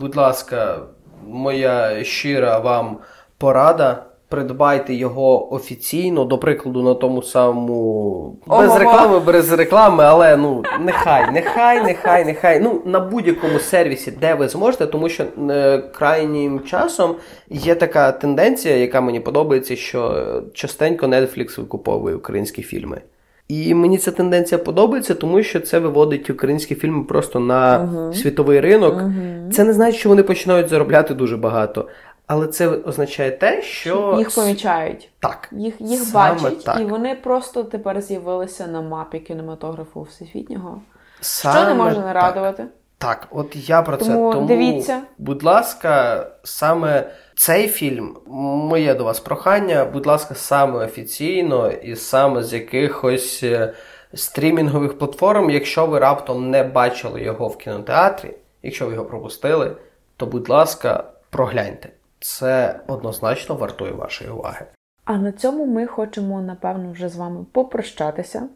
будь 0.00 0.16
ласка, 0.16 0.78
моя 1.26 2.04
щира 2.04 2.58
вам 2.58 2.98
порада 3.38 4.04
придбайте 4.28 4.94
його 4.94 5.54
офіційно, 5.54 6.24
до 6.24 6.38
прикладу, 6.38 6.82
на 6.82 6.94
тому 6.94 7.22
самому 7.22 8.36
без 8.46 8.76
реклами, 8.76 9.20
без 9.20 9.52
реклами, 9.52 10.04
але 10.04 10.36
ну 10.36 10.64
нехай, 10.80 11.32
нехай, 11.32 11.84
нехай, 11.84 12.24
нехай. 12.24 12.60
Ну 12.60 12.82
на 12.84 13.00
будь-якому 13.00 13.58
сервісі, 13.58 14.10
де 14.10 14.34
ви 14.34 14.48
зможете, 14.48 14.86
тому 14.86 15.08
що 15.08 15.24
е, 15.50 15.78
крайнім 15.78 16.60
часом 16.60 17.16
є 17.50 17.74
така 17.74 18.12
тенденція, 18.12 18.76
яка 18.76 19.00
мені 19.00 19.20
подобається, 19.20 19.76
що 19.76 20.24
частенько 20.54 21.06
Netflix 21.06 21.60
викуповує 21.60 22.16
українські 22.16 22.62
фільми. 22.62 23.00
І 23.48 23.74
мені 23.74 23.98
ця 23.98 24.10
тенденція 24.10 24.58
подобається, 24.58 25.14
тому 25.14 25.42
що 25.42 25.60
це 25.60 25.78
виводить 25.78 26.30
українські 26.30 26.74
фільми 26.74 27.04
просто 27.04 27.40
на 27.40 27.78
uh-huh. 27.78 28.14
світовий 28.14 28.60
ринок. 28.60 28.94
Uh-huh. 28.94 29.50
Це 29.50 29.64
не 29.64 29.72
значить, 29.72 30.00
що 30.00 30.08
вони 30.08 30.22
починають 30.22 30.68
заробляти 30.68 31.14
дуже 31.14 31.36
багато. 31.36 31.88
Але 32.26 32.46
це 32.46 32.68
означає 32.68 33.30
те, 33.30 33.62
що 33.62 34.14
їх 34.18 34.34
помічають. 34.34 35.10
Так. 35.20 35.48
Їх 35.52 35.74
їх 35.80 36.12
бачать, 36.12 36.64
так. 36.64 36.80
і 36.80 36.84
вони 36.84 37.14
просто 37.14 37.64
тепер 37.64 38.02
з'явилися 38.02 38.66
на 38.66 38.80
мапі 38.80 39.18
кінематографу 39.18 40.02
всесвітнього. 40.02 40.80
Саме 41.20 41.58
що 41.58 41.68
не 41.68 41.74
може 41.74 42.00
не 42.00 42.12
радувати. 42.12 42.62
Так. 42.98 43.20
так, 43.20 43.28
от 43.30 43.68
я 43.68 43.82
про 43.82 43.96
Тому 43.96 44.30
це. 44.32 44.36
Тому, 44.36 44.46
дивіться. 44.46 45.02
Будь 45.18 45.42
ласка, 45.42 46.26
саме 46.42 47.10
цей 47.34 47.68
фільм, 47.68 48.16
моє 48.26 48.94
до 48.94 49.04
вас 49.04 49.20
прохання, 49.20 49.84
будь 49.84 50.06
ласка, 50.06 50.34
саме 50.34 50.84
офіційно 50.84 51.70
і 51.70 51.96
саме 51.96 52.42
з 52.42 52.52
якихось 52.52 53.40
е, 53.42 53.74
стрімінгових 54.14 54.98
платформ, 54.98 55.50
якщо 55.50 55.86
ви 55.86 55.98
раптом 55.98 56.50
не 56.50 56.62
бачили 56.62 57.22
його 57.22 57.48
в 57.48 57.58
кінотеатрі, 57.58 58.30
якщо 58.62 58.86
ви 58.86 58.92
його 58.92 59.04
пропустили, 59.04 59.76
то 60.16 60.26
будь 60.26 60.48
ласка, 60.48 61.04
прогляньте 61.30 61.88
це 62.26 62.80
однозначно 62.86 63.54
вартує 63.54 63.92
вашої 63.92 64.30
уваги. 64.30 64.66
А 65.04 65.18
на 65.18 65.32
цьому 65.32 65.66
ми 65.66 65.86
хочемо, 65.86 66.40
напевно, 66.40 66.92
вже 66.92 67.08
з 67.08 67.16
вами 67.16 67.46
попрощатися. 67.52 68.48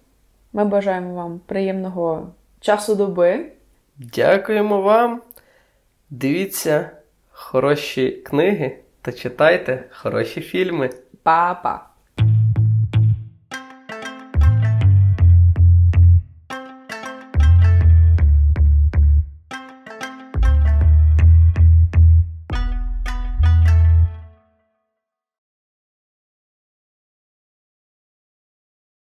Ми 0.53 0.65
бажаємо 0.65 1.15
вам 1.15 1.41
приємного 1.47 2.29
часу 2.61 2.95
доби. 2.95 3.53
Дякуємо 3.97 4.83
вам. 4.83 5.23
Дивіться 6.11 6.91
хороші 7.31 8.11
книги 8.11 8.79
та 9.03 9.13
читайте 9.13 9.85
хороші 9.91 10.41
фільми. 10.41 10.91
Па-па! 11.23 11.90